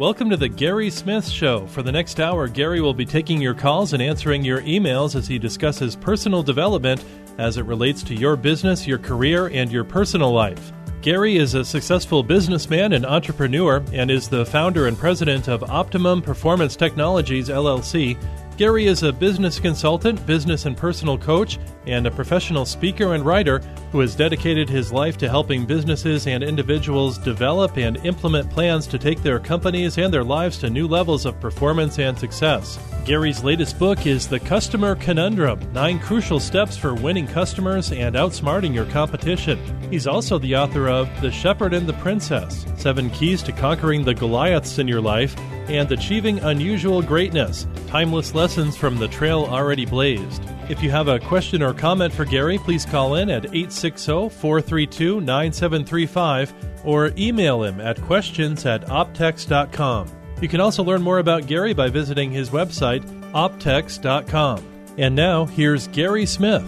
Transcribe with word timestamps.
Welcome 0.00 0.30
to 0.30 0.36
the 0.38 0.48
Gary 0.48 0.88
Smith 0.88 1.28
Show. 1.28 1.66
For 1.66 1.82
the 1.82 1.92
next 1.92 2.20
hour, 2.20 2.48
Gary 2.48 2.80
will 2.80 2.94
be 2.94 3.04
taking 3.04 3.38
your 3.38 3.52
calls 3.52 3.92
and 3.92 4.02
answering 4.02 4.42
your 4.42 4.62
emails 4.62 5.14
as 5.14 5.28
he 5.28 5.38
discusses 5.38 5.94
personal 5.94 6.42
development 6.42 7.04
as 7.36 7.58
it 7.58 7.66
relates 7.66 8.02
to 8.04 8.14
your 8.14 8.34
business, 8.34 8.86
your 8.86 8.96
career, 8.96 9.48
and 9.48 9.70
your 9.70 9.84
personal 9.84 10.32
life. 10.32 10.72
Gary 11.02 11.36
is 11.36 11.52
a 11.52 11.62
successful 11.62 12.22
businessman 12.22 12.94
and 12.94 13.04
entrepreneur 13.04 13.84
and 13.92 14.10
is 14.10 14.26
the 14.26 14.46
founder 14.46 14.86
and 14.86 14.96
president 14.96 15.48
of 15.48 15.62
Optimum 15.64 16.22
Performance 16.22 16.76
Technologies, 16.76 17.50
LLC. 17.50 18.16
Gary 18.60 18.84
is 18.84 19.02
a 19.02 19.10
business 19.10 19.58
consultant, 19.58 20.26
business 20.26 20.66
and 20.66 20.76
personal 20.76 21.16
coach, 21.16 21.58
and 21.86 22.06
a 22.06 22.10
professional 22.10 22.66
speaker 22.66 23.14
and 23.14 23.24
writer 23.24 23.60
who 23.90 24.00
has 24.00 24.14
dedicated 24.14 24.68
his 24.68 24.92
life 24.92 25.16
to 25.16 25.30
helping 25.30 25.64
businesses 25.64 26.26
and 26.26 26.44
individuals 26.44 27.16
develop 27.16 27.78
and 27.78 27.96
implement 28.04 28.50
plans 28.50 28.86
to 28.86 28.98
take 28.98 29.22
their 29.22 29.40
companies 29.40 29.96
and 29.96 30.12
their 30.12 30.22
lives 30.22 30.58
to 30.58 30.68
new 30.68 30.86
levels 30.86 31.24
of 31.24 31.40
performance 31.40 31.98
and 31.98 32.18
success. 32.18 32.78
Gary's 33.06 33.42
latest 33.42 33.78
book 33.78 34.04
is 34.04 34.28
The 34.28 34.40
Customer 34.40 34.94
Conundrum 34.94 35.58
Nine 35.72 35.98
Crucial 35.98 36.38
Steps 36.38 36.76
for 36.76 36.92
Winning 36.92 37.26
Customers 37.26 37.92
and 37.92 38.14
Outsmarting 38.14 38.74
Your 38.74 38.84
Competition. 38.84 39.58
He's 39.90 40.06
also 40.06 40.38
the 40.38 40.54
author 40.56 40.86
of 40.86 41.08
The 41.22 41.30
Shepherd 41.30 41.72
and 41.72 41.86
the 41.86 41.94
Princess 41.94 42.66
Seven 42.76 43.08
Keys 43.08 43.42
to 43.44 43.52
Conquering 43.52 44.04
the 44.04 44.12
Goliaths 44.12 44.78
in 44.78 44.86
Your 44.86 45.00
Life 45.00 45.34
and 45.70 45.90
Achieving 45.92 46.40
Unusual 46.40 47.00
Greatness 47.00 47.66
Timeless 47.86 48.34
Lessons 48.34 48.76
from 48.76 48.98
the 48.98 49.08
Trail 49.08 49.44
Already 49.44 49.86
Blazed. 49.86 50.42
If 50.68 50.82
you 50.82 50.90
have 50.90 51.08
a 51.08 51.18
question 51.18 51.62
or 51.62 51.72
comment 51.72 52.12
for 52.12 52.24
Gary, 52.24 52.58
please 52.58 52.84
call 52.84 53.14
in 53.14 53.30
at 53.30 53.46
860 53.46 54.28
432 54.28 55.20
9735 55.20 56.54
or 56.84 57.12
email 57.16 57.62
him 57.62 57.80
at 57.80 58.00
questions 58.02 58.66
at 58.66 58.84
optex.com. 58.86 60.08
You 60.40 60.48
can 60.48 60.60
also 60.60 60.82
learn 60.82 61.02
more 61.02 61.18
about 61.18 61.46
Gary 61.46 61.74
by 61.74 61.88
visiting 61.88 62.30
his 62.30 62.50
website, 62.50 63.02
optex.com. 63.32 64.64
And 64.98 65.14
now, 65.14 65.46
here's 65.46 65.88
Gary 65.88 66.26
Smith. 66.26 66.64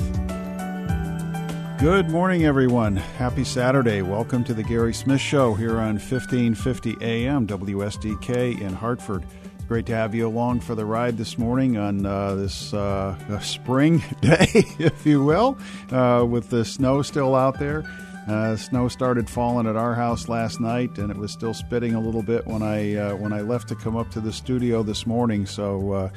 Good 1.79 2.11
morning, 2.11 2.45
everyone. 2.45 2.95
Happy 2.97 3.43
Saturday. 3.43 4.03
Welcome 4.03 4.45
to 4.45 4.55
the 4.55 4.63
Gary 4.63 4.95
Smith 4.95 5.21
Show 5.21 5.55
here 5.55 5.79
on 5.79 5.95
1550 5.99 6.97
AM 7.01 7.47
WSDK 7.47 8.61
in 8.61 8.73
Hartford. 8.73 9.25
Great 9.67 9.87
to 9.87 9.95
have 9.95 10.15
you 10.15 10.29
along 10.29 10.61
for 10.61 10.77
the 10.77 10.85
ride 10.85 11.17
this 11.17 11.39
morning 11.39 11.77
on 11.77 12.07
uh, 12.07 12.37
this 12.37 12.73
uh, 12.73 13.41
spring 13.43 13.99
day, 14.21 14.47
if 14.79 15.05
you 15.05 15.25
will, 15.25 15.59
uh, 15.91 16.25
with 16.29 16.51
the 16.51 16.65
snow 16.65 17.03
still 17.03 17.35
out 17.35 17.59
there. 17.59 17.85
Uh, 18.29 18.55
snow 18.55 18.87
started 18.87 19.29
falling 19.29 19.67
at 19.67 19.75
our 19.75 19.95
house 19.95 20.29
last 20.29 20.61
night, 20.61 20.97
and 20.99 21.11
it 21.11 21.17
was 21.17 21.33
still 21.33 21.55
spitting 21.55 21.95
a 21.95 22.01
little 22.01 22.23
bit 22.23 22.47
when 22.47 22.63
I 22.63 22.95
uh, 22.95 23.17
when 23.17 23.33
I 23.33 23.41
left 23.41 23.67
to 23.69 23.75
come 23.75 23.97
up 23.97 24.11
to 24.13 24.21
the 24.21 24.33
studio 24.33 24.85
this 24.85 25.07
morning. 25.07 25.45
So 25.47 25.93
uh, 25.93 26.11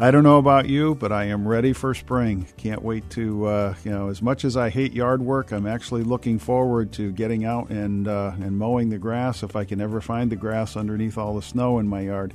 I 0.00 0.10
don't 0.10 0.24
know 0.24 0.38
about 0.38 0.68
you, 0.68 0.96
but 0.96 1.12
I 1.12 1.26
am 1.26 1.46
ready 1.46 1.72
for 1.72 1.94
spring. 1.94 2.48
Can't 2.56 2.82
wait 2.82 3.08
to 3.10 3.46
uh, 3.46 3.74
you 3.84 3.92
know. 3.92 4.08
As 4.08 4.20
much 4.20 4.44
as 4.44 4.56
I 4.56 4.68
hate 4.68 4.92
yard 4.92 5.22
work, 5.22 5.52
I'm 5.52 5.68
actually 5.68 6.02
looking 6.02 6.40
forward 6.40 6.90
to 6.94 7.12
getting 7.12 7.44
out 7.44 7.70
and 7.70 8.08
uh, 8.08 8.32
and 8.34 8.58
mowing 8.58 8.90
the 8.90 8.98
grass 8.98 9.44
if 9.44 9.54
I 9.54 9.64
can 9.64 9.80
ever 9.80 10.00
find 10.00 10.32
the 10.32 10.36
grass 10.36 10.76
underneath 10.76 11.16
all 11.16 11.36
the 11.36 11.42
snow 11.42 11.78
in 11.78 11.86
my 11.86 12.00
yard. 12.00 12.34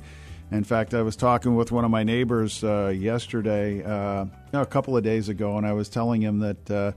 In 0.50 0.64
fact, 0.64 0.94
I 0.94 1.02
was 1.02 1.16
talking 1.16 1.54
with 1.54 1.70
one 1.70 1.84
of 1.84 1.90
my 1.90 2.02
neighbors 2.02 2.64
uh, 2.64 2.88
yesterday, 2.88 3.84
uh, 3.84 4.24
a 4.52 4.66
couple 4.66 4.96
of 4.96 5.04
days 5.04 5.28
ago, 5.28 5.56
and 5.56 5.66
I 5.66 5.74
was 5.74 5.88
telling 5.88 6.22
him 6.22 6.38
that 6.38 6.70
uh, 6.70 6.92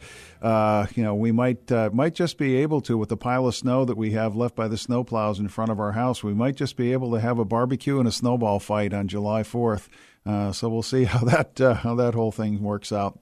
uh 0.45 0.87
you 0.95 1.03
know 1.03 1.13
we 1.13 1.33
might 1.33 1.69
uh, 1.73 1.89
might 1.91 2.15
just 2.15 2.37
be 2.37 2.55
able 2.55 2.79
to, 2.81 2.97
with 2.97 3.09
the 3.09 3.17
pile 3.17 3.47
of 3.47 3.55
snow 3.55 3.83
that 3.83 3.97
we 3.97 4.11
have 4.11 4.33
left 4.37 4.55
by 4.55 4.69
the 4.69 4.77
snowplows 4.77 5.39
in 5.39 5.49
front 5.49 5.71
of 5.71 5.79
our 5.81 5.91
house, 5.91 6.23
we 6.23 6.33
might 6.33 6.55
just 6.55 6.77
be 6.77 6.93
able 6.93 7.11
to 7.11 7.19
have 7.19 7.37
a 7.37 7.43
barbecue 7.43 7.99
and 7.99 8.07
a 8.07 8.13
snowball 8.13 8.59
fight 8.59 8.93
on 8.93 9.09
July 9.09 9.43
Fourth. 9.43 9.89
Uh, 10.25 10.51
so 10.51 10.69
we'll 10.69 10.83
see 10.83 11.03
how 11.13 11.19
that 11.19 11.59
how 11.81 11.95
that 11.95 12.13
whole 12.13 12.31
thing 12.31 12.61
works 12.61 12.91
out. 12.91 13.19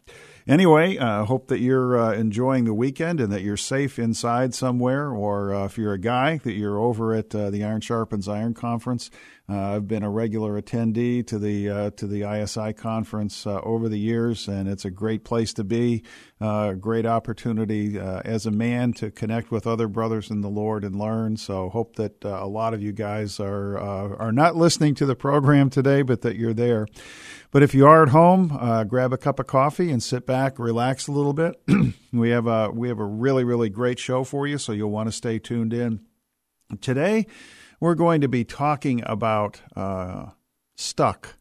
Anyway, 0.47 0.97
I 0.97 1.21
uh, 1.21 1.25
hope 1.25 1.47
that 1.49 1.59
you're 1.59 1.99
uh, 1.99 2.13
enjoying 2.13 2.65
the 2.65 2.73
weekend 2.73 3.21
and 3.21 3.31
that 3.31 3.43
you're 3.43 3.57
safe 3.57 3.99
inside 3.99 4.55
somewhere, 4.55 5.11
or 5.11 5.53
uh, 5.53 5.65
if 5.65 5.77
you're 5.77 5.93
a 5.93 5.99
guy, 5.99 6.37
that 6.37 6.53
you're 6.53 6.79
over 6.79 7.13
at 7.13 7.29
the 7.29 7.63
Iron 7.63 7.81
Sharpens 7.81 8.27
Iron 8.27 8.55
Conference. 8.55 9.11
Uh, 9.51 9.75
I've 9.75 9.87
been 9.87 10.03
a 10.03 10.09
regular 10.09 10.61
attendee 10.61 11.27
to 11.27 11.37
the 11.37 11.69
uh, 11.69 11.89
to 11.91 12.07
the 12.07 12.23
ISI 12.23 12.71
conference 12.71 13.45
uh, 13.45 13.59
over 13.63 13.89
the 13.89 13.99
years, 13.99 14.47
and 14.47 14.69
it's 14.69 14.85
a 14.85 14.91
great 14.91 15.25
place 15.25 15.51
to 15.55 15.65
be. 15.65 16.03
A 16.39 16.73
great 16.79 17.05
opportunity 17.05 17.99
as 17.99 18.45
a 18.45 18.51
man 18.51 18.93
to 18.93 19.11
connect 19.11 19.51
with 19.51 19.67
other 19.67 19.87
brothers 19.87 20.31
in 20.31 20.41
the 20.41 20.49
Lord 20.49 20.83
and 20.83 20.97
learn. 20.97 21.37
So 21.37 21.69
hope 21.69 21.97
that 21.97 22.23
a 22.23 22.47
lot 22.47 22.73
of 22.73 22.81
you 22.81 22.93
guys 22.93 23.39
are 23.39 23.77
are 23.77 24.31
not 24.31 24.55
listening 24.55 24.95
to 24.95 25.05
the 25.05 25.15
program 25.15 25.69
today, 25.69 26.01
but 26.01 26.21
that 26.21 26.37
you're 26.37 26.53
there. 26.53 26.87
But 27.51 27.61
if 27.61 27.75
you 27.75 27.85
are 27.85 28.03
at 28.03 28.09
home, 28.09 28.57
uh, 28.57 28.85
grab 28.85 29.11
a 29.11 29.17
cup 29.17 29.37
of 29.37 29.47
coffee 29.47 29.91
and 29.91 30.01
sit 30.01 30.25
back, 30.25 30.57
relax 30.57 31.07
a 31.07 31.11
little 31.11 31.33
bit. 31.33 31.61
we 32.13 32.29
have 32.29 32.47
a 32.47 32.71
we 32.71 32.87
have 32.87 32.99
a 32.99 33.05
really 33.05 33.43
really 33.43 33.69
great 33.69 33.99
show 33.99 34.23
for 34.23 34.47
you, 34.47 34.57
so 34.57 34.71
you'll 34.71 34.91
want 34.91 35.09
to 35.09 35.13
stay 35.13 35.39
tuned 35.39 35.73
in. 35.73 35.99
Today, 36.79 37.27
we're 37.81 37.95
going 37.95 38.21
to 38.21 38.29
be 38.29 38.45
talking 38.45 39.01
about 39.05 39.59
uh, 39.75 40.27
stuck 40.75 41.35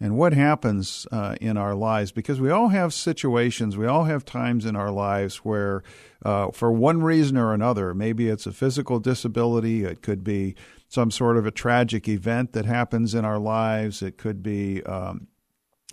and 0.00 0.16
what 0.16 0.32
happens 0.32 1.06
uh, 1.12 1.36
in 1.38 1.58
our 1.58 1.74
lives 1.74 2.10
because 2.10 2.40
we 2.40 2.50
all 2.50 2.68
have 2.68 2.94
situations, 2.94 3.76
we 3.76 3.86
all 3.86 4.04
have 4.04 4.24
times 4.24 4.64
in 4.64 4.74
our 4.74 4.90
lives 4.90 5.36
where, 5.36 5.82
uh, 6.24 6.50
for 6.50 6.72
one 6.72 7.02
reason 7.02 7.36
or 7.36 7.52
another, 7.52 7.92
maybe 7.92 8.28
it's 8.28 8.46
a 8.46 8.52
physical 8.52 8.98
disability, 8.98 9.84
it 9.84 10.00
could 10.00 10.24
be 10.24 10.54
some 10.88 11.10
sort 11.10 11.36
of 11.36 11.44
a 11.44 11.50
tragic 11.50 12.08
event 12.08 12.54
that 12.54 12.64
happens 12.64 13.14
in 13.14 13.26
our 13.26 13.38
lives, 13.38 14.00
it 14.02 14.16
could 14.16 14.42
be 14.42 14.82
um, 14.84 15.26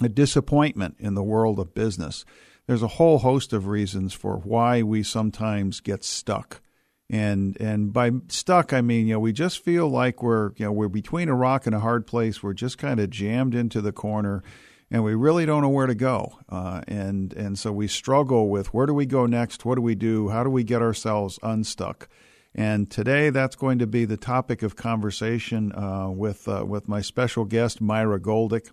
a 0.02 0.08
disappointment 0.08 0.96
in 0.98 1.14
the 1.14 1.24
world 1.24 1.60
of 1.60 1.76
business. 1.76 2.24
There's 2.68 2.84
a 2.84 2.88
whole 2.88 3.20
host 3.20 3.52
of 3.52 3.68
reasons 3.68 4.14
for 4.14 4.38
why 4.38 4.82
we 4.82 5.04
sometimes 5.04 5.82
get 5.82 6.06
stuck 6.06 6.62
and 7.10 7.60
and 7.62 7.94
by 7.94 8.12
stuck 8.28 8.74
I 8.74 8.82
mean 8.82 9.08
you 9.08 9.14
know 9.14 9.20
we 9.20 9.32
just 9.32 9.64
feel 9.64 9.88
like 9.88 10.22
we're 10.22 10.52
you 10.58 10.66
know 10.66 10.72
we're 10.72 10.90
between 10.90 11.30
a 11.30 11.36
rock 11.36 11.66
and 11.66 11.76
a 11.76 11.80
hard 11.80 12.06
place. 12.06 12.44
We're 12.44 12.54
just 12.54 12.78
kind 12.78 13.00
of 13.00 13.10
jammed 13.10 13.56
into 13.56 13.82
the 13.82 13.94
corner, 13.94 14.44
and 14.92 15.04
we 15.04 15.16
really 15.16 15.46
don't 15.46 15.62
know 15.62 15.70
where 15.70 15.88
to 15.88 15.96
go. 15.96 16.40
Uh, 16.50 16.82
and 16.88 17.34
and 17.34 17.58
so 17.58 17.72
we 17.72 17.88
struggle 17.88 18.50
with 18.50 18.74
where 18.74 18.86
do 18.86 18.94
we 18.94 19.06
go 19.06 19.26
next? 19.26 19.66
What 19.66 19.76
do 19.76 19.82
we 19.82 19.96
do? 19.96 20.30
How 20.30 20.44
do 20.44 20.50
we 20.50 20.64
get 20.64 20.82
ourselves 20.82 21.40
unstuck? 21.44 22.10
And 22.54 22.90
today, 22.90 23.30
that's 23.30 23.56
going 23.56 23.78
to 23.80 23.88
be 23.88 24.06
the 24.06 24.18
topic 24.18 24.64
of 24.64 24.76
conversation 24.76 25.72
uh, 25.74 26.10
with 26.10 26.48
uh, 26.48 26.66
with 26.68 26.88
my 26.88 27.02
special 27.02 27.46
guest 27.46 27.80
Myra 27.80 28.20
Goldick. 28.20 28.72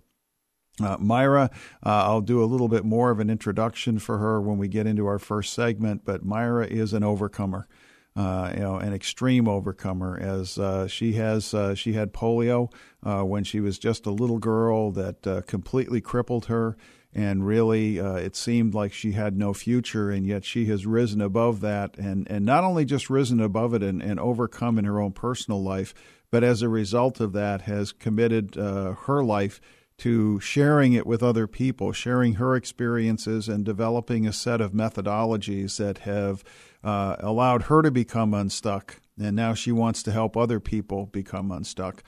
Uh, 0.83 0.97
Myra, 0.99 1.51
uh, 1.87 1.89
I'll 1.89 2.21
do 2.21 2.43
a 2.43 2.47
little 2.47 2.67
bit 2.67 2.85
more 2.85 3.11
of 3.11 3.21
an 3.21 3.31
introduction 3.31 4.01
for 4.01 4.19
her 4.19 4.41
when 4.41 4.59
we 4.59 4.67
get 4.67 4.89
into 4.89 5.07
our 5.07 5.21
first 5.21 5.53
segment, 5.53 6.05
but 6.05 6.25
Myra 6.25 6.67
is 6.67 6.93
an 6.93 7.05
overcomer 7.05 7.69
uh, 8.17 8.53
you 8.55 8.61
know, 8.61 8.77
an 8.77 8.93
extreme 8.93 9.49
overcomer. 9.49 10.19
As 10.19 10.59
uh, 10.59 10.87
she 10.87 11.15
has, 11.15 11.53
uh, 11.53 11.75
she 11.75 11.95
had 11.95 12.13
polio 12.13 12.73
uh, 13.03 13.23
when 13.23 13.45
she 13.45 13.61
was 13.61 13.79
just 13.79 14.07
a 14.07 14.11
little 14.11 14.39
girl 14.39 14.93
that 14.93 15.27
uh, 15.27 15.43
completely 15.43 16.01
crippled 16.01 16.47
her, 16.47 16.77
and 17.13 17.47
really, 17.47 18.01
uh, 18.01 18.15
it 18.15 18.35
seemed 18.37 18.75
like 18.75 18.93
she 18.93 19.13
had 19.13 19.37
no 19.37 19.53
future. 19.53 20.11
And 20.11 20.27
yet, 20.27 20.45
she 20.45 20.67
has 20.67 20.87
risen 20.87 21.21
above 21.21 21.61
that, 21.61 21.97
and 21.99 22.31
and 22.31 22.45
not 22.45 22.65
only 22.65 22.85
just 22.85 23.11
risen 23.11 23.41
above 23.41 23.75
it 23.75 23.83
and, 23.83 24.03
and 24.03 24.21
overcome 24.21 24.79
in 24.79 24.85
her 24.85 25.01
own 25.01 25.13
personal 25.13 25.63
life, 25.63 25.95
but 26.31 26.45
as 26.45 26.63
a 26.63 26.69
result 26.69 27.21
of 27.21 27.33
that, 27.33 27.63
has 27.63 27.93
committed 27.93 28.55
her 28.55 29.25
life 29.25 29.61
to 29.97 30.41
sharing 30.41 30.93
it 30.93 31.07
with 31.07 31.23
other 31.23 31.47
people, 31.47 31.93
sharing 31.93 32.35
her 32.35 32.57
experiences, 32.57 33.49
and 33.49 33.65
developing 33.65 34.27
a 34.27 34.33
set 34.33 34.61
of 34.61 34.73
methodologies 34.73 35.77
that 35.77 35.99
have 35.99 36.43
uh, 36.85 37.17
allowed 37.19 37.65
her 37.65 37.83
to 37.83 37.91
become 37.91 38.35
unstuck, 38.35 39.01
and 39.19 39.35
now 39.35 39.55
she 39.55 39.73
wants 39.73 40.03
to 40.05 40.13
help 40.13 40.37
other 40.37 40.61
people 40.61 41.07
become 41.07 41.51
unstuck. 41.51 42.05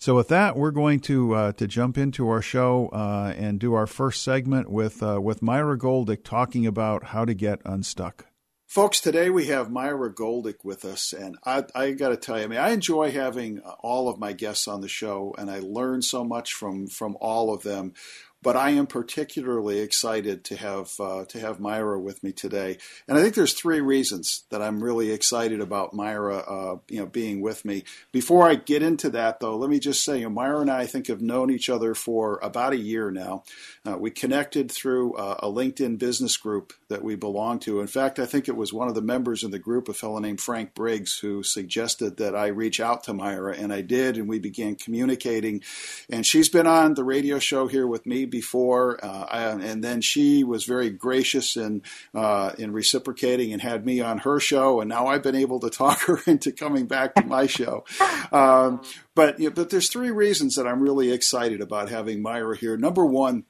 So, 0.00 0.14
with 0.14 0.28
that, 0.28 0.56
we're 0.56 0.70
going 0.70 1.00
to 1.00 1.34
uh, 1.34 1.52
to 1.52 1.66
jump 1.66 1.98
into 1.98 2.28
our 2.28 2.42
show 2.42 2.88
uh, 2.92 3.34
and 3.36 3.58
do 3.58 3.74
our 3.74 3.86
first 3.86 4.22
segment 4.22 4.70
with 4.70 5.02
uh, 5.02 5.20
with 5.20 5.42
Myra 5.42 5.76
Goldick 5.76 6.22
talking 6.22 6.66
about 6.66 7.04
how 7.04 7.24
to 7.24 7.34
get 7.34 7.60
unstuck. 7.64 8.26
Folks, 8.68 9.00
today 9.00 9.30
we 9.30 9.46
have 9.46 9.70
Myra 9.70 10.12
Goldick 10.12 10.62
with 10.62 10.84
us, 10.84 11.14
and 11.14 11.38
I, 11.42 11.64
I 11.74 11.92
got 11.92 12.10
to 12.10 12.18
tell 12.18 12.36
you, 12.36 12.44
I 12.44 12.46
mean, 12.48 12.58
I 12.58 12.68
enjoy 12.68 13.10
having 13.10 13.60
all 13.60 14.10
of 14.10 14.18
my 14.18 14.34
guests 14.34 14.68
on 14.68 14.82
the 14.82 14.88
show, 14.88 15.34
and 15.38 15.50
I 15.50 15.60
learn 15.60 16.02
so 16.02 16.22
much 16.22 16.52
from 16.52 16.86
from 16.86 17.16
all 17.18 17.54
of 17.54 17.62
them. 17.62 17.94
But 18.42 18.56
I 18.56 18.70
am 18.70 18.86
particularly 18.86 19.80
excited 19.80 20.44
to 20.44 20.56
have 20.56 20.90
uh, 21.00 21.24
to 21.26 21.40
have 21.40 21.60
Myra 21.60 21.98
with 21.98 22.22
me 22.22 22.32
today. 22.32 22.78
And 23.08 23.18
I 23.18 23.22
think 23.22 23.34
there's 23.34 23.54
three 23.54 23.80
reasons 23.80 24.44
that 24.50 24.62
I'm 24.62 24.82
really 24.82 25.10
excited 25.10 25.60
about 25.60 25.94
Myra, 25.94 26.38
uh, 26.38 26.76
you 26.88 27.00
know, 27.00 27.06
being 27.06 27.40
with 27.40 27.64
me. 27.64 27.84
Before 28.12 28.48
I 28.48 28.54
get 28.54 28.82
into 28.82 29.10
that, 29.10 29.40
though, 29.40 29.56
let 29.56 29.70
me 29.70 29.78
just 29.78 30.04
say, 30.04 30.18
you 30.18 30.24
know, 30.24 30.30
Myra 30.30 30.60
and 30.60 30.70
I, 30.70 30.80
I 30.80 30.86
think, 30.86 31.08
have 31.08 31.20
known 31.20 31.50
each 31.50 31.68
other 31.68 31.94
for 31.94 32.38
about 32.42 32.72
a 32.72 32.78
year 32.78 33.10
now. 33.10 33.42
Uh, 33.84 33.96
we 33.98 34.10
connected 34.10 34.70
through 34.70 35.14
uh, 35.14 35.40
a 35.42 35.48
LinkedIn 35.48 35.98
business 35.98 36.36
group 36.36 36.72
that 36.88 37.02
we 37.02 37.16
belong 37.16 37.58
to. 37.60 37.80
In 37.80 37.86
fact, 37.86 38.18
I 38.18 38.26
think 38.26 38.48
it 38.48 38.56
was 38.56 38.72
one 38.72 38.88
of 38.88 38.94
the 38.94 39.02
members 39.02 39.42
in 39.42 39.50
the 39.50 39.58
group, 39.58 39.88
a 39.88 39.94
fellow 39.94 40.18
named 40.18 40.40
Frank 40.40 40.74
Briggs, 40.74 41.18
who 41.18 41.42
suggested 41.42 42.18
that 42.18 42.36
I 42.36 42.48
reach 42.48 42.80
out 42.80 43.04
to 43.04 43.14
Myra, 43.14 43.56
and 43.56 43.72
I 43.72 43.80
did, 43.80 44.16
and 44.16 44.28
we 44.28 44.38
began 44.38 44.76
communicating. 44.76 45.62
And 46.08 46.24
she's 46.24 46.48
been 46.48 46.66
on 46.66 46.94
the 46.94 47.04
radio 47.04 47.38
show 47.38 47.66
here 47.66 47.86
with 47.86 48.06
me 48.06 48.26
before, 48.30 49.04
uh, 49.04 49.26
and 49.60 49.82
then 49.82 50.00
she 50.00 50.44
was 50.44 50.64
very 50.64 50.90
gracious 50.90 51.56
in 51.56 51.82
uh, 52.14 52.52
in 52.58 52.72
reciprocating 52.72 53.52
and 53.52 53.60
had 53.60 53.84
me 53.84 54.00
on 54.00 54.18
her 54.18 54.38
show, 54.40 54.80
and 54.80 54.88
now 54.88 55.06
I've 55.06 55.22
been 55.22 55.34
able 55.34 55.60
to 55.60 55.70
talk 55.70 56.00
her 56.06 56.20
into 56.26 56.52
coming 56.52 56.86
back 56.86 57.14
to 57.14 57.26
my 57.26 57.46
show. 57.46 57.84
Um, 58.32 58.82
but 59.14 59.38
you 59.40 59.48
know, 59.48 59.54
but 59.54 59.70
there's 59.70 59.88
three 59.88 60.10
reasons 60.10 60.54
that 60.54 60.66
I'm 60.66 60.80
really 60.80 61.10
excited 61.10 61.60
about 61.60 61.88
having 61.88 62.22
Myra 62.22 62.56
here. 62.56 62.76
Number 62.76 63.04
one, 63.04 63.44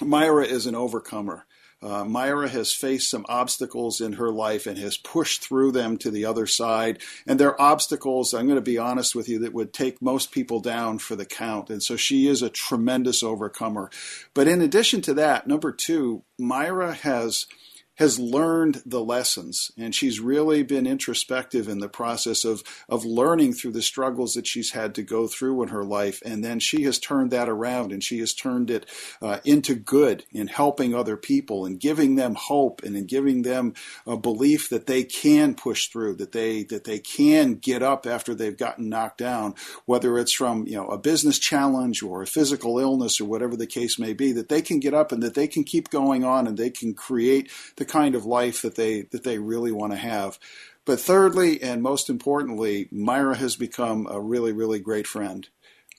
Myra 0.00 0.44
is 0.44 0.66
an 0.66 0.74
overcomer. 0.74 1.46
Uh, 1.80 2.04
Myra 2.04 2.48
has 2.48 2.72
faced 2.72 3.10
some 3.10 3.24
obstacles 3.28 4.00
in 4.00 4.14
her 4.14 4.30
life 4.30 4.66
and 4.66 4.76
has 4.78 4.96
pushed 4.96 5.42
through 5.42 5.72
them 5.72 5.96
to 5.98 6.10
the 6.10 6.24
other 6.24 6.46
side. 6.46 7.00
And 7.26 7.38
they're 7.38 7.60
obstacles, 7.60 8.34
I'm 8.34 8.46
going 8.46 8.56
to 8.56 8.62
be 8.62 8.78
honest 8.78 9.14
with 9.14 9.28
you, 9.28 9.38
that 9.40 9.54
would 9.54 9.72
take 9.72 10.02
most 10.02 10.32
people 10.32 10.60
down 10.60 10.98
for 10.98 11.14
the 11.14 11.26
count. 11.26 11.70
And 11.70 11.82
so 11.82 11.96
she 11.96 12.26
is 12.26 12.42
a 12.42 12.50
tremendous 12.50 13.22
overcomer. 13.22 13.90
But 14.34 14.48
in 14.48 14.60
addition 14.60 15.02
to 15.02 15.14
that, 15.14 15.46
number 15.46 15.70
two, 15.70 16.24
Myra 16.38 16.94
has 16.94 17.46
has 17.98 18.18
learned 18.18 18.80
the 18.86 19.02
lessons. 19.02 19.72
And 19.76 19.94
she's 19.94 20.20
really 20.20 20.62
been 20.62 20.86
introspective 20.86 21.68
in 21.68 21.78
the 21.80 21.88
process 21.88 22.44
of 22.44 22.62
of 22.88 23.04
learning 23.04 23.54
through 23.54 23.72
the 23.72 23.82
struggles 23.82 24.34
that 24.34 24.46
she's 24.46 24.70
had 24.70 24.94
to 24.94 25.02
go 25.02 25.26
through 25.26 25.62
in 25.62 25.68
her 25.68 25.84
life. 25.84 26.22
And 26.24 26.44
then 26.44 26.60
she 26.60 26.84
has 26.84 26.98
turned 26.98 27.32
that 27.32 27.48
around 27.48 27.92
and 27.92 28.02
she 28.02 28.20
has 28.20 28.32
turned 28.32 28.70
it 28.70 28.86
uh, 29.20 29.38
into 29.44 29.74
good 29.74 30.24
in 30.32 30.46
helping 30.46 30.94
other 30.94 31.16
people 31.16 31.66
and 31.66 31.80
giving 31.80 32.14
them 32.14 32.36
hope 32.36 32.82
and 32.84 32.96
in 32.96 33.06
giving 33.06 33.42
them 33.42 33.74
a 34.06 34.16
belief 34.16 34.68
that 34.68 34.86
they 34.86 35.02
can 35.02 35.54
push 35.54 35.88
through 35.88 36.14
that 36.14 36.32
they 36.32 36.62
that 36.64 36.84
they 36.84 36.98
can 36.98 37.54
get 37.54 37.82
up 37.82 38.06
after 38.06 38.34
they've 38.34 38.56
gotten 38.56 38.88
knocked 38.88 39.18
down 39.18 39.54
whether 39.86 40.18
it's 40.18 40.32
from 40.32 40.66
you 40.66 40.76
know 40.76 40.86
a 40.86 40.98
business 40.98 41.38
challenge 41.38 42.02
or 42.02 42.22
a 42.22 42.26
physical 42.26 42.78
illness 42.78 43.20
or 43.20 43.24
whatever 43.24 43.56
the 43.56 43.66
case 43.66 43.98
may 43.98 44.12
be 44.12 44.32
that 44.32 44.48
they 44.48 44.62
can 44.62 44.78
get 44.78 44.94
up 44.94 45.10
and 45.10 45.22
that 45.22 45.34
they 45.34 45.48
can 45.48 45.64
keep 45.64 45.90
going 45.90 46.24
on 46.24 46.46
and 46.46 46.56
they 46.56 46.70
can 46.70 46.94
create 46.94 47.50
the 47.76 47.87
kind 47.88 48.14
of 48.14 48.24
life 48.24 48.62
that 48.62 48.76
they 48.76 49.02
that 49.12 49.24
they 49.24 49.38
really 49.38 49.72
want 49.72 49.92
to 49.92 49.98
have. 49.98 50.38
But 50.84 51.00
thirdly, 51.00 51.62
and 51.62 51.82
most 51.82 52.08
importantly, 52.08 52.88
Myra 52.90 53.36
has 53.36 53.56
become 53.56 54.06
a 54.10 54.20
really, 54.20 54.52
really 54.52 54.80
great 54.80 55.06
friend. 55.06 55.46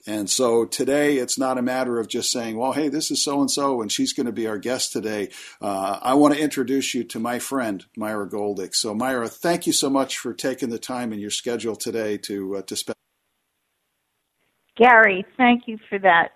And 0.06 0.30
so 0.30 0.64
today, 0.64 1.18
it's 1.18 1.38
not 1.38 1.58
a 1.58 1.62
matter 1.62 1.98
of 1.98 2.08
just 2.08 2.32
saying, 2.32 2.56
well, 2.56 2.72
hey, 2.72 2.88
this 2.88 3.10
is 3.10 3.22
so 3.22 3.40
and 3.40 3.50
so, 3.50 3.82
and 3.82 3.92
she's 3.92 4.12
going 4.12 4.26
to 4.26 4.32
be 4.32 4.46
our 4.46 4.58
guest 4.58 4.92
today. 4.92 5.28
Uh, 5.60 5.98
I 6.00 6.14
want 6.14 6.34
to 6.34 6.40
introduce 6.40 6.94
you 6.94 7.04
to 7.04 7.20
my 7.20 7.38
friend, 7.38 7.84
Myra 7.96 8.28
Goldick. 8.28 8.74
So, 8.74 8.94
Myra, 8.94 9.28
thank 9.28 9.66
you 9.66 9.72
so 9.72 9.90
much 9.90 10.16
for 10.16 10.32
taking 10.32 10.70
the 10.70 10.78
time 10.78 11.12
in 11.12 11.18
your 11.18 11.30
schedule 11.30 11.76
today 11.76 12.16
to, 12.18 12.56
uh, 12.56 12.62
to 12.62 12.76
spend. 12.76 12.96
Gary, 14.76 15.26
thank 15.36 15.68
you 15.68 15.78
for 15.88 15.98
that 15.98 16.30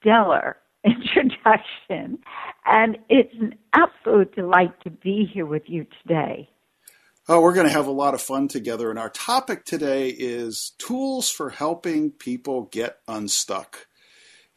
stellar 0.00 0.58
introduction. 0.84 2.18
And 2.70 2.98
it's 3.08 3.32
an 3.40 3.54
absolute 3.72 4.34
delight 4.34 4.78
to 4.84 4.90
be 4.90 5.28
here 5.32 5.46
with 5.46 5.62
you 5.66 5.86
today. 6.02 6.50
Oh, 7.26 7.40
we're 7.40 7.54
going 7.54 7.66
to 7.66 7.72
have 7.72 7.86
a 7.86 7.92
lot 7.92 8.12
of 8.12 8.20
fun 8.20 8.48
together. 8.48 8.90
And 8.90 8.98
our 8.98 9.08
topic 9.08 9.64
today 9.64 10.10
is 10.10 10.72
tools 10.78 11.30
for 11.30 11.48
helping 11.50 12.10
people 12.10 12.68
get 12.70 12.98
unstuck. 13.08 13.86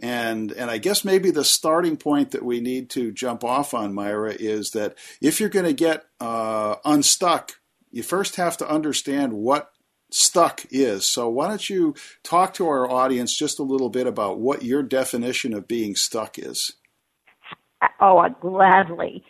And, 0.01 0.51
and 0.51 0.69
I 0.69 0.77
guess 0.77 1.05
maybe 1.05 1.31
the 1.31 1.45
starting 1.45 1.95
point 1.95 2.31
that 2.31 2.43
we 2.43 2.59
need 2.59 2.89
to 2.91 3.13
jump 3.13 3.45
off 3.45 3.73
on, 3.73 3.93
Myra, 3.93 4.35
is 4.37 4.71
that 4.71 4.97
if 5.21 5.39
you're 5.39 5.49
going 5.49 5.65
to 5.65 5.73
get 5.73 6.05
uh, 6.19 6.75
unstuck, 6.83 7.53
you 7.91 8.03
first 8.03 8.35
have 8.35 8.57
to 8.57 8.69
understand 8.69 9.33
what 9.33 9.71
stuck 10.11 10.65
is. 10.69 11.05
So, 11.05 11.29
why 11.29 11.47
don't 11.47 11.69
you 11.69 11.95
talk 12.23 12.53
to 12.55 12.67
our 12.67 12.89
audience 12.89 13.37
just 13.37 13.59
a 13.59 13.63
little 13.63 13.89
bit 13.89 14.07
about 14.07 14.39
what 14.39 14.63
your 14.63 14.83
definition 14.83 15.53
of 15.53 15.67
being 15.67 15.95
stuck 15.95 16.39
is? 16.39 16.73
Oh, 17.99 18.27
gladly. 18.41 19.23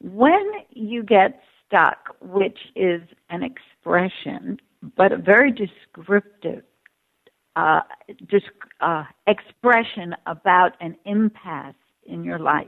When 0.00 0.44
you 0.70 1.02
get 1.02 1.40
stuck, 1.66 2.16
which 2.20 2.58
is 2.76 3.02
an 3.30 3.42
expression, 3.42 4.58
but 4.96 5.12
a 5.12 5.16
very 5.16 5.50
descriptive 5.50 6.62
uh, 7.56 7.80
uh, 8.80 9.04
expression 9.26 10.14
about 10.26 10.72
an 10.80 10.96
impasse 11.04 11.74
in 12.06 12.24
your 12.24 12.38
life. 12.38 12.66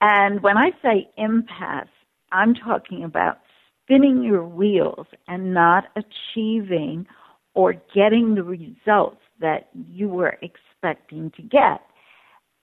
And 0.00 0.42
when 0.42 0.56
I 0.56 0.70
say 0.80 1.10
impasse, 1.16 1.88
I'm 2.32 2.54
talking 2.54 3.04
about 3.04 3.40
spinning 3.82 4.22
your 4.22 4.44
wheels 4.44 5.06
and 5.26 5.52
not 5.52 5.84
achieving 5.96 7.06
or 7.54 7.74
getting 7.94 8.34
the 8.34 8.44
results 8.44 9.22
that 9.40 9.68
you 9.74 10.08
were 10.08 10.38
expecting 10.42 11.30
to 11.32 11.42
get. 11.42 11.80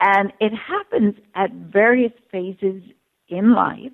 And 0.08 0.32
it 0.40 0.54
happens 0.54 1.16
at 1.34 1.52
various 1.52 2.12
phases 2.32 2.84
in 3.28 3.56
life 3.56 3.92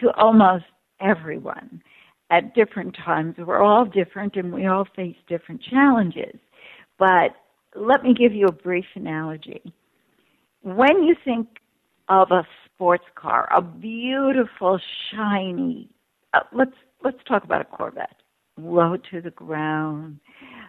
to 0.00 0.10
almost 0.16 0.64
everyone 1.00 1.82
at 2.30 2.54
different 2.54 2.96
times. 2.96 3.34
We're 3.36 3.62
all 3.62 3.84
different 3.84 4.36
and 4.36 4.54
we 4.54 4.64
all 4.64 4.86
face 4.96 5.16
different 5.28 5.62
challenges. 5.62 6.38
But 6.98 7.32
let 7.76 8.02
me 8.02 8.14
give 8.14 8.32
you 8.32 8.46
a 8.46 8.52
brief 8.52 8.86
analogy. 8.94 9.60
When 10.62 11.02
you 11.02 11.14
think 11.22 11.46
of 12.08 12.30
a 12.30 12.46
sports 12.64 13.04
car, 13.14 13.46
a 13.54 13.60
beautiful, 13.60 14.80
shiny, 15.10 15.90
uh, 16.32 16.40
let's 16.54 16.72
let's 17.04 17.22
talk 17.28 17.44
about 17.44 17.60
a 17.60 17.64
Corvette. 17.64 18.16
Low 18.56 18.96
to 19.10 19.20
the 19.20 19.30
ground, 19.30 20.20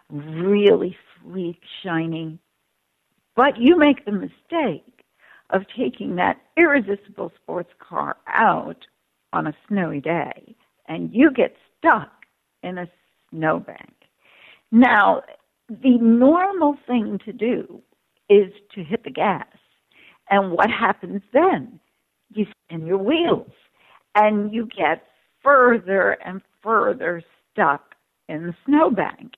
really 0.10 0.98
sleek, 1.24 1.62
shiny. 1.82 2.40
But 3.36 3.58
you 3.58 3.78
make 3.78 4.06
the 4.06 4.12
mistake 4.12 5.06
of 5.50 5.64
taking 5.78 6.16
that 6.16 6.42
irresistible 6.58 7.32
sports 7.42 7.72
car 7.80 8.18
out 8.28 8.86
on 9.34 9.48
a 9.48 9.56
snowy 9.68 10.02
day, 10.02 10.56
and 10.88 11.14
you 11.14 11.32
get 11.32 11.56
stuck 11.78 12.12
in 12.64 12.78
a 12.78 12.88
snowbank. 13.30 13.94
Now, 14.72 15.24
the 15.70 15.98
normal 15.98 16.78
thing 16.88 17.20
to 17.26 17.34
do 17.34 17.82
is 18.30 18.52
to 18.76 18.84
hit 18.84 19.04
the 19.04 19.12
gas. 19.12 19.48
And 20.30 20.52
what 20.52 20.70
happens 20.70 21.22
then? 21.34 21.80
You 22.34 22.46
spin 22.66 22.86
your 22.86 22.98
wheels 22.98 23.52
and 24.16 24.54
you 24.54 24.66
get 24.66 25.04
further 25.44 26.18
and 26.26 26.42
further 26.64 27.24
stuck 27.52 27.96
in 28.30 28.48
the 28.48 28.56
snowbank. 28.66 29.34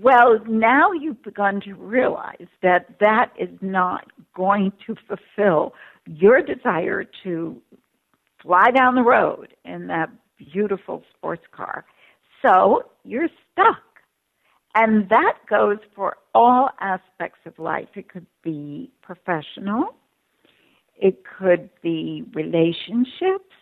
Well, 0.00 0.38
now 0.48 0.92
you've 0.92 1.22
begun 1.22 1.60
to 1.62 1.74
realize 1.74 2.48
that 2.62 2.98
that 3.00 3.32
is 3.38 3.50
not 3.60 4.06
going 4.34 4.72
to 4.86 4.96
fulfill 5.06 5.74
your 6.06 6.40
desire 6.40 7.04
to 7.24 7.60
fly 8.42 8.70
down 8.70 8.94
the 8.94 9.02
road 9.02 9.54
in 9.64 9.86
that 9.88 10.08
beautiful 10.38 11.02
sports 11.16 11.44
car. 11.52 11.84
So 12.40 12.84
you're 13.04 13.28
stuck. 13.52 13.82
And 14.74 15.08
that 15.10 15.34
goes 15.48 15.78
for 15.94 16.16
all 16.34 16.70
aspects 16.80 17.40
of 17.44 17.58
life. 17.58 17.88
It 17.94 18.08
could 18.08 18.26
be 18.42 18.90
professional, 19.02 19.94
it 20.96 21.22
could 21.38 21.68
be 21.82 22.24
relationships, 22.32 23.52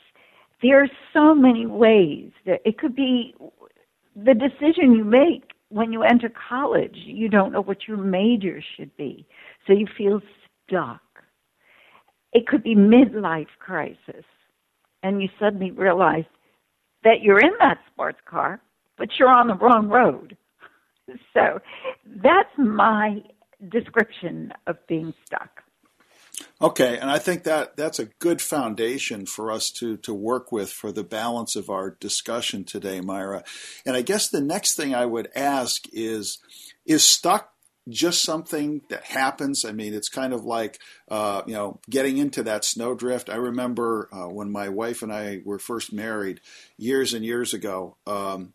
there 0.63 0.83
are 0.83 0.89
so 1.13 1.35
many 1.35 1.67
ways 1.67 2.31
that 2.45 2.61
it 2.65 2.79
could 2.79 2.95
be 2.95 3.35
the 4.15 4.35
decision 4.35 4.93
you 4.93 5.05
make 5.05 5.45
when 5.71 5.93
you 5.93 6.03
enter 6.03 6.31
college. 6.49 6.97
You 6.97 7.29
don't 7.29 7.53
know 7.53 7.63
what 7.63 7.89
your 7.89 7.97
major 7.97 8.63
should 8.77 8.95
be, 8.97 9.27
so 9.67 9.73
you 9.73 9.87
feel 9.97 10.21
stuck. 10.69 11.01
It 12.33 12.47
could 12.47 12.63
be 12.63 12.77
midlife 12.77 13.49
crisis, 13.59 14.25
and 15.03 15.23
you 15.23 15.29
suddenly 15.39 15.71
realize 15.71 16.25
that 17.03 17.23
you're 17.23 17.41
in 17.41 17.53
that 17.61 17.79
sports 17.91 18.19
car, 18.29 18.61
but 18.99 19.09
you're 19.19 19.29
on 19.29 19.49
the 19.49 19.55
wrong 19.55 19.89
road. 19.89 20.37
So 21.35 21.59
that's 22.23 22.57
my 22.57 23.21
description 23.69 24.53
of 24.69 24.77
being 24.87 25.13
stuck. 25.27 25.61
Okay, 26.63 26.99
and 26.99 27.11
I 27.11 27.19
think 27.19 27.45
that 27.45 27.77
that's 27.77 27.99
a 27.99 28.07
good 28.19 28.41
foundation 28.41 29.27
for 29.27 29.51
us 29.51 29.71
to 29.73 29.97
to 29.99 30.15
work 30.15 30.53
with 30.53 30.71
for 30.71 30.93
the 30.93 31.05
balance 31.05 31.57
of 31.57 31.71
our 31.71 31.91
discussion 32.01 32.65
today, 32.65 33.01
Myra. 33.01 33.45
And 33.87 33.97
I 33.97 34.03
guess 34.03 34.29
the 34.29 34.41
next 34.41 34.75
thing 34.75 34.95
I 34.95 35.07
would 35.07 35.29
ask 35.35 35.85
is 35.93 36.39
is 36.85 37.03
stuck 37.03 37.53
just 37.89 38.23
something 38.23 38.83
that 38.89 39.05
happens? 39.05 39.65
I 39.65 39.73
mean, 39.73 39.95
it's 39.95 40.09
kind 40.09 40.33
of 40.33 40.45
like, 40.45 40.79
uh, 41.09 41.43
you 41.47 41.55
know, 41.55 41.81
getting 41.89 42.19
into 42.19 42.43
that 42.45 42.65
snowdrift. 42.65 43.31
I 43.31 43.37
remember 43.37 44.09
uh, 44.13 44.29
when 44.29 44.51
my 44.51 44.69
wife 44.69 45.03
and 45.03 45.13
I 45.13 45.41
were 45.45 45.59
first 45.59 45.93
married 45.93 46.41
years 46.77 47.13
and 47.15 47.25
years 47.25 47.55
ago. 47.55 47.97
Um, 48.07 48.55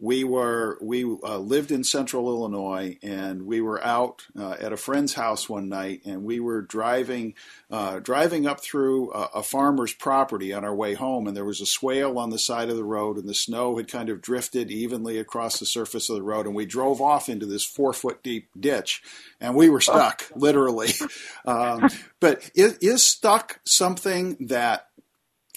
we 0.00 0.24
were 0.24 0.76
we 0.82 1.04
uh, 1.04 1.38
lived 1.38 1.70
in 1.70 1.84
central 1.84 2.28
Illinois, 2.28 2.98
and 3.02 3.46
we 3.46 3.60
were 3.60 3.82
out 3.84 4.26
uh, 4.38 4.56
at 4.60 4.72
a 4.72 4.76
friend's 4.76 5.14
house 5.14 5.48
one 5.48 5.68
night, 5.68 6.02
and 6.04 6.24
we 6.24 6.40
were 6.40 6.62
driving 6.62 7.34
uh, 7.70 8.00
driving 8.00 8.46
up 8.46 8.60
through 8.60 9.12
a, 9.12 9.30
a, 9.36 9.42
farmer's 9.42 9.94
property 9.94 10.52
on 10.52 10.64
our 10.64 10.74
way 10.74 10.94
home, 10.94 11.26
and 11.26 11.36
there 11.36 11.44
was 11.44 11.60
a 11.60 11.66
swale 11.66 12.18
on 12.18 12.30
the 12.30 12.38
side 12.38 12.70
of 12.70 12.76
the 12.76 12.84
road, 12.84 13.16
and 13.16 13.28
the 13.28 13.34
snow 13.34 13.76
had 13.76 13.88
kind 13.88 14.08
of 14.08 14.20
drifted 14.20 14.70
evenly 14.70 15.18
across 15.18 15.58
the 15.58 15.66
surface 15.66 16.10
of 16.10 16.16
the 16.16 16.22
road, 16.22 16.46
and 16.46 16.56
we 16.56 16.66
drove 16.66 17.00
off 17.00 17.28
into 17.28 17.46
this 17.46 17.64
four 17.64 17.92
foot 17.92 18.22
deep 18.22 18.48
ditch, 18.58 19.00
and 19.40 19.54
we 19.54 19.68
were 19.68 19.80
stuck 19.80 20.24
literally. 20.34 20.90
Um, 21.46 21.88
but 22.20 22.50
is, 22.54 22.78
is 22.78 23.02
stuck 23.02 23.60
something 23.64 24.36
that 24.48 24.88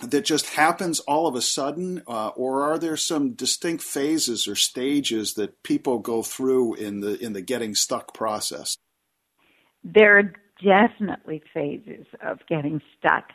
that 0.01 0.25
just 0.25 0.48
happens 0.50 1.00
all 1.01 1.27
of 1.27 1.36
a 1.36 1.42
sudden, 1.42 2.04
uh, 2.08 2.30
or 2.30 2.63
are 2.63 2.77
there 2.77 2.98
some 2.98 3.32
distinct 3.34 3.84
phases 3.84 4.48
or 4.48 4.56
stages 4.56 5.34
that 5.34 5.63
people 5.63 5.98
go 6.00 6.22
through 6.22 6.75
in 6.75 7.00
the 7.00 7.18
in 7.24 7.34
the 7.34 7.42
getting 7.42 7.74
stuck 7.74 8.13
process? 8.13 8.77
There 9.84 10.20
are 10.20 10.34
definitely 10.63 11.42
phases 11.54 12.06
of 12.22 12.39
getting 12.48 12.82
stuck, 12.98 13.30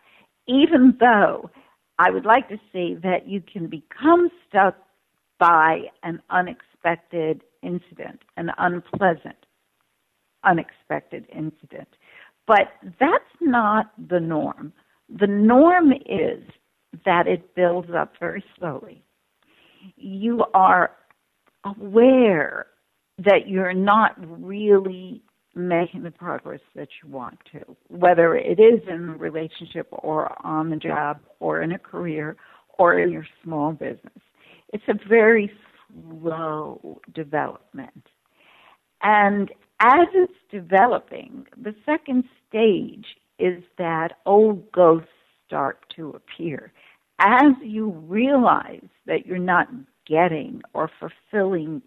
even 0.46 0.96
though 1.00 1.50
I 1.98 2.10
would 2.10 2.24
like 2.24 2.48
to 2.48 2.58
say 2.72 2.94
that 2.94 3.28
you 3.28 3.40
can 3.40 3.68
become 3.68 4.30
stuck 4.48 4.76
by 5.38 5.90
an 6.04 6.22
unexpected 6.30 7.42
incident, 7.62 8.22
an 8.36 8.50
unpleasant, 8.58 9.46
unexpected 10.44 11.26
incident. 11.32 11.88
But 12.46 12.68
that's 13.00 13.24
not 13.40 13.92
the 13.98 14.20
norm 14.20 14.72
the 15.18 15.26
norm 15.26 15.92
is 15.92 16.42
that 17.04 17.26
it 17.26 17.54
builds 17.54 17.90
up 17.96 18.14
very 18.18 18.44
slowly. 18.58 19.02
You 19.96 20.44
are 20.54 20.92
aware 21.64 22.66
that 23.18 23.48
you're 23.48 23.74
not 23.74 24.16
really 24.18 25.22
making 25.54 26.02
the 26.02 26.10
progress 26.10 26.60
that 26.74 26.88
you 27.02 27.10
want 27.10 27.38
to, 27.52 27.60
whether 27.88 28.34
it 28.36 28.58
is 28.58 28.80
in 28.88 29.10
a 29.10 29.16
relationship 29.16 29.86
or 29.90 30.34
on 30.46 30.70
the 30.70 30.76
job 30.76 31.20
or 31.40 31.62
in 31.62 31.72
a 31.72 31.78
career 31.78 32.36
or 32.78 32.98
in 32.98 33.10
your 33.10 33.26
small 33.44 33.72
business. 33.72 34.18
It's 34.72 34.84
a 34.88 35.08
very 35.08 35.52
slow 35.90 37.00
development. 37.14 38.06
And 39.02 39.50
as 39.80 40.06
it's 40.14 40.32
developing, 40.50 41.46
the 41.60 41.74
second 41.84 42.24
stage 42.48 43.04
is 43.42 43.62
that 43.76 44.18
old 44.24 44.70
ghosts 44.70 45.08
start 45.46 45.78
to 45.96 46.10
appear. 46.10 46.72
As 47.18 47.52
you 47.62 47.90
realize 47.90 48.88
that 49.06 49.26
you're 49.26 49.38
not 49.38 49.68
getting 50.06 50.62
or 50.74 50.90
fulfilling 51.00 51.82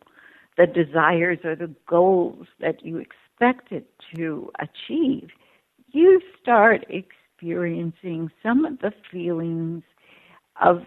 the 0.57 0.67
desires 0.67 1.39
or 1.43 1.55
the 1.55 1.73
goals 1.87 2.47
that 2.59 2.85
you 2.85 2.97
expected 2.97 3.85
to 4.15 4.51
achieve, 4.59 5.29
you 5.91 6.21
start 6.41 6.85
experiencing 6.89 8.29
some 8.43 8.65
of 8.65 8.79
the 8.79 8.91
feelings 9.11 9.83
of 10.61 10.81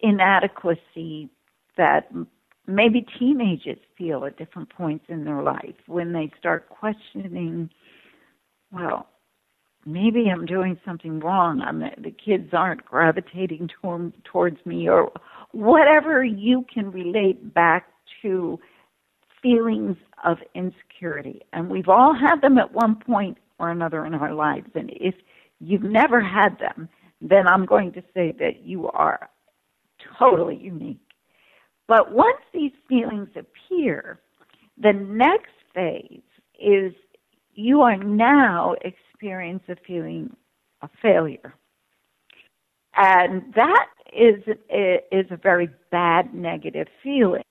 inadequacy 0.00 1.28
that 1.76 2.10
maybe 2.66 3.06
teenagers 3.18 3.78
feel 3.96 4.24
at 4.24 4.38
different 4.38 4.70
points 4.70 5.04
in 5.08 5.24
their 5.24 5.42
life 5.42 5.76
when 5.86 6.12
they 6.12 6.30
start 6.38 6.68
questioning, 6.68 7.70
well, 8.72 9.09
maybe 9.84 10.26
I'm 10.30 10.46
doing 10.46 10.78
something 10.84 11.20
wrong. 11.20 11.60
I'm 11.60 11.80
the 11.80 12.10
kids 12.10 12.50
aren't 12.52 12.84
gravitating 12.84 13.70
toward, 13.80 14.12
towards 14.24 14.64
me, 14.66 14.88
or 14.88 15.10
whatever 15.52 16.24
you 16.24 16.64
can 16.72 16.90
relate 16.90 17.54
back 17.54 17.86
to 18.22 18.58
feelings 19.42 19.96
of 20.24 20.38
insecurity. 20.54 21.42
And 21.52 21.70
we've 21.70 21.88
all 21.88 22.14
had 22.14 22.40
them 22.42 22.58
at 22.58 22.72
one 22.72 22.96
point 22.96 23.38
or 23.58 23.70
another 23.70 24.04
in 24.04 24.14
our 24.14 24.34
lives. 24.34 24.68
And 24.74 24.90
if 24.94 25.14
you've 25.60 25.82
never 25.82 26.20
had 26.20 26.58
them, 26.58 26.88
then 27.20 27.46
I'm 27.46 27.66
going 27.66 27.92
to 27.92 28.02
say 28.14 28.34
that 28.38 28.64
you 28.64 28.88
are 28.88 29.28
totally 30.18 30.56
unique. 30.56 31.00
But 31.86 32.12
once 32.12 32.40
these 32.52 32.72
feelings 32.88 33.28
appear, 33.34 34.20
the 34.78 34.92
next 34.92 35.52
phase 35.74 36.22
is 36.58 36.92
you 37.60 37.82
are 37.82 37.96
now 37.96 38.74
experiencing 38.82 39.74
a 39.74 39.76
feeling 39.86 40.36
of 40.82 40.90
failure. 41.02 41.54
And 42.96 43.52
that 43.54 43.86
is, 44.12 44.42
is 45.12 45.26
a 45.30 45.36
very 45.36 45.68
bad 45.90 46.34
negative 46.34 46.88
feeling. 47.02 47.44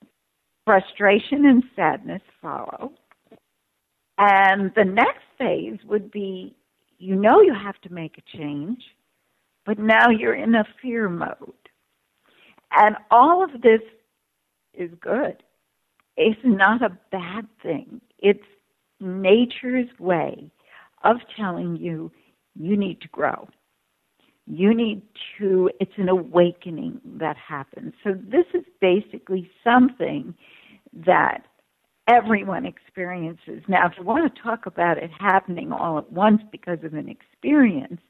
Frustration 0.65 1.45
and 1.45 1.63
sadness 1.75 2.21
follow. 2.41 2.91
And 4.17 4.71
the 4.75 4.83
next 4.83 5.23
phase 5.37 5.79
would 5.87 6.11
be 6.11 6.55
you 6.97 7.15
know 7.15 7.41
you 7.41 7.53
have 7.53 7.79
to 7.81 7.93
make 7.93 8.17
a 8.17 8.37
change, 8.37 8.81
but 9.65 9.79
now 9.79 10.09
you're 10.09 10.35
in 10.35 10.53
a 10.55 10.65
fear 10.81 11.07
mode. 11.07 11.53
And 12.71 12.97
all 13.09 13.43
of 13.43 13.61
this 13.61 13.81
is 14.73 14.91
good. 14.99 15.41
It's 16.17 16.39
not 16.43 16.81
a 16.81 16.97
bad 17.11 17.47
thing. 17.63 18.01
It's 18.19 18.43
nature's 18.99 19.87
way 19.99 20.51
of 21.03 21.17
telling 21.37 21.77
you 21.77 22.11
you 22.55 22.75
need 22.75 23.01
to 23.01 23.07
grow. 23.09 23.47
You 24.45 24.73
need 24.73 25.03
to, 25.37 25.69
it's 25.79 25.93
an 25.97 26.09
awakening 26.09 26.99
that 27.19 27.37
happens. 27.37 27.93
So, 28.03 28.13
this 28.13 28.45
is 28.53 28.63
basically 28.81 29.49
something 29.63 30.33
that 31.05 31.43
everyone 32.09 32.65
experiences. 32.65 33.61
Now, 33.67 33.87
if 33.87 33.93
you 33.97 34.03
want 34.03 34.33
to 34.33 34.41
talk 34.41 34.65
about 34.65 34.97
it 34.97 35.11
happening 35.19 35.71
all 35.71 35.99
at 35.99 36.11
once 36.11 36.41
because 36.51 36.79
of 36.83 36.95
an 36.95 37.07
experience, 37.07 38.01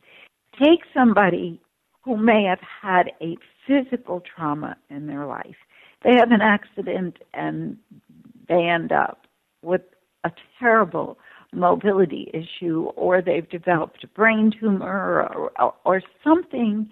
take 0.57 0.79
somebody 0.93 1.59
who 2.03 2.15
may 2.15 2.43
have 2.45 2.59
had 2.81 3.11
a 3.21 3.37
physical 3.67 4.21
trauma 4.21 4.77
in 4.89 5.07
their 5.07 5.25
life. 5.25 5.57
They 6.03 6.13
have 6.17 6.31
an 6.31 6.41
accident 6.41 7.17
and 7.33 7.77
they 8.47 8.63
end 8.63 8.91
up 8.91 9.27
with 9.61 9.81
a 10.23 10.31
terrible 10.59 11.17
mobility 11.51 12.29
issue 12.33 12.83
or 12.95 13.21
they've 13.21 13.49
developed 13.49 14.03
a 14.03 14.07
brain 14.07 14.51
tumor 14.59 15.23
or, 15.23 15.51
or 15.59 15.73
or 15.83 16.01
something 16.23 16.89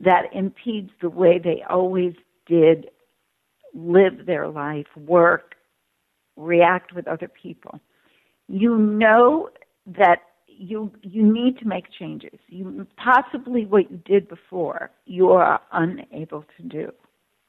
that 0.00 0.24
impedes 0.32 0.90
the 1.00 1.08
way 1.08 1.38
they 1.38 1.62
always 1.68 2.14
did 2.46 2.90
live 3.74 4.26
their 4.26 4.48
life, 4.48 4.86
work, 4.96 5.54
react 6.36 6.92
with 6.92 7.06
other 7.06 7.28
people. 7.28 7.78
You 8.48 8.76
know 8.76 9.50
that 9.86 10.22
you 10.46 10.92
you 11.02 11.22
need 11.22 11.58
to 11.58 11.66
make 11.66 11.84
changes. 11.98 12.38
You 12.48 12.86
possibly 12.96 13.66
what 13.66 13.90
you 13.90 14.00
did 14.04 14.28
before 14.28 14.90
you 15.06 15.30
are 15.30 15.60
unable 15.72 16.44
to 16.56 16.62
do 16.62 16.92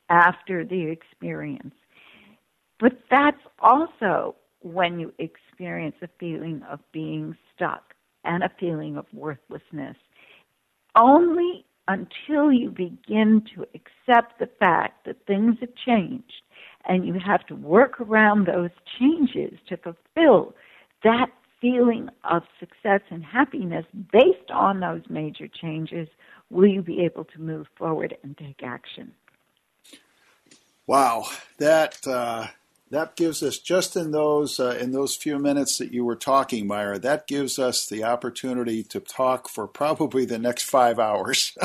after 0.09 0.63
the 0.63 0.89
experience. 0.89 1.73
But 2.79 2.93
that's 3.09 3.41
also 3.59 4.35
when 4.65 4.99
you 4.99 5.13
experience 5.19 5.95
a 6.01 6.09
feeling 6.19 6.63
of 6.69 6.79
being 6.91 7.37
stuck 7.55 7.93
and 8.23 8.43
a 8.43 8.49
feeling 8.59 8.97
of 8.97 9.05
worthlessness. 9.13 9.95
Only 10.95 11.65
until 11.87 12.51
you 12.51 12.71
begin 12.71 13.43
to 13.53 13.61
accept 13.75 14.39
the 14.39 14.49
fact 14.59 15.05
that 15.05 15.27
things 15.27 15.57
have 15.59 15.69
changed 15.85 16.41
and 16.85 17.05
you 17.05 17.13
have 17.13 17.45
to 17.45 17.55
work 17.55 18.01
around 18.01 18.47
those 18.47 18.71
changes 18.99 19.59
to 19.69 19.77
fulfill 19.77 20.55
that 21.03 21.27
feeling 21.61 22.09
of 22.23 22.41
success 22.59 23.01
and 23.11 23.23
happiness 23.23 23.85
based 24.11 24.49
on 24.51 24.79
those 24.79 25.03
major 25.09 25.47
changes 25.47 26.07
will 26.49 26.67
you 26.67 26.81
be 26.81 27.01
able 27.01 27.23
to 27.23 27.39
move 27.39 27.67
forward 27.77 28.17
and 28.23 28.35
take 28.35 28.61
action. 28.63 29.11
Wow, 30.87 31.27
that 31.59 32.05
uh, 32.07 32.47
that 32.91 33.15
gives 33.15 33.41
us 33.41 33.57
just 33.57 33.95
in 33.95 34.11
those 34.11 34.59
uh, 34.59 34.77
in 34.79 34.91
those 34.91 35.15
few 35.15 35.39
minutes 35.39 35.79
that 35.79 35.91
you 35.91 36.05
were 36.05 36.15
talking, 36.15 36.67
Myra. 36.67 36.99
That 36.99 37.25
gives 37.25 37.57
us 37.57 37.87
the 37.87 38.03
opportunity 38.03 38.83
to 38.83 38.99
talk 38.99 39.49
for 39.49 39.67
probably 39.67 40.23
the 40.23 40.37
next 40.37 40.63
five 40.63 40.99
hours, 40.99 41.57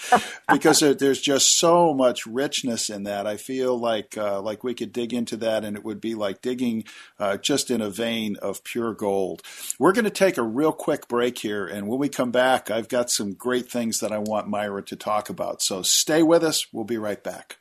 because 0.52 0.78
there's 0.80 1.20
just 1.20 1.58
so 1.58 1.92
much 1.92 2.26
richness 2.26 2.90
in 2.90 3.02
that. 3.02 3.26
I 3.26 3.36
feel 3.36 3.76
like 3.76 4.16
uh, 4.16 4.40
like 4.40 4.62
we 4.62 4.72
could 4.72 4.92
dig 4.92 5.12
into 5.12 5.36
that, 5.38 5.64
and 5.64 5.76
it 5.76 5.84
would 5.84 6.00
be 6.00 6.14
like 6.14 6.42
digging 6.42 6.84
uh, 7.18 7.38
just 7.38 7.72
in 7.72 7.80
a 7.80 7.90
vein 7.90 8.36
of 8.36 8.62
pure 8.62 8.94
gold. 8.94 9.42
We're 9.80 9.92
going 9.92 10.04
to 10.04 10.10
take 10.10 10.38
a 10.38 10.42
real 10.42 10.72
quick 10.72 11.08
break 11.08 11.38
here, 11.38 11.66
and 11.66 11.88
when 11.88 11.98
we 11.98 12.08
come 12.08 12.30
back, 12.30 12.70
I've 12.70 12.88
got 12.88 13.10
some 13.10 13.32
great 13.32 13.68
things 13.68 13.98
that 13.98 14.12
I 14.12 14.18
want 14.18 14.46
Myra 14.46 14.84
to 14.84 14.96
talk 14.96 15.28
about. 15.28 15.60
So 15.60 15.82
stay 15.82 16.22
with 16.22 16.44
us. 16.44 16.72
We'll 16.72 16.84
be 16.84 16.98
right 16.98 17.22
back. 17.22 17.56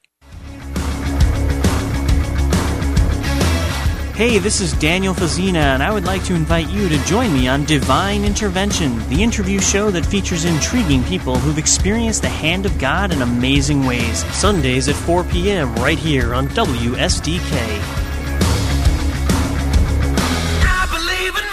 Hey, 4.17 4.39
this 4.39 4.61
is 4.61 4.73
Daniel 4.73 5.13
Fazina, 5.13 5.75
and 5.75 5.83
I 5.83 5.93
would 5.93 6.05
like 6.05 6.23
to 6.23 6.33
invite 6.33 6.71
you 6.71 6.89
to 6.89 6.97
join 7.05 7.31
me 7.31 7.47
on 7.47 7.65
Divine 7.65 8.25
Intervention, 8.25 8.97
the 9.09 9.21
interview 9.21 9.59
show 9.59 9.91
that 9.91 10.07
features 10.07 10.43
intriguing 10.43 11.03
people 11.03 11.35
who've 11.35 11.59
experienced 11.59 12.23
the 12.23 12.27
hand 12.27 12.65
of 12.65 12.75
God 12.79 13.13
in 13.13 13.21
amazing 13.21 13.85
ways. 13.85 14.25
Sundays 14.35 14.87
at 14.87 14.95
4 14.95 15.23
p.m. 15.25 15.71
right 15.75 15.99
here 15.99 16.33
on 16.33 16.47
WSDK. 16.47 17.79
I 20.65 20.87
believe 20.89 21.37
in 21.37 21.45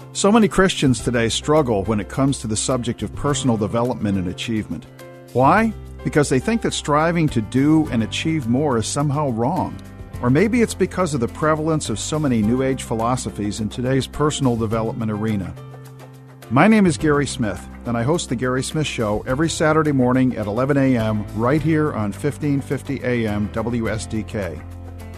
miracles. 0.00 0.18
So 0.18 0.32
many 0.32 0.48
Christians 0.48 1.04
today 1.04 1.28
struggle 1.28 1.84
when 1.84 2.00
it 2.00 2.08
comes 2.08 2.38
to 2.38 2.46
the 2.46 2.56
subject 2.56 3.02
of 3.02 3.14
personal 3.14 3.58
development 3.58 4.16
and 4.16 4.28
achievement. 4.28 4.86
Why? 5.34 5.74
Because 6.04 6.30
they 6.30 6.40
think 6.40 6.62
that 6.62 6.72
striving 6.72 7.28
to 7.28 7.42
do 7.42 7.86
and 7.88 8.02
achieve 8.02 8.48
more 8.48 8.78
is 8.78 8.86
somehow 8.86 9.28
wrong. 9.28 9.76
Or 10.22 10.30
maybe 10.30 10.62
it's 10.62 10.74
because 10.74 11.14
of 11.14 11.20
the 11.20 11.26
prevalence 11.26 11.90
of 11.90 11.98
so 11.98 12.16
many 12.16 12.42
New 12.42 12.62
Age 12.62 12.84
philosophies 12.84 13.58
in 13.58 13.68
today's 13.68 14.06
personal 14.06 14.54
development 14.54 15.10
arena. 15.10 15.52
My 16.48 16.68
name 16.68 16.86
is 16.86 16.96
Gary 16.96 17.26
Smith, 17.26 17.60
and 17.86 17.96
I 17.96 18.04
host 18.04 18.28
The 18.28 18.36
Gary 18.36 18.62
Smith 18.62 18.86
Show 18.86 19.24
every 19.26 19.50
Saturday 19.50 19.90
morning 19.90 20.36
at 20.36 20.46
11 20.46 20.76
a.m. 20.76 21.26
right 21.36 21.60
here 21.60 21.88
on 21.88 22.12
1550 22.12 23.00
a.m. 23.02 23.48
WSDK. 23.48 24.62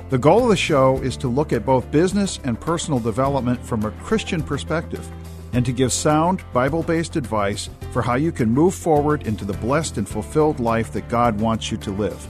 The 0.09 0.19
goal 0.19 0.45
of 0.45 0.49
the 0.49 0.57
show 0.57 0.97
is 1.03 1.19
to 1.19 1.29
look 1.29 1.53
at 1.53 1.67
both 1.67 1.91
business 1.91 2.41
and 2.45 2.59
personal 2.59 2.99
development 2.99 3.63
from 3.63 3.85
a 3.85 3.91
Christian 3.91 4.43
perspective 4.43 5.07
and 5.53 5.67
to 5.67 5.73
give 5.73 5.93
sound, 5.93 6.43
Bible 6.55 6.83
based 6.83 7.17
advice 7.17 7.69
for 7.93 8.01
how 8.01 8.15
you 8.15 8.33
can 8.33 8.51
move 8.51 8.75
forward 8.75 9.27
into 9.27 9.45
the 9.45 9.53
blessed 9.55 9.99
and 9.99 10.09
fulfilled 10.09 10.61
life 10.61 10.93
that 10.93 11.09
God 11.09 11.39
wants 11.39 11.71
you 11.71 11.77
to 11.79 11.91
live. 11.91 12.27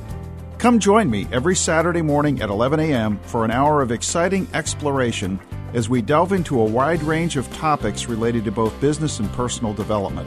Come 0.64 0.78
join 0.78 1.10
me 1.10 1.26
every 1.30 1.54
Saturday 1.54 2.00
morning 2.00 2.40
at 2.40 2.48
11 2.48 2.80
a.m. 2.80 3.18
for 3.24 3.44
an 3.44 3.50
hour 3.50 3.82
of 3.82 3.92
exciting 3.92 4.48
exploration 4.54 5.38
as 5.74 5.90
we 5.90 6.00
delve 6.00 6.32
into 6.32 6.58
a 6.58 6.64
wide 6.64 7.02
range 7.02 7.36
of 7.36 7.52
topics 7.52 8.06
related 8.08 8.46
to 8.46 8.50
both 8.50 8.80
business 8.80 9.18
and 9.18 9.30
personal 9.32 9.74
development. 9.74 10.26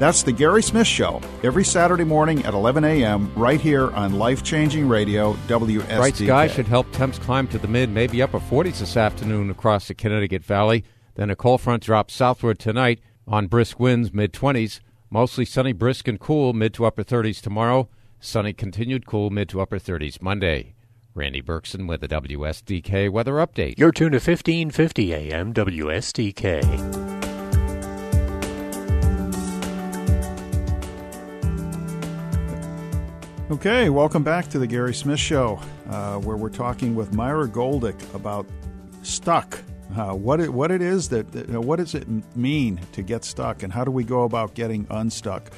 That's 0.00 0.24
the 0.24 0.32
Gary 0.32 0.64
Smith 0.64 0.88
Show 0.88 1.20
every 1.44 1.62
Saturday 1.64 2.02
morning 2.02 2.44
at 2.44 2.54
11 2.54 2.82
a.m. 2.82 3.32
right 3.36 3.60
here 3.60 3.92
on 3.92 4.18
Life 4.18 4.42
Changing 4.42 4.88
Radio, 4.88 5.34
WSDK. 5.46 5.96
Bright 5.96 6.16
sky 6.16 6.48
should 6.48 6.66
help 6.66 6.90
temps 6.90 7.20
climb 7.20 7.46
to 7.46 7.58
the 7.58 7.68
mid, 7.68 7.88
maybe 7.88 8.20
upper 8.20 8.40
40s 8.40 8.80
this 8.80 8.96
afternoon 8.96 9.48
across 9.48 9.86
the 9.86 9.94
Connecticut 9.94 10.42
Valley. 10.42 10.82
Then 11.14 11.30
a 11.30 11.36
cold 11.36 11.60
front 11.60 11.84
drops 11.84 12.14
southward 12.14 12.58
tonight 12.58 12.98
on 13.28 13.46
brisk 13.46 13.78
winds, 13.78 14.12
mid 14.12 14.32
20s. 14.32 14.80
Mostly 15.08 15.44
sunny, 15.44 15.72
brisk, 15.72 16.08
and 16.08 16.18
cool, 16.18 16.52
mid 16.52 16.74
to 16.74 16.84
upper 16.84 17.04
30s 17.04 17.40
tomorrow. 17.40 17.88
Sunny, 18.20 18.52
continued 18.52 19.06
cool, 19.06 19.30
mid 19.30 19.48
to 19.48 19.60
upper 19.60 19.78
30s 19.78 20.20
Monday. 20.20 20.74
Randy 21.14 21.40
Berkson 21.40 21.86
with 21.86 22.00
the 22.00 22.08
WSDK 22.08 23.08
Weather 23.10 23.34
Update. 23.34 23.78
You're 23.78 23.92
tuned 23.92 24.10
to 24.12 24.16
1550 24.16 25.14
AM 25.14 25.54
WSDK. 25.54 27.08
Okay, 33.52 33.88
welcome 33.88 34.24
back 34.24 34.48
to 34.48 34.58
the 34.58 34.66
Gary 34.66 34.94
Smith 34.94 35.20
Show, 35.20 35.60
uh, 35.88 36.16
where 36.16 36.36
we're 36.36 36.50
talking 36.50 36.96
with 36.96 37.14
Myra 37.14 37.48
Goldick 37.48 38.14
about 38.14 38.46
stuck. 39.04 39.60
Uh, 39.96 40.12
what 40.12 40.40
it, 40.40 40.52
what 40.52 40.72
it 40.72 40.82
is 40.82 41.08
that, 41.10 41.30
that 41.30 41.48
what 41.60 41.76
does 41.76 41.94
it 41.94 42.06
mean 42.36 42.80
to 42.92 43.02
get 43.02 43.24
stuck, 43.24 43.62
and 43.62 43.72
how 43.72 43.84
do 43.84 43.92
we 43.92 44.02
go 44.02 44.24
about 44.24 44.54
getting 44.54 44.88
unstuck? 44.90 45.52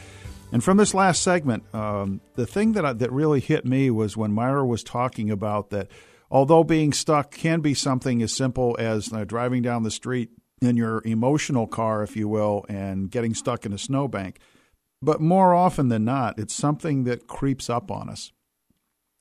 And 0.52 0.64
from 0.64 0.76
this 0.76 0.94
last 0.94 1.22
segment, 1.22 1.62
um, 1.74 2.20
the 2.34 2.46
thing 2.46 2.72
that 2.72 2.84
I, 2.84 2.92
that 2.94 3.12
really 3.12 3.40
hit 3.40 3.64
me 3.64 3.90
was 3.90 4.16
when 4.16 4.32
Myra 4.32 4.66
was 4.66 4.82
talking 4.82 5.30
about 5.30 5.70
that. 5.70 5.88
Although 6.32 6.62
being 6.62 6.92
stuck 6.92 7.32
can 7.32 7.60
be 7.60 7.74
something 7.74 8.22
as 8.22 8.32
simple 8.32 8.76
as 8.78 9.12
uh, 9.12 9.24
driving 9.24 9.62
down 9.62 9.82
the 9.82 9.90
street 9.90 10.30
in 10.62 10.76
your 10.76 11.02
emotional 11.04 11.66
car, 11.66 12.04
if 12.04 12.16
you 12.16 12.28
will, 12.28 12.64
and 12.68 13.10
getting 13.10 13.34
stuck 13.34 13.66
in 13.66 13.72
a 13.72 13.78
snowbank, 13.78 14.38
but 15.02 15.20
more 15.20 15.54
often 15.54 15.88
than 15.88 16.04
not, 16.04 16.38
it's 16.38 16.54
something 16.54 17.04
that 17.04 17.26
creeps 17.26 17.68
up 17.68 17.90
on 17.90 18.08
us, 18.08 18.32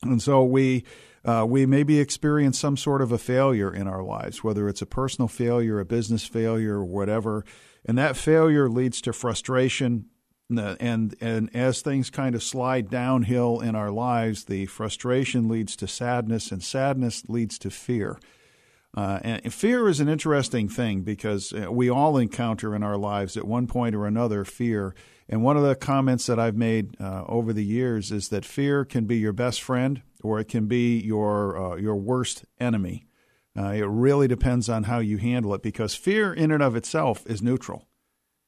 and 0.04 0.22
so 0.22 0.44
we. 0.44 0.84
Uh, 1.26 1.46
we 1.46 1.66
maybe 1.66 2.00
experience 2.00 2.58
some 2.58 2.78
sort 2.78 3.02
of 3.02 3.12
a 3.12 3.18
failure 3.18 3.74
in 3.74 3.90
our 3.90 4.02
lives, 4.02 4.42
whether 4.42 4.70
it's 4.70 4.82
a 4.82 4.86
personal 4.86 5.28
failure, 5.28 5.78
a 5.78 5.86
business 5.86 6.24
failure, 6.24 6.82
whatever. 6.82 7.44
And 7.86 7.98
that 7.98 8.16
failure 8.16 8.70
leads 8.70 9.02
to 9.02 9.12
frustration, 9.12 10.06
and 10.50 11.16
and 11.22 11.56
as 11.56 11.82
things 11.82 12.10
kind 12.10 12.34
of 12.36 12.42
slide 12.42 12.90
downhill 12.90 13.60
in 13.60 13.76
our 13.76 13.92
lives, 13.92 14.46
the 14.46 14.66
frustration 14.66 15.48
leads 15.48 15.76
to 15.78 15.88
sadness, 15.88 16.52
and 16.52 16.64
sadness 16.64 17.24
leads 17.28 17.60
to 17.60 17.70
fear. 17.70 18.20
Uh, 18.96 19.20
and 19.24 19.54
fear 19.54 19.88
is 19.88 20.00
an 20.00 20.10
interesting 20.10 20.68
thing 20.68 21.02
because 21.02 21.54
uh, 21.54 21.72
we 21.72 21.90
all 21.90 22.18
encounter 22.18 22.76
in 22.76 22.82
our 22.82 22.98
lives 22.98 23.38
at 23.38 23.46
one 23.46 23.68
point 23.68 23.94
or 23.94 24.06
another 24.06 24.44
fear. 24.44 24.96
And 25.28 25.44
one 25.44 25.58
of 25.58 25.64
the 25.64 25.76
comments 25.76 26.26
that 26.26 26.40
I've 26.40 26.56
made 26.56 27.00
uh, 27.00 27.24
over 27.28 27.54
the 27.54 27.64
years 27.64 28.12
is 28.12 28.30
that 28.30 28.44
fear 28.44 28.84
can 28.84 29.06
be 29.06 29.18
your 29.18 29.34
best 29.34 29.62
friend 29.62 30.02
or 30.24 30.40
it 30.40 30.48
can 30.48 30.66
be 30.66 31.00
your 31.00 31.74
uh, 31.74 31.76
your 31.76 31.96
worst 31.96 32.46
enemy. 32.60 33.06
Uh, 33.58 33.70
it 33.70 33.86
really 33.86 34.28
depends 34.28 34.70
on 34.70 34.84
how 34.84 35.00
you 35.00 35.18
handle 35.18 35.54
it 35.54 35.62
because 35.62 35.94
fear 35.94 36.34
in 36.34 36.52
and 36.52 36.64
of 36.64 36.76
itself 36.76 37.24
is 37.28 37.42
neutral. 37.42 37.88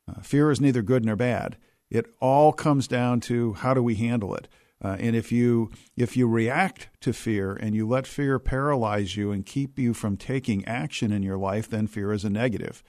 Uh, 0.07 0.21
fear 0.21 0.49
is 0.49 0.59
neither 0.59 0.81
good 0.81 1.05
nor 1.05 1.15
bad. 1.15 1.57
It 1.91 2.07
all 2.19 2.53
comes 2.53 2.87
down 2.87 3.19
to 3.21 3.53
how 3.53 3.75
do 3.75 3.83
we 3.83 3.95
handle 3.95 4.33
it. 4.33 4.47
Uh, 4.83 4.97
and 4.99 5.15
if 5.15 5.31
you 5.31 5.69
if 5.95 6.17
you 6.17 6.27
react 6.27 6.89
to 7.01 7.13
fear 7.13 7.53
and 7.53 7.75
you 7.75 7.87
let 7.87 8.07
fear 8.07 8.39
paralyze 8.39 9.15
you 9.15 9.31
and 9.31 9.45
keep 9.45 9.77
you 9.77 9.93
from 9.93 10.17
taking 10.17 10.65
action 10.65 11.11
in 11.11 11.21
your 11.21 11.37
life, 11.37 11.69
then 11.69 11.85
fear 11.85 12.11
is 12.11 12.25
a 12.25 12.29
negative. 12.29 12.81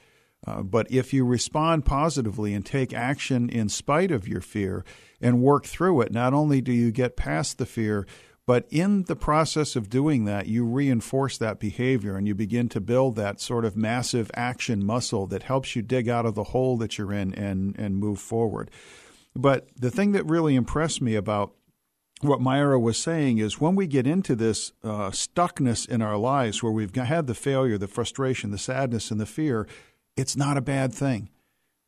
Uh, 0.47 0.63
but 0.63 0.91
if 0.91 1.13
you 1.13 1.25
respond 1.25 1.85
positively 1.85 2.55
and 2.55 2.65
take 2.65 2.93
action 2.95 3.49
in 3.51 3.69
spite 3.69 4.11
of 4.11 4.27
your 4.27 4.41
fear 4.41 4.85
and 5.21 5.43
work 5.43 5.67
through 5.67 6.01
it, 6.01 6.13
not 6.13 6.33
only 6.33 6.61
do 6.61 6.73
you 6.73 6.91
get 6.91 7.17
past 7.17 7.59
the 7.59 7.67
fear, 7.67 8.07
but 8.47 8.67
in 8.71 9.05
the 9.05 9.17
process 9.17 9.77
of 9.77 9.89
doing 9.89 10.25
that, 10.25 10.49
you 10.49 10.65
reinforce 10.65 11.39
that 11.39 11.61
behavior 11.61 12.17
and 12.17 12.27
you 12.27 12.35
begin 12.35 12.69
to 12.71 12.81
build 12.81 13.15
that 13.17 13.41
sort 13.41 13.65
of 13.65 13.77
massive 13.77 14.31
action 14.35 14.85
muscle 14.85 15.27
that 15.29 15.45
helps 15.45 15.77
you 15.77 15.83
dig 15.83 16.09
out 16.09 16.27
of 16.27 16.35
the 16.35 16.45
hole 16.45 16.77
that 16.79 16.99
you're 16.99 17.13
in 17.13 17.33
and, 17.35 17.79
and 17.79 17.97
move 17.97 18.19
forward. 18.19 18.71
But 19.35 19.69
the 19.77 19.91
thing 19.91 20.13
that 20.13 20.27
really 20.27 20.57
impressed 20.57 21.01
me 21.01 21.15
about 21.15 21.55
what 22.21 22.41
Myra 22.41 22.79
was 22.79 22.99
saying 22.99 23.39
is 23.39 23.61
when 23.61 23.75
we 23.75 23.87
get 23.87 24.07
into 24.07 24.35
this 24.35 24.73
uh, 24.83 25.11
stuckness 25.11 25.89
in 25.89 26.03
our 26.03 26.17
lives 26.17 26.63
where 26.63 26.73
we've 26.73 26.95
had 26.95 27.27
the 27.27 27.35
failure, 27.35 27.79
the 27.79 27.89
frustration, 27.89 28.51
the 28.51 28.59
sadness, 28.59 29.11
and 29.11 29.21
the 29.21 29.27
fear, 29.27 29.67
it's 30.17 30.37
not 30.37 30.57
a 30.57 30.63
bad 30.63 30.93
thing. 30.93 31.31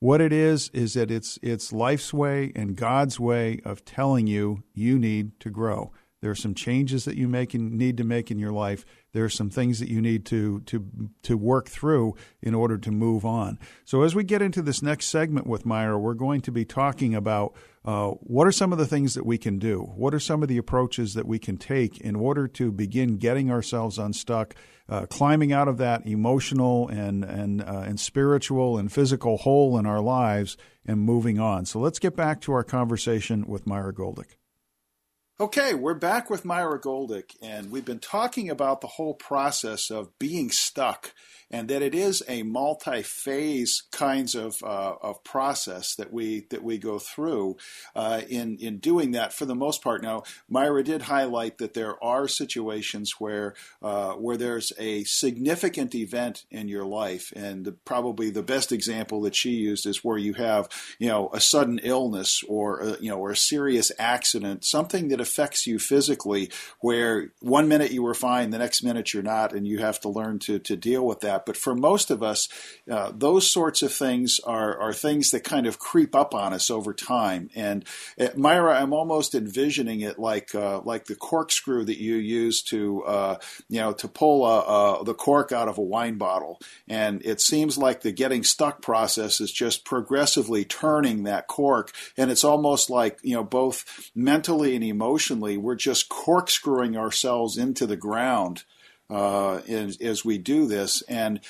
What 0.00 0.20
it 0.20 0.32
is 0.32 0.70
is 0.70 0.94
that 0.94 1.10
it's 1.10 1.38
it's 1.40 1.72
life's 1.72 2.12
way 2.12 2.52
and 2.54 2.76
God's 2.76 3.18
way 3.18 3.60
of 3.64 3.84
telling 3.84 4.26
you 4.26 4.62
you 4.74 4.98
need 4.98 5.38
to 5.40 5.50
grow. 5.50 5.92
There 6.24 6.30
are 6.30 6.34
some 6.34 6.54
changes 6.54 7.04
that 7.04 7.18
you 7.18 7.28
make 7.28 7.52
and 7.52 7.72
need 7.72 7.98
to 7.98 8.02
make 8.02 8.30
in 8.30 8.38
your 8.38 8.50
life. 8.50 8.87
There 9.12 9.24
are 9.24 9.28
some 9.28 9.50
things 9.50 9.78
that 9.78 9.90
you 9.90 10.00
need 10.00 10.24
to 10.24 10.60
to 10.60 11.10
to 11.22 11.37
work 11.37 11.68
through 11.68 12.14
in 12.40 12.54
order 12.54 12.78
to 12.78 12.90
move 12.90 13.26
on. 13.26 13.58
So 13.84 14.00
as 14.00 14.14
we 14.14 14.24
get 14.24 14.40
into 14.40 14.62
this 14.62 14.80
next 14.80 15.08
segment 15.08 15.46
with 15.46 15.66
Myra, 15.66 15.98
we're 15.98 16.14
going 16.14 16.40
to 16.40 16.50
be 16.50 16.64
talking 16.64 17.14
about 17.14 17.54
uh, 17.84 18.12
what 18.12 18.46
are 18.46 18.52
some 18.52 18.72
of 18.72 18.78
the 18.78 18.87
things 18.87 19.12
that 19.12 19.26
we 19.26 19.37
can 19.37 19.58
do. 19.58 19.82
What 19.96 20.14
are 20.14 20.18
some 20.18 20.42
of 20.42 20.48
the 20.48 20.56
approaches 20.56 21.12
that 21.12 21.26
we 21.26 21.38
can 21.38 21.58
take 21.58 22.00
in 22.00 22.16
order 22.16 22.48
to 22.48 22.72
begin 22.72 23.18
getting 23.18 23.50
ourselves 23.50 23.98
unstuck, 23.98 24.54
uh, 24.88 25.04
climbing 25.04 25.52
out 25.52 25.68
of 25.68 25.76
that 25.76 26.06
emotional 26.06 26.88
and 26.88 27.22
and 27.22 27.60
uh, 27.60 27.84
and 27.84 28.00
spiritual 28.00 28.78
and 28.78 28.90
physical 28.90 29.37
hole 29.37 29.76
in 29.76 29.84
our 29.84 30.00
lives 30.00 30.56
and 30.87 31.00
moving 31.00 31.38
on. 31.38 31.66
So 31.66 31.80
let's 31.80 31.98
get 31.98 32.16
back 32.16 32.40
to 32.40 32.52
our 32.54 32.64
conversation 32.64 33.44
with 33.46 33.66
Myra 33.66 33.92
Goldick. 33.92 34.37
Okay, 35.40 35.74
we're 35.74 35.94
back 35.94 36.30
with 36.30 36.44
Myra 36.44 36.80
Goldick, 36.80 37.34
and 37.42 37.72
we've 37.72 37.84
been 37.84 37.98
talking 37.98 38.48
about 38.48 38.80
the 38.80 38.86
whole 38.86 39.14
process 39.14 39.90
of 39.90 40.16
being 40.16 40.52
stuck, 40.52 41.12
and 41.50 41.68
that 41.68 41.83
it 41.83 41.94
is 41.94 42.22
a 42.28 42.42
multi-phase 42.42 43.83
kinds 43.92 44.35
of 44.35 44.62
uh, 44.62 44.94
of 45.02 45.22
process 45.24 45.94
that 45.96 46.12
we 46.12 46.46
that 46.50 46.62
we 46.62 46.78
go 46.78 46.98
through 46.98 47.57
uh, 47.96 48.22
in 48.28 48.57
in 48.59 48.78
doing 48.78 49.12
that. 49.12 49.33
For 49.33 49.44
the 49.44 49.54
most 49.54 49.83
part, 49.83 50.02
now 50.02 50.22
Myra 50.48 50.83
did 50.83 51.02
highlight 51.02 51.59
that 51.59 51.74
there 51.74 52.02
are 52.02 52.28
situations 52.28 53.14
where 53.18 53.54
uh, 53.83 54.12
where 54.12 54.37
there's 54.37 54.72
a 54.78 55.04
significant 55.04 55.94
event 55.94 56.44
in 56.50 56.68
your 56.68 56.85
life, 56.85 57.33
and 57.35 57.64
the, 57.64 57.72
probably 57.72 58.30
the 58.30 58.42
best 58.42 58.72
example 58.72 59.20
that 59.22 59.35
she 59.35 59.50
used 59.50 59.87
is 59.87 60.04
where 60.04 60.18
you 60.18 60.35
have 60.35 60.68
you 60.98 61.09
know 61.09 61.30
a 61.33 61.40
sudden 61.40 61.80
illness 61.83 62.42
or 62.48 62.80
a, 62.80 63.00
you 63.00 63.11
know 63.11 63.18
or 63.18 63.33
a 63.33 63.37
serious 63.37 63.90
accident, 63.98 64.64
something 64.64 65.09
that 65.09 65.20
affects 65.20 65.66
you 65.66 65.78
physically, 65.78 66.50
where 66.80 67.33
one 67.40 67.68
minute 67.68 67.90
you 67.90 68.02
were 68.02 68.14
fine, 68.14 68.50
the 68.50 68.59
next 68.59 68.83
minute 68.83 69.12
you're 69.12 69.22
not, 69.22 69.52
and 69.52 69.66
you 69.66 69.78
have 69.78 70.00
to 70.00 70.09
learn 70.09 70.38
to, 70.38 70.59
to 70.59 70.76
deal 70.76 71.04
with 71.04 71.20
that. 71.20 71.33
But 71.46 71.56
for 71.56 71.74
most 71.74 72.10
of 72.10 72.22
us, 72.22 72.48
uh, 72.90 73.12
those 73.14 73.50
sorts 73.50 73.82
of 73.82 73.92
things 73.92 74.40
are, 74.44 74.78
are 74.78 74.92
things 74.92 75.30
that 75.30 75.44
kind 75.44 75.66
of 75.66 75.78
creep 75.78 76.14
up 76.14 76.34
on 76.34 76.52
us 76.52 76.70
over 76.70 76.92
time. 76.92 77.50
And 77.54 77.84
uh, 78.18 78.28
Myra, 78.36 78.80
I'm 78.80 78.92
almost 78.92 79.34
envisioning 79.34 80.00
it 80.00 80.18
like 80.18 80.54
uh, 80.54 80.80
like 80.84 81.06
the 81.06 81.16
corkscrew 81.16 81.84
that 81.84 82.00
you 82.00 82.16
use 82.16 82.62
to 82.64 83.02
uh, 83.04 83.38
you 83.68 83.80
know 83.80 83.92
to 83.94 84.08
pull 84.08 84.44
the 85.04 85.14
cork 85.14 85.52
out 85.52 85.68
of 85.68 85.78
a 85.78 85.82
wine 85.82 86.18
bottle, 86.18 86.60
and 86.88 87.24
it 87.24 87.40
seems 87.40 87.78
like 87.78 88.02
the 88.02 88.12
getting 88.12 88.44
stuck 88.44 88.82
process 88.82 89.40
is 89.40 89.52
just 89.52 89.84
progressively 89.84 90.64
turning 90.64 91.24
that 91.24 91.46
cork, 91.46 91.92
and 92.16 92.30
it's 92.30 92.44
almost 92.44 92.90
like 92.90 93.18
you 93.22 93.34
know 93.34 93.44
both 93.44 94.10
mentally 94.14 94.74
and 94.74 94.84
emotionally 94.84 95.56
we're 95.56 95.74
just 95.74 96.08
corkscrewing 96.08 96.96
ourselves 96.96 97.56
into 97.56 97.86
the 97.86 97.96
ground 97.96 98.64
uh, 99.10 99.56
as, 99.68 99.98
as 100.00 100.24
we 100.24 100.38
do 100.38 100.66
this, 100.66 101.02
and 101.02 101.40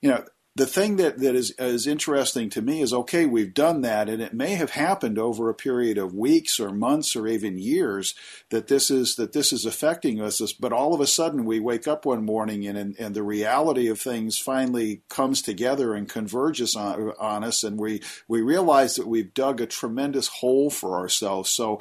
you 0.00 0.10
know 0.10 0.24
the 0.56 0.66
thing 0.66 0.96
that, 0.96 1.18
that 1.18 1.34
is, 1.34 1.50
is 1.58 1.86
interesting 1.86 2.48
to 2.48 2.62
me 2.62 2.80
is 2.80 2.94
okay, 2.94 3.26
we've 3.26 3.52
done 3.52 3.82
that, 3.82 4.08
and 4.08 4.22
it 4.22 4.32
may 4.32 4.54
have 4.54 4.70
happened 4.70 5.18
over 5.18 5.50
a 5.50 5.54
period 5.54 5.98
of 5.98 6.14
weeks 6.14 6.58
or 6.58 6.72
months 6.72 7.14
or 7.14 7.26
even 7.26 7.58
years 7.58 8.14
that 8.48 8.66
this 8.68 8.90
is 8.90 9.16
that 9.16 9.34
this 9.34 9.52
is 9.52 9.66
affecting 9.66 10.18
us. 10.18 10.40
But 10.54 10.72
all 10.72 10.94
of 10.94 11.00
a 11.02 11.06
sudden, 11.06 11.44
we 11.44 11.60
wake 11.60 11.86
up 11.86 12.06
one 12.06 12.24
morning 12.24 12.66
and 12.66 12.78
and, 12.78 12.96
and 12.98 13.14
the 13.14 13.22
reality 13.22 13.88
of 13.88 14.00
things 14.00 14.38
finally 14.38 15.02
comes 15.10 15.42
together 15.42 15.92
and 15.94 16.08
converges 16.08 16.74
on, 16.74 17.12
on 17.20 17.44
us, 17.44 17.62
and 17.62 17.78
we 17.78 18.00
we 18.26 18.40
realize 18.40 18.94
that 18.94 19.06
we've 19.06 19.34
dug 19.34 19.60
a 19.60 19.66
tremendous 19.66 20.28
hole 20.28 20.70
for 20.70 20.96
ourselves. 20.96 21.50
So 21.50 21.80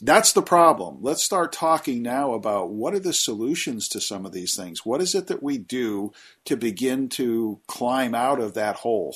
that's 0.00 0.32
the 0.32 0.42
problem. 0.42 0.98
Let's 1.02 1.22
start 1.22 1.52
talking 1.52 2.02
now 2.02 2.32
about 2.32 2.70
what 2.70 2.94
are 2.94 3.00
the 3.00 3.12
solutions 3.12 3.86
to 3.88 4.00
some 4.00 4.24
of 4.24 4.32
these 4.32 4.56
things. 4.56 4.86
What 4.86 5.02
is 5.02 5.14
it 5.14 5.26
that 5.26 5.42
we 5.42 5.58
do 5.58 6.12
to 6.46 6.56
begin 6.56 7.08
to 7.10 7.60
climb 7.66 8.13
out 8.14 8.40
of 8.40 8.54
that 8.54 8.76
hole? 8.76 9.14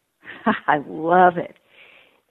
I 0.66 0.78
love 0.86 1.36
it. 1.36 1.56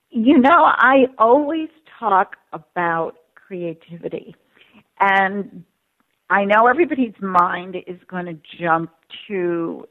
You 0.09 0.37
know, 0.37 0.65
I 0.65 1.05
always 1.17 1.69
talk 1.99 2.35
about 2.51 3.15
creativity. 3.35 4.35
And 4.99 5.63
I 6.29 6.45
know 6.45 6.67
everybody's 6.67 7.19
mind 7.21 7.75
is 7.87 7.99
going 8.07 8.25
to 8.25 8.37
jump 8.59 8.91
to 9.27 9.85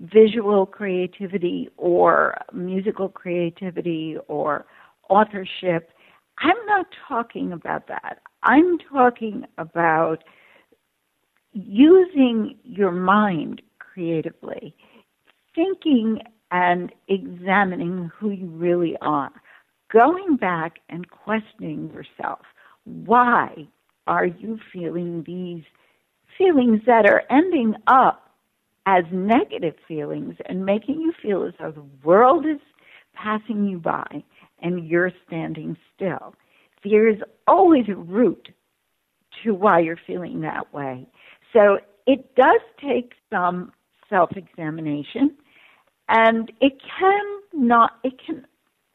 visual 0.00 0.66
creativity 0.66 1.68
or 1.76 2.36
musical 2.52 3.08
creativity 3.08 4.16
or 4.28 4.66
authorship. 5.08 5.90
I'm 6.38 6.56
not 6.66 6.86
talking 7.08 7.52
about 7.52 7.88
that. 7.88 8.18
I'm 8.42 8.78
talking 8.78 9.44
about 9.58 10.24
using 11.52 12.56
your 12.64 12.90
mind 12.90 13.62
creatively, 13.78 14.74
thinking 15.54 16.20
and 16.50 16.92
examining 17.08 18.10
who 18.18 18.30
you 18.30 18.46
really 18.46 18.96
are, 19.00 19.32
going 19.92 20.36
back 20.36 20.78
and 20.88 21.08
questioning 21.10 21.90
yourself. 21.92 22.40
Why 22.84 23.68
are 24.06 24.26
you 24.26 24.58
feeling 24.72 25.24
these 25.26 25.64
feelings 26.36 26.80
that 26.86 27.06
are 27.06 27.22
ending 27.30 27.74
up 27.86 28.30
as 28.86 29.04
negative 29.12 29.74
feelings 29.86 30.34
and 30.46 30.66
making 30.66 31.00
you 31.00 31.12
feel 31.22 31.44
as 31.44 31.54
though 31.58 31.70
the 31.70 32.06
world 32.06 32.44
is 32.46 32.60
passing 33.14 33.66
you 33.68 33.78
by 33.78 34.24
and 34.60 34.86
you're 34.86 35.12
standing 35.26 35.76
still? 35.94 36.34
There 36.84 37.08
is 37.08 37.20
always 37.46 37.88
a 37.88 37.94
root 37.94 38.48
to 39.44 39.54
why 39.54 39.80
you're 39.80 39.98
feeling 40.06 40.40
that 40.40 40.72
way. 40.74 41.06
So 41.52 41.78
it 42.06 42.34
does 42.34 42.60
take 42.80 43.12
some 43.30 43.72
self 44.12 44.30
examination 44.36 45.34
and 46.08 46.52
it 46.60 46.74
can 46.98 47.24
not 47.54 47.92
it 48.04 48.14
can 48.24 48.46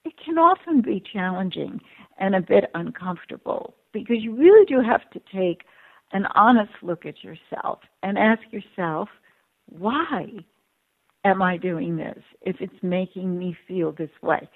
it 0.06 0.14
can 0.24 0.38
often 0.38 0.82
be 0.82 1.04
challenging 1.12 1.82
and 2.20 2.36
a 2.36 2.42
bit 2.42 2.66
uncomfortable 2.76 3.74
because 3.92 4.18
you 4.20 4.36
really 4.36 4.66
do 4.66 4.80
have 4.80 5.10
to 5.10 5.20
take 5.34 5.64
an 6.14 6.26
honest 6.36 6.72
look 6.82 7.06
at 7.06 7.24
yourself 7.24 7.80
and 8.04 8.18
ask 8.18 8.42
yourself 8.52 9.10
why 9.70 10.26
am 11.26 11.42
I 11.42 11.58
doing 11.58 11.98
this 11.98 12.22
if 12.42 12.58
it's 12.60 12.82
making 12.82 13.38
me 13.38 13.58
feel 13.68 13.92
this 13.92 14.12
way? 14.22 14.48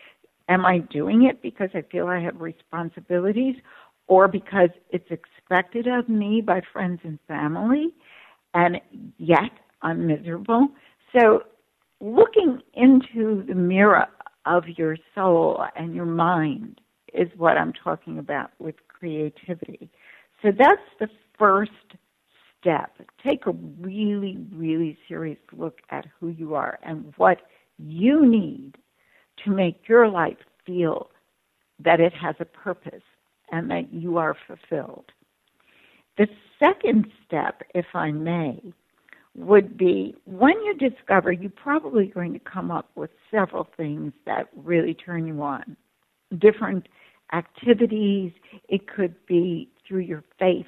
Am 0.48 0.66
I 0.66 0.80
doing 0.80 1.24
it 1.24 1.42
because 1.42 1.70
I 1.74 1.82
feel 1.92 2.08
I 2.08 2.20
have 2.20 2.40
responsibilities 2.40 3.56
or 4.08 4.28
because 4.28 4.70
it's 4.90 5.10
expected 5.10 5.88
of 5.88 6.08
me 6.08 6.42
by 6.42 6.62
friends 6.72 7.00
and 7.04 7.20
family 7.28 7.94
and 8.54 8.80
yet 9.18 9.52
I'm 9.82 10.08
miserable? 10.08 10.70
So 11.16 11.44
looking 12.00 12.62
into 12.74 13.44
the 13.48 13.56
mirror 13.56 14.08
of 14.46 14.64
your 14.68 14.98
soul 15.14 15.64
and 15.76 15.94
your 15.96 16.06
mind 16.06 16.82
is 17.14 17.28
what 17.38 17.58
I'm 17.58 17.74
talking 17.74 18.18
about 18.18 18.52
with 18.60 18.76
creativity. 18.88 19.90
So 20.42 20.50
that's 20.58 20.82
the 21.00 21.10
first 21.38 21.72
step. 22.60 22.96
Take 23.24 23.46
a 23.46 23.52
really, 23.52 24.38
really 24.52 24.98
serious 25.08 25.40
look 25.52 25.80
at 25.90 26.06
who 26.20 26.30
you 26.30 26.56
are 26.56 26.80
and 26.84 27.14
what 27.18 27.42
you 27.78 28.26
need 28.26 28.78
to 29.44 29.52
make 29.52 29.88
your 29.88 30.08
life 30.08 30.38
feel 30.66 31.10
that 31.80 32.00
it 32.00 32.14
has 32.14 32.36
a 32.40 32.46
purpose 32.46 33.04
and 33.52 33.70
that 33.72 33.92
you 33.94 34.18
are 34.18 34.36
fulfilled. 34.48 35.06
The 36.18 36.28
second 36.60 37.08
step, 37.26 37.64
if 37.74 37.86
I 37.94 38.12
may, 38.12 38.74
would 39.36 39.78
be 39.78 40.16
when 40.26 40.54
you 40.64 40.76
discover 40.76 41.32
you're 41.32 41.50
probably 41.52 42.08
going 42.08 42.34
to 42.34 42.40
come 42.40 42.70
up 42.70 42.90
with 42.96 43.10
several 43.30 43.68
things 43.78 44.12
that 44.26 44.50
really 44.56 44.94
turn 44.94 45.26
you 45.26 45.42
on. 45.42 45.78
Different 46.38 46.88
activities, 47.34 48.32
it 48.68 48.88
could 48.88 49.16
be 49.26 49.70
through 49.88 50.00
your 50.00 50.24
faith, 50.38 50.68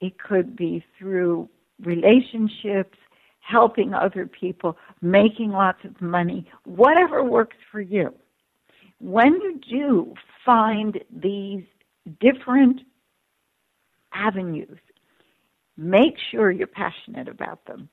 it 0.00 0.18
could 0.18 0.56
be 0.56 0.84
through 0.98 1.48
relationships, 1.80 2.98
helping 3.40 3.94
other 3.94 4.26
people, 4.26 4.76
making 5.00 5.50
lots 5.50 5.78
of 5.84 6.00
money, 6.00 6.48
whatever 6.64 7.22
works 7.22 7.56
for 7.70 7.80
you. 7.80 8.12
When 9.00 9.34
you 9.34 9.60
do 9.68 10.14
find 10.44 10.98
these 11.10 11.64
different 12.20 12.80
avenues 14.12 14.78
make 15.76 16.14
sure 16.30 16.50
you're 16.50 16.66
passionate 16.66 17.28
about 17.28 17.64
them. 17.66 17.88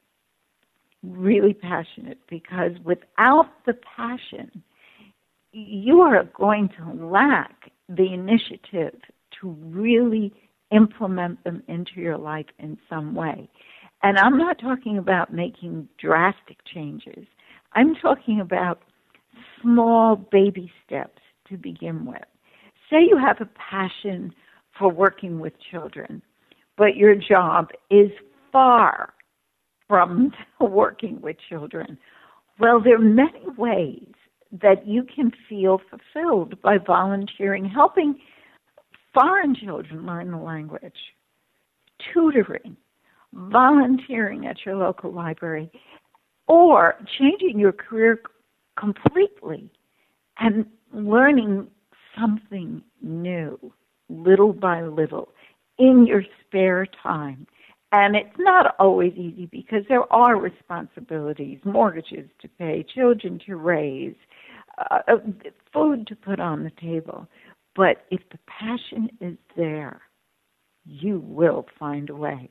Really 1.03 1.53
passionate, 1.53 2.19
because 2.29 2.71
without 2.83 3.47
the 3.65 3.73
passion, 3.95 4.63
you 5.51 6.01
are 6.01 6.23
going 6.37 6.69
to 6.77 7.05
lack 7.05 7.71
the 7.89 8.13
initiative 8.13 8.95
to 9.41 9.49
really 9.49 10.33
implement 10.71 11.43
them 11.43 11.63
into 11.67 11.95
your 11.95 12.17
life 12.17 12.45
in 12.59 12.77
some 12.89 13.15
way. 13.15 13.49
And 14.03 14.17
I'm 14.17 14.37
not 14.37 14.59
talking 14.59 14.97
about 14.97 15.33
making 15.33 15.87
drastic 15.99 16.57
changes. 16.71 17.25
I'm 17.73 17.95
talking 17.95 18.39
about 18.39 18.81
small 19.61 20.15
baby 20.15 20.71
steps 20.85 21.21
to 21.49 21.57
begin 21.57 22.05
with. 22.05 22.23
Say 22.89 23.01
you 23.01 23.17
have 23.17 23.41
a 23.41 23.49
passion 23.69 24.33
for 24.77 24.89
working 24.89 25.39
with 25.39 25.53
children 25.71 26.21
but 26.81 26.95
your 26.95 27.13
job 27.13 27.69
is 27.91 28.09
far 28.51 29.13
from 29.87 30.31
working 30.59 31.21
with 31.21 31.35
children. 31.47 31.95
Well, 32.59 32.81
there 32.81 32.95
are 32.95 32.97
many 32.97 33.43
ways 33.55 34.11
that 34.63 34.87
you 34.87 35.03
can 35.03 35.31
feel 35.47 35.79
fulfilled 35.91 36.59
by 36.63 36.79
volunteering, 36.79 37.65
helping 37.65 38.15
foreign 39.13 39.53
children 39.53 40.07
learn 40.07 40.31
the 40.31 40.37
language, 40.37 40.97
tutoring, 42.11 42.75
volunteering 43.31 44.47
at 44.47 44.65
your 44.65 44.75
local 44.75 45.13
library, 45.13 45.69
or 46.47 46.95
changing 47.19 47.59
your 47.59 47.73
career 47.73 48.19
completely 48.75 49.69
and 50.39 50.65
learning 50.91 51.67
something 52.19 52.81
new 53.03 53.71
little 54.09 54.51
by 54.51 54.81
little 54.81 55.29
in 55.81 56.05
your 56.05 56.23
spare 56.45 56.85
time. 57.01 57.47
And 57.91 58.15
it's 58.15 58.37
not 58.37 58.75
always 58.79 59.13
easy 59.15 59.47
because 59.47 59.83
there 59.89 60.11
are 60.13 60.39
responsibilities, 60.39 61.59
mortgages 61.65 62.29
to 62.41 62.47
pay, 62.47 62.85
children 62.93 63.39
to 63.47 63.57
raise, 63.57 64.15
uh, 64.77 65.17
food 65.73 66.07
to 66.07 66.15
put 66.15 66.39
on 66.39 66.63
the 66.63 66.71
table. 66.79 67.27
But 67.75 68.05
if 68.11 68.21
the 68.31 68.39
passion 68.47 69.09
is 69.19 69.37
there, 69.57 70.01
you 70.85 71.19
will 71.19 71.65
find 71.79 72.09
a 72.09 72.15
way. 72.15 72.49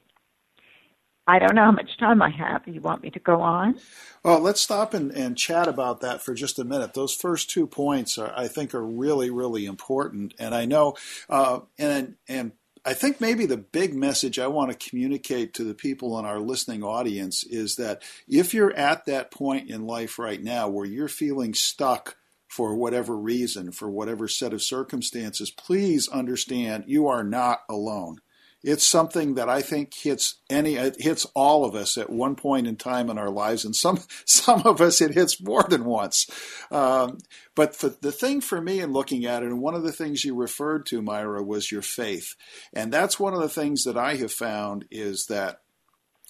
I 1.26 1.38
don't 1.38 1.54
know 1.54 1.66
how 1.66 1.70
much 1.70 1.96
time 1.98 2.22
I 2.22 2.30
have. 2.30 2.62
You 2.66 2.80
want 2.80 3.02
me 3.02 3.10
to 3.10 3.20
go 3.20 3.40
on? 3.40 3.78
Well, 4.24 4.40
let's 4.40 4.60
stop 4.60 4.94
and, 4.94 5.12
and 5.12 5.38
chat 5.38 5.68
about 5.68 6.00
that 6.00 6.22
for 6.22 6.34
just 6.34 6.58
a 6.58 6.64
minute. 6.64 6.94
Those 6.94 7.14
first 7.14 7.50
two 7.50 7.68
points, 7.68 8.18
are, 8.18 8.32
I 8.36 8.48
think, 8.48 8.74
are 8.74 8.84
really, 8.84 9.30
really 9.30 9.64
important. 9.64 10.34
And 10.40 10.54
I 10.54 10.64
know, 10.64 10.96
uh, 11.28 11.60
and 11.78 12.16
and 12.26 12.52
I 12.84 12.94
think 12.94 13.20
maybe 13.20 13.46
the 13.46 13.58
big 13.58 13.94
message 13.94 14.38
I 14.38 14.46
want 14.46 14.70
to 14.70 14.88
communicate 14.88 15.52
to 15.54 15.64
the 15.64 15.74
people 15.74 16.18
in 16.18 16.24
our 16.24 16.40
listening 16.40 16.82
audience 16.82 17.44
is 17.44 17.76
that 17.76 18.02
if 18.26 18.54
you're 18.54 18.74
at 18.74 19.04
that 19.06 19.30
point 19.30 19.70
in 19.70 19.86
life 19.86 20.18
right 20.18 20.42
now 20.42 20.68
where 20.68 20.86
you're 20.86 21.08
feeling 21.08 21.52
stuck 21.52 22.16
for 22.48 22.74
whatever 22.74 23.16
reason, 23.16 23.70
for 23.70 23.90
whatever 23.90 24.26
set 24.26 24.52
of 24.52 24.62
circumstances, 24.62 25.50
please 25.50 26.08
understand 26.08 26.84
you 26.86 27.06
are 27.06 27.22
not 27.22 27.60
alone. 27.68 28.20
It's 28.62 28.86
something 28.86 29.34
that 29.34 29.48
I 29.48 29.62
think 29.62 29.94
hits 29.94 30.36
any 30.50 30.76
it 30.76 31.00
hits 31.00 31.26
all 31.34 31.64
of 31.64 31.74
us 31.74 31.96
at 31.96 32.10
one 32.10 32.36
point 32.36 32.66
in 32.66 32.76
time 32.76 33.08
in 33.08 33.18
our 33.18 33.30
lives, 33.30 33.64
and 33.64 33.74
some 33.74 34.00
some 34.24 34.62
of 34.64 34.80
us 34.80 35.00
it 35.00 35.14
hits 35.14 35.40
more 35.40 35.64
than 35.64 35.84
once. 35.84 36.26
Um, 36.70 37.18
but 37.54 37.78
the 37.78 38.12
thing 38.12 38.40
for 38.40 38.60
me 38.60 38.80
in 38.80 38.92
looking 38.92 39.24
at 39.24 39.42
it, 39.42 39.46
and 39.46 39.60
one 39.60 39.74
of 39.74 39.82
the 39.82 39.92
things 39.92 40.24
you 40.24 40.34
referred 40.34 40.86
to, 40.86 41.02
Myra, 41.02 41.42
was 41.42 41.72
your 41.72 41.82
faith, 41.82 42.34
and 42.72 42.92
that's 42.92 43.18
one 43.18 43.34
of 43.34 43.40
the 43.40 43.48
things 43.48 43.84
that 43.84 43.96
I 43.96 44.16
have 44.16 44.32
found 44.32 44.84
is 44.90 45.26
that 45.26 45.60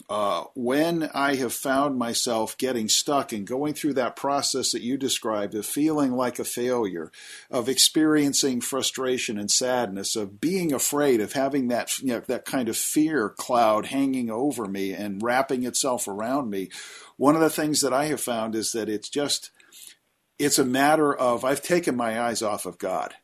uh, 0.09 0.45
when 0.55 1.11
I 1.15 1.35
have 1.37 1.53
found 1.53 1.99
myself 1.99 2.57
getting 2.57 2.89
stuck 2.89 3.33
and 3.33 3.47
going 3.47 3.75
through 3.75 3.95
that 3.95 4.17
process 4.17 4.73
that 4.73 4.83
you 4.83 4.97
described 4.97 5.55
of 5.55 5.67
feeling 5.67 6.13
like 6.13 6.39
a 6.39 6.45
failure, 6.45 7.11
of 7.51 7.69
experiencing 7.69 8.61
frustration 8.61 9.39
and 9.39 9.51
sadness, 9.51 10.17
of 10.17 10.41
being 10.41 10.73
afraid, 10.73 11.21
of 11.21 11.33
having 11.33 11.69
that 11.69 11.99
you 12.01 12.09
know, 12.09 12.21
that 12.21 12.45
kind 12.45 12.69
of 12.69 12.77
fear 12.77 13.29
cloud 13.29 13.87
hanging 13.87 14.31
over 14.31 14.67
me 14.67 14.93
and 14.93 15.23
wrapping 15.23 15.65
itself 15.65 16.09
around 16.09 16.51
me, 16.51 16.69
one 17.17 17.35
of 17.35 17.41
the 17.41 17.51
things 17.51 17.81
that 17.81 17.93
I 17.93 18.07
have 18.07 18.21
found 18.21 18.55
is 18.55 18.73
that 18.73 18.89
it's 18.89 19.09
just 19.09 19.51
it's 20.39 20.59
a 20.59 20.65
matter 20.65 21.15
of 21.15 21.45
I've 21.45 21.63
taken 21.63 21.97
my 21.97 22.21
eyes 22.21 22.43
off 22.43 22.65
of 22.65 22.79
God 22.79 23.15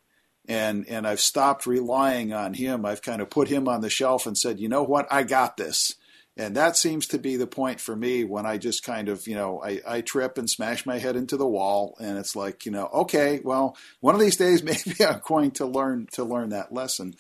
and 0.48 0.86
and 0.88 1.06
I've 1.06 1.20
stopped 1.20 1.66
relying 1.66 2.32
on 2.32 2.54
him. 2.54 2.84
I've 2.84 3.02
kind 3.02 3.20
of 3.20 3.30
put 3.30 3.48
him 3.48 3.68
on 3.68 3.80
the 3.80 3.90
shelf 3.90 4.26
and 4.26 4.36
said, 4.36 4.60
you 4.60 4.68
know 4.68 4.82
what, 4.82 5.06
I 5.10 5.22
got 5.22 5.56
this. 5.56 5.94
And 6.36 6.54
that 6.56 6.76
seems 6.76 7.06
to 7.08 7.18
be 7.18 7.36
the 7.36 7.46
point 7.46 7.80
for 7.80 7.96
me 7.96 8.24
when 8.24 8.44
I 8.44 8.58
just 8.58 8.82
kind 8.82 9.08
of, 9.08 9.26
you 9.26 9.34
know, 9.34 9.62
I, 9.64 9.80
I 9.86 10.00
trip 10.02 10.36
and 10.36 10.50
smash 10.50 10.84
my 10.84 10.98
head 10.98 11.16
into 11.16 11.38
the 11.38 11.46
wall. 11.46 11.96
And 11.98 12.18
it's 12.18 12.36
like, 12.36 12.66
you 12.66 12.72
know, 12.72 12.88
okay, 12.92 13.40
well, 13.42 13.76
one 14.00 14.14
of 14.14 14.20
these 14.20 14.36
days 14.36 14.62
maybe 14.62 15.04
I'm 15.04 15.22
going 15.26 15.52
to 15.52 15.66
learn 15.66 16.08
to 16.12 16.24
learn 16.24 16.50
that 16.50 16.72
lesson. 16.72 17.14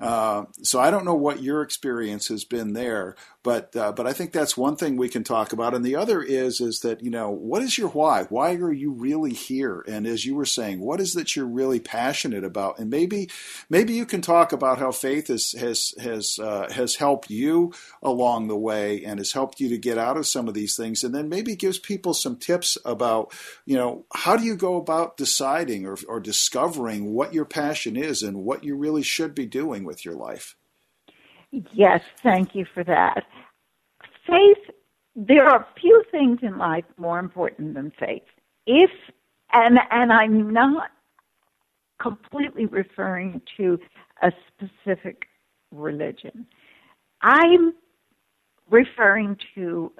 Uh, 0.00 0.44
so 0.62 0.78
I 0.80 0.90
don't 0.90 1.04
know 1.04 1.14
what 1.14 1.42
your 1.42 1.62
experience 1.62 2.28
has 2.28 2.44
been 2.44 2.72
there, 2.72 3.16
but 3.44 3.74
uh, 3.76 3.92
but 3.92 4.06
I 4.06 4.12
think 4.12 4.32
that's 4.32 4.56
one 4.56 4.76
thing 4.76 4.96
we 4.96 5.08
can 5.08 5.22
talk 5.22 5.52
about. 5.52 5.72
And 5.72 5.84
the 5.84 5.94
other 5.94 6.22
is 6.22 6.60
is 6.60 6.80
that 6.80 7.02
you 7.02 7.10
know 7.10 7.30
what 7.30 7.62
is 7.62 7.78
your 7.78 7.88
why? 7.88 8.24
Why 8.24 8.54
are 8.54 8.72
you 8.72 8.90
really 8.90 9.32
here? 9.32 9.84
And 9.86 10.06
as 10.06 10.26
you 10.26 10.34
were 10.34 10.44
saying, 10.44 10.80
what 10.80 11.00
is 11.00 11.14
that 11.14 11.36
you're 11.36 11.46
really 11.46 11.78
passionate 11.78 12.42
about? 12.42 12.78
And 12.80 12.90
maybe 12.90 13.30
maybe 13.70 13.94
you 13.94 14.06
can 14.06 14.22
talk 14.22 14.52
about 14.52 14.78
how 14.78 14.90
faith 14.90 15.28
has 15.28 15.52
has 15.52 15.94
has 16.00 16.38
uh, 16.40 16.70
has 16.72 16.96
helped 16.96 17.30
you 17.30 17.72
along 18.02 18.48
the 18.48 18.56
way 18.56 19.04
and 19.04 19.18
has 19.20 19.32
helped 19.32 19.60
you 19.60 19.68
to 19.68 19.78
get 19.78 19.98
out 19.98 20.16
of 20.16 20.26
some 20.26 20.48
of 20.48 20.54
these 20.54 20.76
things. 20.76 21.04
And 21.04 21.14
then 21.14 21.28
maybe 21.28 21.54
gives 21.54 21.78
people 21.78 22.14
some 22.14 22.36
tips 22.36 22.76
about 22.84 23.32
you 23.64 23.76
know 23.76 24.04
how 24.12 24.36
do 24.36 24.44
you 24.44 24.56
go 24.56 24.76
about 24.76 25.16
deciding 25.16 25.86
or, 25.86 25.96
or 26.08 26.18
discovering 26.18 27.14
what 27.14 27.32
your 27.32 27.44
passion 27.44 27.96
is 27.96 28.22
and 28.22 28.44
what 28.44 28.64
you 28.64 28.74
really 28.74 29.02
should 29.02 29.34
be 29.34 29.46
doing 29.46 29.84
with 29.84 30.04
your 30.04 30.14
life. 30.14 30.56
Yes, 31.50 32.02
thank 32.22 32.54
you 32.54 32.66
for 32.74 32.84
that. 32.84 33.24
Faith, 34.26 34.74
there 35.16 35.46
are 35.48 35.66
few 35.80 36.04
things 36.10 36.40
in 36.42 36.58
life 36.58 36.84
more 36.98 37.18
important 37.18 37.74
than 37.74 37.92
faith. 37.98 38.22
If, 38.66 38.90
and, 39.52 39.78
and 39.90 40.12
I'm 40.12 40.52
not 40.52 40.90
completely 42.00 42.66
referring 42.66 43.40
to 43.56 43.78
a 44.22 44.30
specific 44.48 45.24
religion, 45.72 46.46
I'm 47.22 47.74
referring 48.70 49.36
to 49.54 49.92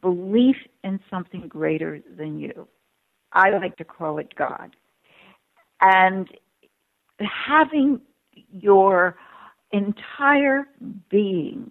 belief 0.00 0.56
in 0.84 1.00
something 1.10 1.48
greater 1.48 2.00
than 2.16 2.38
you. 2.38 2.68
I 3.32 3.50
like 3.50 3.76
to 3.76 3.84
call 3.84 4.18
it 4.18 4.34
God. 4.36 4.76
And 5.80 6.28
having 7.18 8.00
your 8.50 9.16
entire 9.72 10.66
being 11.10 11.70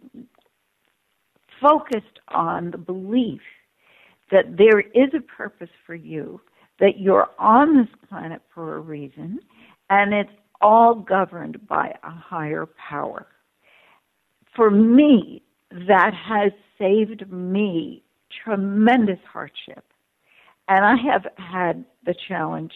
focused 1.61 2.19
on 2.29 2.71
the 2.71 2.77
belief 2.77 3.41
that 4.31 4.57
there 4.57 4.79
is 4.79 5.13
a 5.15 5.21
purpose 5.21 5.69
for 5.85 5.95
you, 5.95 6.41
that 6.79 6.99
you're 6.99 7.29
on 7.39 7.77
this 7.77 7.87
planet 8.09 8.41
for 8.53 8.75
a 8.75 8.79
reason, 8.79 9.39
and 9.89 10.13
it's 10.13 10.31
all 10.61 10.95
governed 10.95 11.67
by 11.67 11.93
a 12.03 12.09
higher 12.11 12.67
power. 12.89 13.27
For 14.55 14.71
me, 14.71 15.43
that 15.87 16.13
has 16.13 16.51
saved 16.77 17.31
me 17.31 18.03
tremendous 18.43 19.19
hardship. 19.31 19.83
And 20.67 20.85
I 20.85 20.95
have 21.11 21.25
had 21.37 21.83
the 22.05 22.15
challenge 22.27 22.71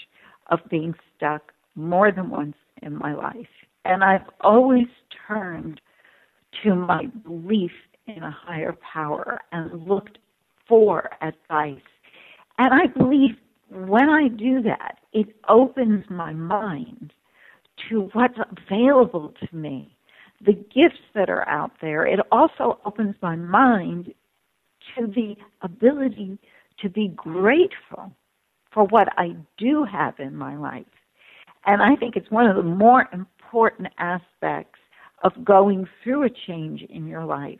of 0.51 0.59
being 0.69 0.93
stuck 1.15 1.53
more 1.75 2.11
than 2.11 2.29
once 2.29 2.55
in 2.81 2.97
my 2.97 3.13
life. 3.13 3.47
And 3.87 4.03
I've 4.03 4.29
always 4.41 4.87
turned 5.27 5.79
to 6.63 6.75
my 6.75 7.05
belief 7.25 7.71
in 8.05 8.21
a 8.21 8.31
higher 8.31 8.75
power 8.93 9.39
and 9.53 9.87
looked 9.87 10.17
for 10.67 11.09
advice. 11.21 11.79
And 12.57 12.73
I 12.73 12.87
believe 12.87 13.37
when 13.69 14.09
I 14.09 14.27
do 14.27 14.61
that, 14.63 14.97
it 15.13 15.27
opens 15.47 16.03
my 16.09 16.33
mind 16.33 17.13
to 17.89 18.09
what's 18.13 18.37
available 18.37 19.33
to 19.39 19.55
me, 19.55 19.95
the 20.45 20.53
gifts 20.53 21.01
that 21.15 21.29
are 21.29 21.47
out 21.47 21.71
there. 21.81 22.05
It 22.05 22.19
also 22.29 22.79
opens 22.85 23.15
my 23.21 23.37
mind 23.37 24.13
to 24.95 25.07
the 25.07 25.35
ability 25.61 26.37
to 26.81 26.89
be 26.89 27.07
grateful 27.09 28.11
for 28.73 28.83
what 28.85 29.07
I 29.17 29.35
do 29.57 29.85
have 29.85 30.19
in 30.19 30.35
my 30.35 30.57
life. 30.57 30.85
And 31.67 31.81
I 31.81 31.95
think 31.95 32.15
it's 32.15 32.31
one 32.31 32.47
of 32.47 32.55
the 32.55 32.63
more 32.63 33.07
important 33.13 33.89
aspects 33.99 34.79
of 35.23 35.43
going 35.43 35.87
through 36.01 36.23
a 36.23 36.29
change 36.29 36.81
in 36.89 37.07
your 37.07 37.25
life. 37.25 37.59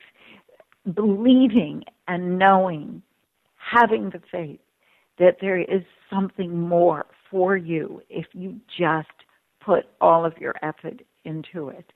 Believing 0.91 1.83
and 2.07 2.39
knowing, 2.39 3.01
having 3.57 4.09
the 4.11 4.21
faith 4.31 4.61
that 5.19 5.37
there 5.41 5.59
is 5.59 5.83
something 6.09 6.57
more 6.57 7.05
for 7.29 7.57
you 7.57 8.01
if 8.09 8.27
you 8.31 8.55
just 8.79 9.09
put 9.59 9.85
all 9.99 10.25
of 10.25 10.37
your 10.37 10.55
effort 10.61 11.01
into 11.25 11.67
it. 11.67 11.91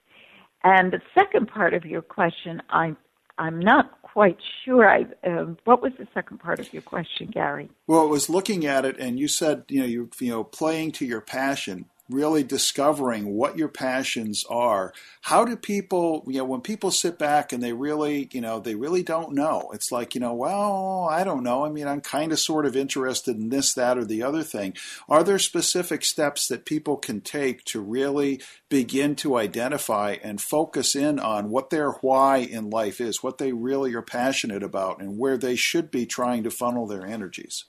And 0.66 0.92
the 0.92 1.00
second 1.16 1.48
part 1.48 1.74
of 1.74 1.86
your 1.86 2.02
question, 2.02 2.62
I 2.70 2.96
I'm 3.38 3.60
not 3.60 4.02
quite 4.02 4.38
sure. 4.66 4.88
I 4.88 5.06
uh, 5.26 5.56
what 5.64 5.82
was 5.82 5.94
the 5.98 6.08
second 6.14 6.40
part 6.40 6.60
of 6.60 6.74
your 6.74 6.82
question, 6.82 7.28
Gary? 7.34 7.70
Well, 7.88 8.04
it 8.04 8.10
was 8.10 8.30
looking 8.30 8.66
at 8.66 8.84
it, 8.84 8.98
and 9.00 9.18
you 9.18 9.30
said 9.30 9.64
you 9.70 9.80
know 9.80 9.86
you 9.86 10.10
you 10.20 10.32
know 10.32 10.44
playing 10.44 10.92
to 10.94 11.06
your 11.06 11.22
passion 11.22 11.86
really 12.12 12.44
discovering 12.44 13.34
what 13.34 13.58
your 13.58 13.68
passions 13.68 14.46
are. 14.50 14.94
How 15.22 15.46
do 15.46 15.56
people, 15.56 16.24
you 16.28 16.38
know, 16.38 16.46
when 16.46 16.62
people 16.62 16.92
sit 16.92 17.18
back 17.18 17.54
and 17.54 17.62
they 17.64 17.74
really, 17.74 18.30
you 18.32 18.42
know, 18.42 18.60
they 18.60 18.76
really 18.76 19.04
don't 19.04 19.34
know. 19.34 19.70
It's 19.74 19.92
like, 19.92 20.14
you 20.14 20.22
know, 20.22 20.34
well, 20.34 21.08
I 21.10 21.24
don't 21.24 21.44
know. 21.44 21.66
I 21.66 21.70
mean, 21.70 21.88
I'm 21.88 22.02
kind 22.02 22.32
of 22.32 22.40
sort 22.40 22.66
of 22.66 22.76
interested 22.76 23.38
in 23.38 23.50
this, 23.50 23.74
that, 23.74 23.98
or 23.98 24.06
the 24.06 24.24
other 24.24 24.44
thing. 24.44 24.76
Are 25.08 25.24
there 25.24 25.40
specific 25.40 26.04
steps 26.04 26.48
that 26.48 26.66
people 26.66 26.98
can 26.98 27.22
take 27.22 27.64
to 27.66 27.80
really 27.80 28.42
begin 28.70 29.16
to 29.18 29.38
identify 29.38 30.18
and 30.24 30.42
focus 30.42 30.96
in 30.96 31.20
on 31.20 31.50
what 31.50 31.70
their 31.70 31.92
why 31.92 32.38
in 32.38 32.70
life 32.70 33.00
is, 33.00 33.24
what 33.24 33.38
they 33.38 33.52
really 33.52 33.94
are 33.94 34.02
passionate 34.02 34.64
about, 34.64 35.02
and 35.02 35.18
where 35.18 35.38
they 35.38 35.56
should 35.56 35.92
be 35.92 36.06
trying 36.06 36.44
to 36.44 36.52
funnel 36.52 36.88
their 36.88 37.06
energies? 37.06 37.66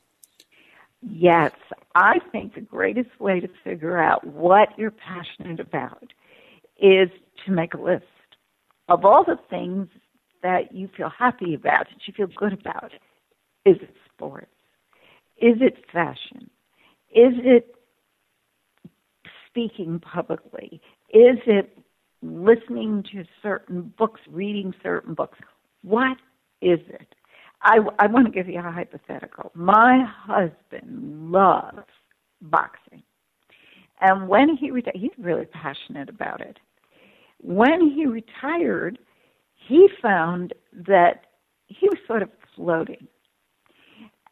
Yes, 1.03 1.53
I 1.95 2.19
think 2.31 2.55
the 2.55 2.61
greatest 2.61 3.21
way 3.21 3.41
to 3.41 3.49
figure 3.65 3.99
out 3.99 4.25
what 4.27 4.69
you're 4.79 4.93
passionate 4.93 5.59
about 5.61 6.13
is 6.81 7.09
to 7.45 7.53
make 7.53 7.75
a 7.75 7.81
list 7.81 8.05
of 8.89 9.05
all 9.05 9.25
the 9.25 9.39
things 9.51 9.89
that 10.43 10.73
you 10.73 10.89
feel 10.97 11.11
happy 11.17 11.55
about, 11.55 11.87
that 11.89 12.07
you 12.07 12.15
feel 12.17 12.29
good 12.37 12.53
about. 12.53 12.93
Is 13.65 13.77
it 13.81 13.95
sports? 14.13 14.47
Is 15.41 15.57
it 15.61 15.77
fashion? 15.93 16.51
Is 17.11 17.35
it 17.45 17.75
speaking 19.49 20.01
publicly? 20.01 20.81
Is 21.11 21.39
it 21.47 21.79
listening 22.23 23.05
to 23.13 23.25
certain 23.43 23.93
books, 23.99 24.21
reading 24.31 24.73
certain 24.83 25.15
books? 25.15 25.39
What 25.83 26.17
is 26.61 26.79
it? 26.89 27.15
I, 27.63 27.79
I 27.99 28.07
want 28.09 28.27
to 28.27 28.33
give 28.33 28.49
you 28.49 28.59
a 28.59 28.63
hypothetical. 28.63 29.53
My 29.55 30.05
husband 30.05 31.31
loves 31.31 31.87
boxing. 32.41 33.03
And 34.01 34.29
when 34.29 34.57
he 34.57 34.71
retired, 34.71 34.97
he's 34.97 35.13
really 35.19 35.47
passionate 35.47 36.09
about 36.09 36.41
it. 36.41 36.59
When 37.41 37.91
he 37.91 38.07
retired, 38.07 38.99
he 39.69 39.89
found 40.01 40.55
that 40.73 41.27
he 41.67 41.89
was 41.89 41.99
sort 42.07 42.23
of 42.23 42.31
floating. 42.57 43.07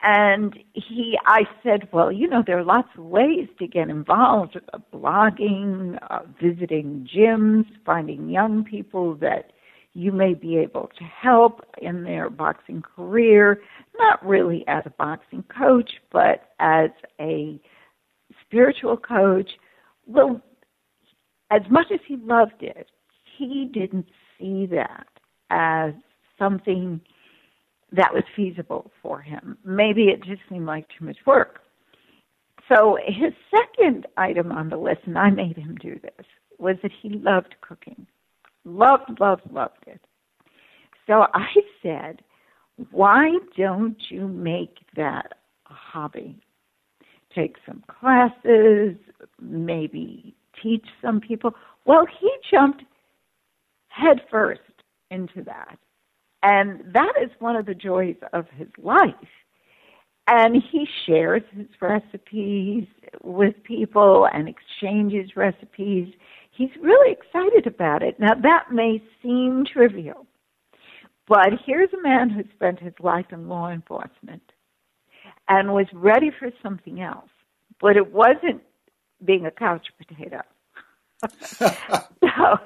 And 0.03 0.59
he, 0.73 1.19
I 1.27 1.43
said, 1.63 1.89
well, 1.93 2.11
you 2.11 2.27
know, 2.27 2.43
there 2.45 2.59
are 2.59 2.65
lots 2.65 2.89
of 2.97 3.05
ways 3.05 3.49
to 3.59 3.67
get 3.67 3.91
involved: 3.91 4.59
uh, 4.73 4.79
blogging, 4.93 5.99
uh, 6.11 6.21
visiting 6.43 7.07
gyms, 7.15 7.67
finding 7.85 8.31
young 8.31 8.65
people 8.65 9.15
that 9.17 9.53
you 9.95 10.13
may 10.13 10.35
be 10.35 10.57
able 10.57 10.91
to 10.99 11.05
help 11.05 11.65
in 11.83 12.05
their 12.05 12.31
boxing 12.31 12.83
career. 12.83 13.61
Not 13.99 14.25
really 14.25 14.65
as 14.69 14.85
a 14.87 14.91
boxing 14.91 15.45
coach, 15.45 15.91
but 16.13 16.51
as 16.61 16.91
a 17.21 17.61
spiritual 18.45 18.97
coach. 18.97 19.51
Well, 20.07 20.41
as 21.51 21.63
much 21.71 21.87
as 21.93 22.01
he 22.07 22.17
loved 22.17 22.63
it, 22.63 22.87
he 23.37 23.69
didn't 23.73 24.07
see 24.39 24.67
that 24.67 25.07
as 25.51 25.93
something 26.39 27.01
that 27.93 28.15
was 28.15 28.23
feasible 28.37 28.91
for 29.03 29.21
him. 29.21 29.59
Maybe 29.65 30.05
it 30.05 30.23
just 30.23 30.43
seemed 30.49 30.67
like 30.67 30.87
too 30.97 31.05
much 31.07 31.19
work. 31.27 31.61
So 32.69 32.97
his 33.05 33.33
second 33.51 34.07
item 34.17 34.53
on 34.53 34.69
the 34.69 34.77
list, 34.77 35.01
and 35.07 35.19
I 35.19 35.31
made 35.31 35.57
him 35.57 35.77
do 35.83 35.99
this, 36.01 36.27
was 36.59 36.77
that 36.83 36.93
he 37.03 37.09
loved 37.09 37.57
cooking. 37.61 38.07
Loved, 38.65 39.19
loved, 39.21 39.51
loved 39.51 39.85
it. 39.87 40.01
So 41.07 41.27
I 41.35 41.49
said, 41.83 42.23
why 42.91 43.33
don't 43.57 43.99
you 44.09 44.29
make 44.29 44.79
that 44.97 45.33
a 45.69 45.75
hobby? 45.75 46.41
Take 47.35 47.57
some 47.67 47.83
classes, 47.89 48.97
maybe 49.41 50.35
teach 50.63 50.87
some 51.01 51.21
people. 51.21 51.55
Well, 51.85 52.07
he 52.21 52.31
jumped 52.51 52.83
headfirst 53.89 54.61
into 55.11 55.43
that. 55.45 55.79
And 56.43 56.83
that 56.95 57.13
is 57.23 57.31
one 57.39 57.57
of 57.57 57.67
the 57.67 57.75
joys 57.75 58.17
of 58.33 58.47
his 58.57 58.69
life. 58.79 59.15
And 60.27 60.63
he 60.71 60.87
shares 61.07 61.43
his 61.53 61.67
recipes 61.81 62.87
with 63.23 63.55
people 63.65 64.29
and 64.33 64.49
exchanges 64.49 65.37
recipes. 65.37 66.15
He's 66.61 66.77
really 66.83 67.11
excited 67.11 67.67
about 67.67 68.03
it. 68.03 68.21
Now, 68.21 68.35
that 68.35 68.71
may 68.71 69.03
seem 69.23 69.65
trivial, 69.65 70.27
but 71.27 71.55
here's 71.65 71.89
a 71.95 72.03
man 72.03 72.29
who 72.29 72.43
spent 72.55 72.79
his 72.79 72.93
life 73.01 73.25
in 73.33 73.49
law 73.49 73.71
enforcement 73.71 74.43
and 75.49 75.73
was 75.73 75.87
ready 75.95 76.31
for 76.39 76.51
something 76.63 77.01
else, 77.01 77.31
but 77.81 77.97
it 77.97 78.13
wasn't 78.13 78.61
being 79.25 79.47
a 79.47 79.51
couch 79.51 79.87
potato. 79.97 80.43
so, 81.41 82.59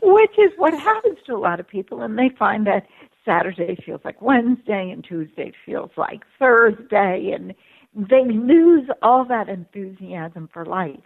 which 0.00 0.38
is 0.38 0.52
what 0.56 0.72
happens 0.74 1.18
to 1.26 1.34
a 1.34 1.38
lot 1.38 1.58
of 1.58 1.66
people, 1.66 2.02
and 2.02 2.16
they 2.16 2.30
find 2.38 2.68
that 2.68 2.86
Saturday 3.24 3.76
feels 3.84 4.00
like 4.04 4.22
Wednesday 4.22 4.90
and 4.92 5.02
Tuesday 5.02 5.52
feels 5.66 5.90
like 5.96 6.20
Thursday, 6.38 7.32
and 7.34 7.52
they 7.96 8.26
lose 8.26 8.88
all 9.02 9.24
that 9.24 9.48
enthusiasm 9.48 10.48
for 10.52 10.64
life. 10.64 11.02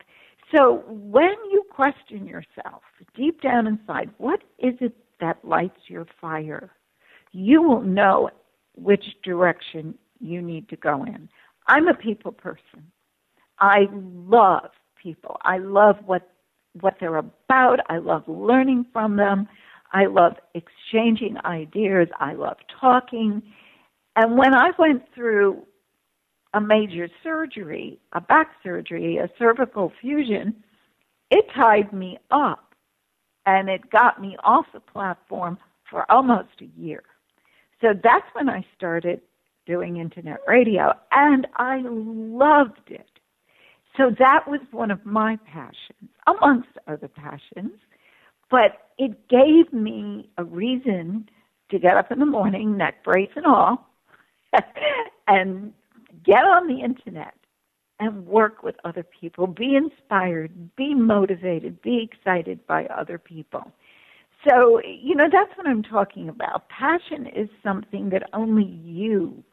So 0.54 0.82
when 0.86 1.34
you 1.50 1.64
question 1.70 2.26
yourself 2.26 2.82
deep 3.16 3.40
down 3.40 3.66
inside, 3.66 4.10
what 4.18 4.40
is 4.58 4.74
it 4.80 4.94
that 5.20 5.38
lights 5.44 5.78
your 5.88 6.06
fire? 6.20 6.70
You 7.32 7.62
will 7.62 7.82
know 7.82 8.30
which 8.76 9.04
direction 9.24 9.94
you 10.20 10.42
need 10.42 10.68
to 10.68 10.76
go 10.76 11.04
in. 11.04 11.28
I'm 11.68 11.88
a 11.88 11.94
people 11.94 12.32
person. 12.32 12.90
I 13.58 13.86
love 13.92 14.70
people. 15.02 15.38
I 15.42 15.58
love 15.58 15.96
what 16.04 16.28
what 16.80 16.94
they're 17.00 17.16
about. 17.18 17.80
I 17.88 17.98
love 17.98 18.24
learning 18.26 18.86
from 18.92 19.16
them. 19.16 19.46
I 19.92 20.06
love 20.06 20.32
exchanging 20.54 21.36
ideas. 21.44 22.08
I 22.18 22.32
love 22.32 22.56
talking. 22.80 23.42
And 24.16 24.38
when 24.38 24.54
I 24.54 24.70
went 24.78 25.02
through 25.14 25.62
a 26.54 26.60
major 26.60 27.08
surgery, 27.22 27.98
a 28.12 28.20
back 28.20 28.50
surgery, 28.62 29.16
a 29.18 29.28
cervical 29.38 29.92
fusion, 30.00 30.54
it 31.30 31.46
tied 31.54 31.92
me 31.92 32.18
up 32.30 32.74
and 33.46 33.68
it 33.68 33.90
got 33.90 34.20
me 34.20 34.36
off 34.44 34.66
the 34.72 34.80
platform 34.80 35.58
for 35.90 36.10
almost 36.10 36.60
a 36.60 36.80
year. 36.80 37.02
So 37.80 37.88
that's 38.02 38.26
when 38.34 38.48
I 38.48 38.64
started 38.76 39.20
doing 39.66 39.96
internet 39.96 40.40
radio 40.46 40.92
and 41.10 41.46
I 41.56 41.80
loved 41.84 42.90
it. 42.90 43.06
So 43.96 44.10
that 44.18 44.48
was 44.48 44.60
one 44.70 44.90
of 44.90 45.04
my 45.04 45.38
passions, 45.46 46.10
amongst 46.26 46.68
other 46.86 47.08
passions. 47.08 47.72
But 48.50 48.88
it 48.98 49.28
gave 49.28 49.72
me 49.72 50.30
a 50.38 50.44
reason 50.44 51.28
to 51.70 51.78
get 51.78 51.96
up 51.96 52.10
in 52.10 52.18
the 52.18 52.26
morning, 52.26 52.76
neck 52.76 53.02
brace 53.04 53.30
and 53.36 53.46
all, 53.46 53.88
and 55.26 55.72
get 56.24 56.44
on 56.44 56.68
the 56.68 56.82
internet 56.82 57.34
and 58.00 58.26
work 58.26 58.62
with 58.62 58.74
other 58.84 59.04
people, 59.04 59.46
be 59.46 59.76
inspired, 59.76 60.74
be 60.76 60.94
motivated, 60.94 61.80
be 61.82 62.08
excited 62.10 62.66
by 62.66 62.86
other 62.86 63.18
people. 63.18 63.72
So, 64.48 64.80
you 64.84 65.14
know, 65.14 65.28
that's 65.30 65.56
what 65.56 65.68
I'm 65.68 65.84
talking 65.84 66.28
about. 66.28 66.68
Passion 66.68 67.26
is 67.26 67.48
something 67.62 68.10
that 68.10 68.28
only 68.32 68.64
you 68.64 69.44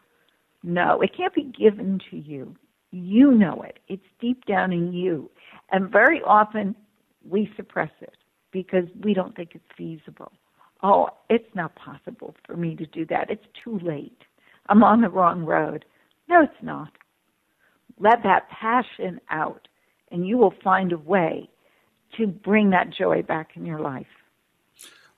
know. 0.63 1.01
It 1.01 1.15
can't 1.15 1.33
be 1.33 1.43
given 1.43 1.99
to 2.09 2.17
you. 2.17 2.55
You 2.91 3.31
know 3.31 3.61
it. 3.61 3.79
It's 3.87 4.01
deep 4.19 4.45
down 4.45 4.73
in 4.73 4.91
you. 4.93 5.29
And 5.71 5.91
very 5.91 6.21
often 6.23 6.75
we 7.27 7.51
suppress 7.55 7.91
it 8.01 8.15
because 8.51 8.85
we 9.03 9.13
don't 9.13 9.35
think 9.35 9.51
it's 9.53 9.63
feasible. 9.77 10.31
Oh, 10.81 11.09
it's 11.29 11.53
not 11.53 11.75
possible 11.75 12.35
for 12.45 12.57
me 12.57 12.75
to 12.75 12.85
do 12.87 13.05
that. 13.07 13.29
It's 13.29 13.45
too 13.63 13.79
late. 13.83 14.23
I'm 14.69 14.83
on 14.83 15.01
the 15.01 15.09
wrong 15.09 15.45
road. 15.45 15.85
No, 16.29 16.43
it's 16.43 16.63
not. 16.63 16.91
Let 17.99 18.23
that 18.23 18.49
passion 18.49 19.19
out, 19.29 19.67
and 20.11 20.25
you 20.25 20.37
will 20.37 20.53
find 20.63 20.93
a 20.93 20.97
way 20.97 21.49
to 22.17 22.27
bring 22.27 22.69
that 22.69 22.91
joy 22.91 23.23
back 23.23 23.49
in 23.55 23.65
your 23.65 23.79
life. 23.79 24.07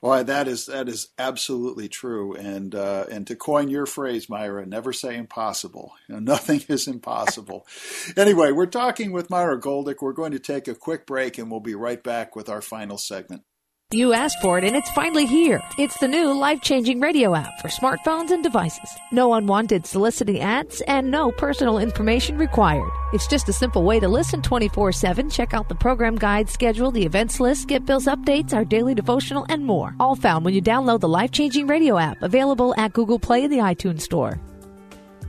Well, 0.00 0.24
that 0.24 0.48
is 0.48 0.66
that 0.66 0.88
is 0.88 1.10
absolutely 1.16 1.88
true, 1.88 2.34
and 2.34 2.74
uh, 2.74 3.04
and 3.08 3.24
to 3.28 3.36
coin 3.36 3.68
your 3.68 3.86
phrase, 3.86 4.28
Myra, 4.28 4.66
never 4.66 4.92
say 4.92 5.16
impossible. 5.16 5.92
You 6.08 6.16
know, 6.16 6.20
nothing 6.20 6.64
is 6.68 6.88
impossible. 6.88 7.66
anyway, 8.16 8.50
we're 8.50 8.66
talking 8.66 9.12
with 9.12 9.30
Myra 9.30 9.60
Goldick. 9.60 10.02
We're 10.02 10.12
going 10.12 10.32
to 10.32 10.40
take 10.40 10.66
a 10.66 10.74
quick 10.74 11.06
break, 11.06 11.38
and 11.38 11.50
we'll 11.50 11.60
be 11.60 11.76
right 11.76 12.02
back 12.02 12.34
with 12.34 12.48
our 12.48 12.60
final 12.60 12.98
segment. 12.98 13.44
You 13.92 14.14
asked 14.14 14.40
for 14.40 14.56
it 14.56 14.64
and 14.64 14.74
it's 14.74 14.90
finally 14.92 15.26
here. 15.26 15.60
It's 15.76 15.98
the 15.98 16.08
new 16.08 16.32
life 16.32 16.62
changing 16.62 17.00
radio 17.00 17.34
app 17.34 17.60
for 17.60 17.68
smartphones 17.68 18.30
and 18.30 18.42
devices. 18.42 18.88
No 19.10 19.34
unwanted 19.34 19.84
soliciting 19.84 20.40
ads 20.40 20.80
and 20.88 21.10
no 21.10 21.30
personal 21.30 21.76
information 21.78 22.38
required. 22.38 22.90
It's 23.12 23.26
just 23.26 23.50
a 23.50 23.52
simple 23.52 23.82
way 23.82 24.00
to 24.00 24.08
listen 24.08 24.40
24 24.40 24.92
7, 24.92 25.28
check 25.28 25.52
out 25.52 25.68
the 25.68 25.74
program 25.74 26.16
guide, 26.16 26.48
schedule, 26.48 26.90
the 26.90 27.04
events 27.04 27.38
list, 27.38 27.68
get 27.68 27.84
bills 27.84 28.06
updates, 28.06 28.54
our 28.54 28.64
daily 28.64 28.94
devotional, 28.94 29.44
and 29.50 29.62
more. 29.62 29.94
All 30.00 30.16
found 30.16 30.46
when 30.46 30.54
you 30.54 30.62
download 30.62 31.00
the 31.00 31.08
life 31.08 31.30
changing 31.30 31.66
radio 31.66 31.98
app 31.98 32.22
available 32.22 32.74
at 32.78 32.94
Google 32.94 33.18
Play 33.18 33.44
and 33.44 33.52
the 33.52 33.58
iTunes 33.58 34.00
Store. 34.00 34.40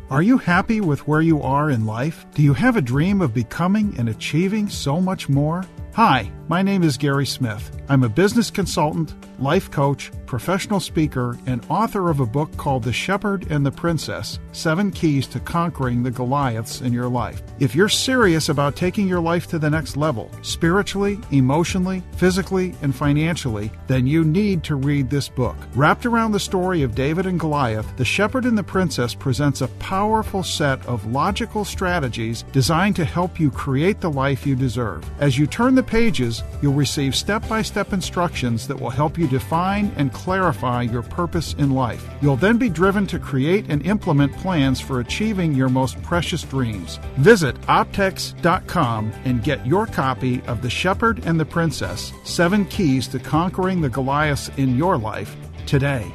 Are 0.10 0.22
you 0.22 0.38
happy 0.38 0.80
with 0.80 1.06
where 1.06 1.22
you 1.22 1.42
are 1.42 1.70
in 1.70 1.86
life? 1.86 2.26
Do 2.34 2.42
you 2.42 2.54
have 2.54 2.78
a 2.78 2.82
dream 2.82 3.22
of 3.22 3.34
becoming 3.34 3.94
and 3.98 4.08
achieving 4.08 4.70
so 4.70 5.02
much 5.02 5.28
more? 5.28 5.66
Hi, 5.96 6.32
my 6.48 6.64
name 6.64 6.82
is 6.82 6.98
Gary 6.98 7.28
Smith. 7.28 7.70
I'm 7.88 8.02
a 8.02 8.10
business 8.10 8.50
consultant, 8.50 9.14
life 9.44 9.70
coach, 9.70 10.10
professional 10.26 10.80
speaker, 10.80 11.38
and 11.46 11.66
author 11.70 12.10
of 12.10 12.22
a 12.22 12.26
book 12.26 12.56
called 12.56 12.82
The 12.82 12.94
Shepherd 12.94 13.52
and 13.52 13.66
the 13.66 13.72
Princess 13.72 14.40
Seven 14.54 14.90
Keys 14.90 15.28
to 15.28 15.40
Conquering 15.42 16.02
the 16.02 16.10
Goliaths 16.10 16.80
in 16.80 16.94
Your 16.94 17.10
Life. 17.10 17.44
If 17.60 17.76
you're 17.76 17.90
serious 17.90 18.48
about 18.48 18.78
taking 18.78 19.08
your 19.08 19.20
life 19.20 19.48
to 19.48 19.60
the 19.60 19.70
next 19.70 19.98
level, 19.98 20.32
spiritually, 20.42 21.20
emotionally, 21.32 22.02
physically, 22.16 22.74
and 22.82 22.96
financially, 22.96 23.70
then 23.88 24.08
you 24.08 24.24
need 24.24 24.64
to 24.64 24.76
read 24.76 25.10
this 25.10 25.28
book. 25.28 25.58
Wrapped 25.76 26.06
around 26.06 26.32
the 26.32 26.40
story 26.40 26.82
of 26.82 26.96
David 26.96 27.26
and 27.26 27.40
Goliath, 27.40 27.96
The 27.98 28.06
Shepherd 28.06 28.46
and 28.46 28.58
the 28.58 28.64
Princess 28.64 29.14
presents 29.14 29.60
a 29.60 29.68
powerful 29.68 30.42
set 30.42 30.84
of 30.88 31.06
logical 31.06 31.66
strategies 31.66 32.44
designed 32.54 32.96
to 32.96 33.06
help 33.06 33.42
you 33.42 33.52
create 33.52 34.00
the 34.00 34.10
life 34.10 34.48
you 34.48 34.56
deserve. 34.56 35.04
As 35.20 35.38
you 35.38 35.48
turn 35.48 35.76
the 35.76 35.84
pages, 35.84 36.44
you'll 36.62 36.74
receive 36.74 37.14
step 37.14 37.48
by 37.50 37.62
step 37.62 37.92
instructions 37.92 38.68
that 38.68 38.80
will 38.80 38.90
help 38.90 39.18
you 39.18 39.28
define 39.34 39.92
and 39.98 40.14
clarify 40.14 40.84
your 40.84 41.02
purpose 41.02 41.54
in 41.56 41.72
life. 41.72 42.08
You'll 42.22 42.38
then 42.38 42.58
be 42.58 42.70
driven 42.70 43.06
to 43.08 43.20
create 43.20 43.66
and 43.68 43.86
implement 43.86 44.32
plans 44.38 44.80
for 44.80 45.00
achieving 45.00 45.54
your 45.54 45.70
most 45.70 46.02
precious 46.04 46.44
dreams. 46.44 47.00
Visit 47.18 47.60
optex.com 47.62 49.12
and 49.26 49.44
get 49.44 49.66
your 49.66 49.88
copy 49.88 50.42
of 50.44 50.62
The 50.62 50.70
Shepherd 50.70 51.26
and 51.26 51.40
the 51.40 51.46
Princess 51.46 52.14
Seven 52.24 52.66
Keys 52.66 53.08
to 53.10 53.20
Conquering 53.20 53.82
the 53.82 53.90
Goliaths 53.90 54.50
in 54.58 54.78
Your 54.78 54.98
Life 54.98 55.36
today. 55.66 56.10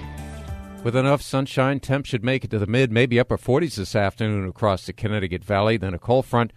With 0.84 0.94
enough 0.94 1.22
sunshine, 1.22 1.80
temps 1.80 2.08
should 2.08 2.24
make 2.24 2.44
it 2.44 2.50
to 2.52 2.58
the 2.60 2.66
mid, 2.66 2.92
maybe 2.92 3.18
upper 3.18 3.36
40s 3.36 3.74
this 3.74 3.96
afternoon 3.96 4.48
across 4.48 4.86
the 4.86 4.92
Connecticut 4.92 5.44
Valley. 5.44 5.76
Then 5.76 5.92
a 5.92 5.98
cold 5.98 6.24
front 6.24 6.52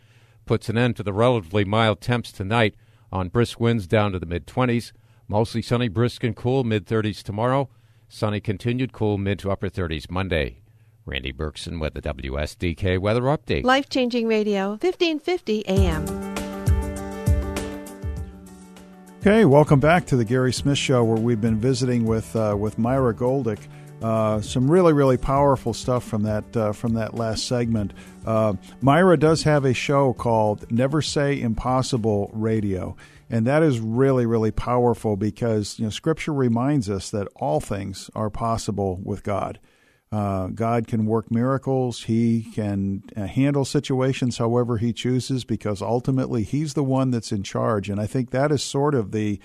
puts 0.46 0.70
an 0.70 0.78
end 0.78 0.96
to 0.98 1.04
the 1.04 1.12
relatively 1.12 1.66
mild 1.66 2.02
temps 2.02 2.32
tonight 2.32 2.76
on 3.12 3.30
brisk 3.30 3.60
winds 3.60 3.88
down 3.88 4.12
to 4.12 4.20
the 4.20 4.26
mid 4.26 4.46
20s. 4.46 4.92
Mostly 5.32 5.62
sunny, 5.62 5.88
brisk, 5.88 6.26
and 6.26 6.36
cool, 6.36 6.66
mid 6.66 6.86
30s 6.86 7.24
tomorrow. 7.24 7.70
Sunny 8.10 8.42
continued, 8.42 8.92
cool, 8.92 9.18
mid 9.18 9.40
to 9.40 9.50
upper 9.50 9.70
30s 9.70 10.12
Monday. 10.12 10.58
Randy 11.06 11.32
Berkson 11.32 11.80
with 11.80 11.94
the 11.94 12.02
WSDK 12.02 13.00
Weather 13.00 13.22
Update. 13.22 13.64
Life 13.64 13.88
Changing 13.88 14.28
Radio, 14.28 14.72
1550 14.72 15.66
AM. 15.70 16.04
Okay, 19.22 19.46
welcome 19.46 19.80
back 19.80 20.06
to 20.08 20.18
the 20.18 20.26
Gary 20.26 20.52
Smith 20.52 20.78
Show, 20.78 21.02
where 21.06 21.16
we've 21.16 21.40
been 21.40 21.58
visiting 21.58 22.04
with 22.04 22.36
uh, 22.36 22.54
with 22.60 22.78
Myra 22.78 23.14
Goldick. 23.14 23.60
Uh, 24.02 24.42
some 24.42 24.70
really, 24.70 24.94
really 24.94 25.18
powerful 25.18 25.74
stuff 25.74 26.04
from 26.04 26.24
that 26.24 26.58
uh, 26.58 26.72
from 26.72 26.94
that 26.96 27.14
last 27.14 27.48
segment. 27.48 27.94
Uh, 28.26 28.54
Myra 28.82 29.18
does 29.18 29.44
have 29.44 29.64
a 29.64 29.74
show 29.74 30.14
called 30.14 30.72
Never 30.72 31.02
Say 31.04 31.40
Impossible 31.40 32.32
Radio, 32.34 32.96
and 33.30 33.46
that 33.46 33.62
is 33.62 33.80
really, 33.80 34.26
really 34.26 34.52
powerful 34.52 35.18
because 35.18 35.78
you 35.78 35.86
know 35.86 35.92
Scripture 35.92 36.34
reminds 36.34 36.90
us 36.90 37.12
that 37.12 37.28
all 37.36 37.60
things 37.60 38.10
are 38.16 38.32
possible 38.32 39.00
with 39.04 39.24
God. 39.24 39.60
Uh, 40.12 40.48
God 40.48 40.88
can 40.88 41.06
work 41.06 41.32
miracles. 41.32 42.04
He 42.04 42.48
can 42.54 43.04
uh, 43.16 43.28
handle 43.28 43.64
situations 43.64 44.40
however 44.40 44.78
He 44.78 44.92
chooses 44.94 45.46
because 45.46 45.82
ultimately 45.82 46.44
He's 46.44 46.74
the 46.74 46.84
one 46.84 47.12
that's 47.12 47.32
in 47.32 47.44
charge. 47.44 47.90
And 47.90 48.02
I 48.02 48.08
think 48.08 48.32
that 48.32 48.52
is 48.52 48.62
sort 48.62 48.94
of 48.94 49.12
the 49.12 49.40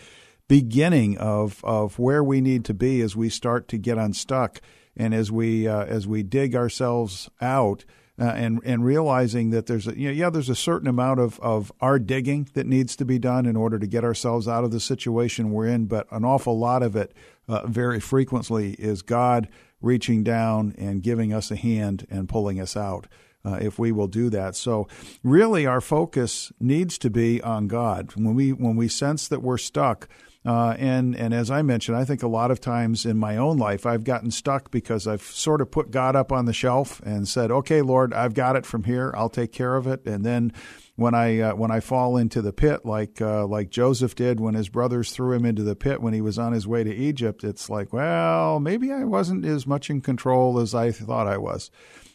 beginning 0.48 1.18
of, 1.18 1.64
of 1.64 1.98
where 1.98 2.22
we 2.22 2.40
need 2.40 2.64
to 2.66 2.74
be 2.74 3.00
as 3.00 3.16
we 3.16 3.28
start 3.28 3.68
to 3.68 3.78
get 3.78 3.98
unstuck 3.98 4.60
and 4.96 5.14
as 5.14 5.30
we 5.30 5.68
uh, 5.68 5.84
as 5.84 6.06
we 6.06 6.22
dig 6.22 6.54
ourselves 6.54 7.30
out. 7.40 7.84
Uh, 8.18 8.24
and 8.34 8.60
and 8.64 8.82
realizing 8.82 9.50
that 9.50 9.66
there's 9.66 9.86
a 9.86 9.94
you 9.94 10.08
know, 10.08 10.12
yeah 10.12 10.30
there's 10.30 10.48
a 10.48 10.54
certain 10.54 10.88
amount 10.88 11.20
of, 11.20 11.38
of 11.40 11.70
our 11.82 11.98
digging 11.98 12.48
that 12.54 12.66
needs 12.66 12.96
to 12.96 13.04
be 13.04 13.18
done 13.18 13.44
in 13.44 13.56
order 13.56 13.78
to 13.78 13.86
get 13.86 14.04
ourselves 14.04 14.48
out 14.48 14.64
of 14.64 14.70
the 14.70 14.80
situation 14.80 15.50
we're 15.50 15.66
in, 15.66 15.84
but 15.84 16.06
an 16.10 16.24
awful 16.24 16.58
lot 16.58 16.82
of 16.82 16.96
it 16.96 17.12
uh, 17.46 17.66
very 17.66 18.00
frequently 18.00 18.72
is 18.78 19.02
God 19.02 19.48
reaching 19.82 20.24
down 20.24 20.74
and 20.78 21.02
giving 21.02 21.34
us 21.34 21.50
a 21.50 21.56
hand 21.56 22.06
and 22.08 22.26
pulling 22.26 22.58
us 22.58 22.74
out. 22.74 23.06
Uh, 23.44 23.58
if 23.60 23.78
we 23.78 23.92
will 23.92 24.08
do 24.08 24.28
that. 24.28 24.56
So, 24.56 24.88
really, 25.22 25.66
our 25.66 25.80
focus 25.80 26.50
needs 26.58 26.98
to 26.98 27.08
be 27.08 27.40
on 27.42 27.68
God. 27.68 28.12
When 28.16 28.34
we 28.34 28.52
when 28.52 28.74
we 28.74 28.88
sense 28.88 29.28
that 29.28 29.40
we're 29.40 29.56
stuck, 29.56 30.08
uh, 30.46 30.76
and 30.78 31.16
and 31.16 31.34
as 31.34 31.50
I 31.50 31.62
mentioned, 31.62 31.96
I 31.96 32.04
think 32.04 32.22
a 32.22 32.28
lot 32.28 32.52
of 32.52 32.60
times 32.60 33.04
in 33.04 33.18
my 33.18 33.36
own 33.36 33.58
life 33.58 33.84
I've 33.84 34.04
gotten 34.04 34.30
stuck 34.30 34.70
because 34.70 35.08
I've 35.08 35.22
sort 35.22 35.60
of 35.60 35.72
put 35.72 35.90
God 35.90 36.14
up 36.14 36.30
on 36.30 36.44
the 36.44 36.52
shelf 36.52 37.02
and 37.04 37.26
said, 37.26 37.50
"Okay, 37.50 37.82
Lord, 37.82 38.14
I've 38.14 38.32
got 38.32 38.54
it 38.54 38.64
from 38.64 38.84
here. 38.84 39.12
I'll 39.16 39.28
take 39.28 39.50
care 39.50 39.74
of 39.74 39.88
it." 39.88 40.06
And 40.06 40.24
then 40.24 40.52
when 40.94 41.14
I 41.14 41.40
uh, 41.40 41.54
when 41.56 41.72
I 41.72 41.80
fall 41.80 42.16
into 42.16 42.40
the 42.40 42.52
pit, 42.52 42.86
like 42.86 43.20
uh, 43.20 43.44
like 43.44 43.70
Joseph 43.70 44.14
did 44.14 44.38
when 44.38 44.54
his 44.54 44.68
brothers 44.68 45.10
threw 45.10 45.32
him 45.32 45.44
into 45.44 45.64
the 45.64 45.74
pit 45.74 46.00
when 46.00 46.14
he 46.14 46.20
was 46.20 46.38
on 46.38 46.52
his 46.52 46.66
way 46.66 46.84
to 46.84 46.94
Egypt, 46.94 47.42
it's 47.42 47.68
like, 47.68 47.92
well, 47.92 48.60
maybe 48.60 48.92
I 48.92 49.02
wasn't 49.02 49.44
as 49.44 49.66
much 49.66 49.90
in 49.90 50.00
control 50.00 50.60
as 50.60 50.76
I 50.76 50.92
thought 50.92 51.26
I 51.26 51.38
was, 51.38 51.72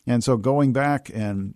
and 0.08 0.24
so 0.24 0.38
going 0.38 0.72
back 0.72 1.12
and 1.14 1.56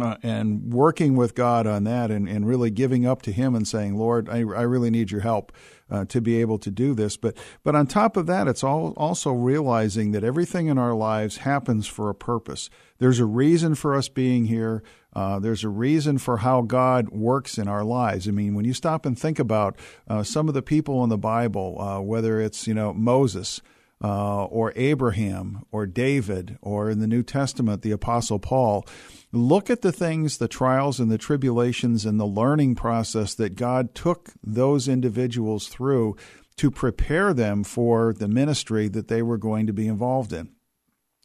uh, 0.00 0.16
and 0.22 0.72
working 0.72 1.16
with 1.16 1.34
God 1.34 1.66
on 1.66 1.84
that 1.84 2.10
and, 2.10 2.28
and 2.28 2.46
really 2.46 2.70
giving 2.70 3.06
up 3.06 3.22
to 3.22 3.32
Him 3.32 3.54
and 3.54 3.66
saying, 3.66 3.96
Lord, 3.96 4.28
I, 4.28 4.38
I 4.38 4.62
really 4.62 4.90
need 4.90 5.10
your 5.10 5.20
help 5.20 5.52
uh, 5.92 6.06
to 6.06 6.20
be 6.20 6.40
able 6.40 6.58
to 6.58 6.70
do 6.70 6.94
this. 6.94 7.16
But, 7.16 7.36
but 7.62 7.76
on 7.76 7.86
top 7.86 8.16
of 8.16 8.26
that, 8.26 8.48
it's 8.48 8.64
all, 8.64 8.94
also 8.96 9.30
realizing 9.30 10.12
that 10.12 10.24
everything 10.24 10.66
in 10.68 10.78
our 10.78 10.94
lives 10.94 11.38
happens 11.38 11.86
for 11.86 12.08
a 12.08 12.14
purpose. 12.14 12.70
There's 12.98 13.20
a 13.20 13.26
reason 13.26 13.74
for 13.74 13.94
us 13.94 14.08
being 14.08 14.46
here. 14.46 14.82
Uh, 15.14 15.38
there's 15.38 15.62
a 15.62 15.68
reason 15.68 16.16
for 16.16 16.38
how 16.38 16.62
God 16.62 17.10
works 17.10 17.58
in 17.58 17.68
our 17.68 17.84
lives. 17.84 18.26
I 18.26 18.30
mean, 18.30 18.54
when 18.54 18.64
you 18.64 18.72
stop 18.72 19.04
and 19.04 19.18
think 19.18 19.38
about 19.38 19.76
uh, 20.08 20.22
some 20.22 20.48
of 20.48 20.54
the 20.54 20.62
people 20.62 21.04
in 21.04 21.10
the 21.10 21.18
Bible, 21.18 21.78
uh, 21.78 22.00
whether 22.00 22.40
it's 22.40 22.66
you 22.66 22.72
know 22.72 22.94
Moses, 22.94 23.60
uh, 24.02 24.44
or 24.44 24.72
Abraham 24.74 25.64
or 25.70 25.86
David 25.86 26.58
or 26.60 26.90
in 26.90 26.98
the 26.98 27.06
New 27.06 27.22
Testament, 27.22 27.82
the 27.82 27.92
Apostle 27.92 28.38
Paul. 28.38 28.86
Look 29.30 29.70
at 29.70 29.82
the 29.82 29.92
things, 29.92 30.38
the 30.38 30.48
trials 30.48 31.00
and 31.00 31.10
the 31.10 31.18
tribulations 31.18 32.04
and 32.04 32.18
the 32.18 32.26
learning 32.26 32.74
process 32.74 33.34
that 33.34 33.54
God 33.54 33.94
took 33.94 34.30
those 34.42 34.88
individuals 34.88 35.68
through 35.68 36.16
to 36.56 36.70
prepare 36.70 37.32
them 37.32 37.64
for 37.64 38.12
the 38.12 38.28
ministry 38.28 38.88
that 38.88 39.08
they 39.08 39.22
were 39.22 39.38
going 39.38 39.66
to 39.66 39.72
be 39.72 39.86
involved 39.86 40.32
in. 40.32 40.50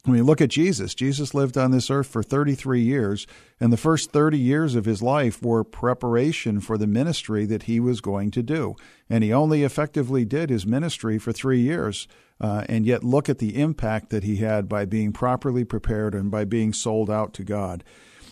I 0.06 0.10
mean, 0.10 0.24
look 0.24 0.40
at 0.40 0.48
Jesus. 0.48 0.94
Jesus 0.94 1.34
lived 1.34 1.58
on 1.58 1.70
this 1.70 1.90
earth 1.90 2.06
for 2.06 2.22
33 2.22 2.80
years, 2.80 3.26
and 3.60 3.72
the 3.72 3.76
first 3.76 4.10
30 4.10 4.38
years 4.38 4.74
of 4.74 4.86
his 4.86 5.02
life 5.02 5.42
were 5.42 5.64
preparation 5.64 6.60
for 6.60 6.78
the 6.78 6.86
ministry 6.86 7.44
that 7.46 7.64
he 7.64 7.78
was 7.78 8.00
going 8.00 8.30
to 8.30 8.42
do. 8.42 8.74
And 9.10 9.22
he 9.22 9.32
only 9.32 9.64
effectively 9.64 10.24
did 10.24 10.48
his 10.48 10.66
ministry 10.66 11.18
for 11.18 11.32
three 11.32 11.60
years. 11.60 12.08
Uh, 12.40 12.64
and 12.68 12.86
yet, 12.86 13.02
look 13.02 13.28
at 13.28 13.38
the 13.38 13.60
impact 13.60 14.10
that 14.10 14.22
he 14.22 14.36
had 14.36 14.68
by 14.68 14.84
being 14.84 15.12
properly 15.12 15.64
prepared 15.64 16.14
and 16.14 16.30
by 16.30 16.44
being 16.44 16.72
sold 16.72 17.10
out 17.10 17.34
to 17.34 17.44
God. 17.44 17.82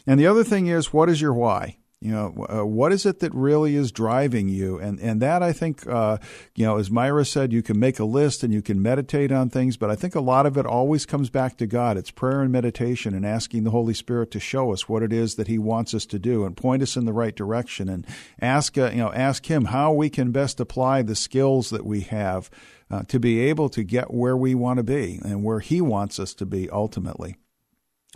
And 0.06 0.20
the 0.20 0.26
other 0.26 0.44
thing 0.44 0.68
is, 0.68 0.92
what 0.92 1.08
is 1.08 1.20
your 1.20 1.34
why? 1.34 1.78
You 1.98 2.12
know, 2.12 2.46
uh, 2.48 2.66
what 2.66 2.92
is 2.92 3.06
it 3.06 3.20
that 3.20 3.34
really 3.34 3.74
is 3.74 3.90
driving 3.90 4.48
you? 4.48 4.78
And 4.78 5.00
and 5.00 5.22
that 5.22 5.42
I 5.42 5.52
think, 5.52 5.86
uh, 5.86 6.18
you 6.54 6.66
know, 6.66 6.76
as 6.76 6.90
Myra 6.90 7.24
said, 7.24 7.54
you 7.54 7.62
can 7.62 7.80
make 7.80 7.98
a 7.98 8.04
list 8.04 8.44
and 8.44 8.52
you 8.52 8.60
can 8.60 8.82
meditate 8.82 9.32
on 9.32 9.48
things, 9.48 9.78
but 9.78 9.90
I 9.90 9.96
think 9.96 10.14
a 10.14 10.20
lot 10.20 10.44
of 10.44 10.58
it 10.58 10.66
always 10.66 11.06
comes 11.06 11.30
back 11.30 11.56
to 11.56 11.66
God. 11.66 11.96
It's 11.96 12.10
prayer 12.10 12.42
and 12.42 12.52
meditation 12.52 13.14
and 13.14 13.24
asking 13.24 13.64
the 13.64 13.70
Holy 13.70 13.94
Spirit 13.94 14.30
to 14.32 14.40
show 14.40 14.72
us 14.72 14.88
what 14.88 15.02
it 15.02 15.12
is 15.12 15.36
that 15.36 15.48
He 15.48 15.58
wants 15.58 15.94
us 15.94 16.04
to 16.06 16.18
do 16.18 16.44
and 16.44 16.54
point 16.54 16.82
us 16.82 16.96
in 16.96 17.06
the 17.06 17.14
right 17.14 17.34
direction 17.34 17.88
and 17.88 18.06
ask, 18.42 18.76
uh, 18.76 18.90
you 18.90 18.98
know, 18.98 19.12
ask 19.14 19.46
Him 19.46 19.64
how 19.64 19.90
we 19.90 20.10
can 20.10 20.32
best 20.32 20.60
apply 20.60 21.00
the 21.00 21.16
skills 21.16 21.70
that 21.70 21.86
we 21.86 22.02
have 22.02 22.50
uh, 22.90 23.02
to 23.04 23.18
be 23.18 23.40
able 23.40 23.68
to 23.70 23.82
get 23.82 24.12
where 24.12 24.36
we 24.36 24.54
want 24.54 24.78
to 24.78 24.82
be 24.82 25.20
and 25.24 25.42
where 25.42 25.60
He 25.60 25.80
wants 25.80 26.18
us 26.18 26.34
to 26.34 26.46
be 26.46 26.68
ultimately. 26.70 27.36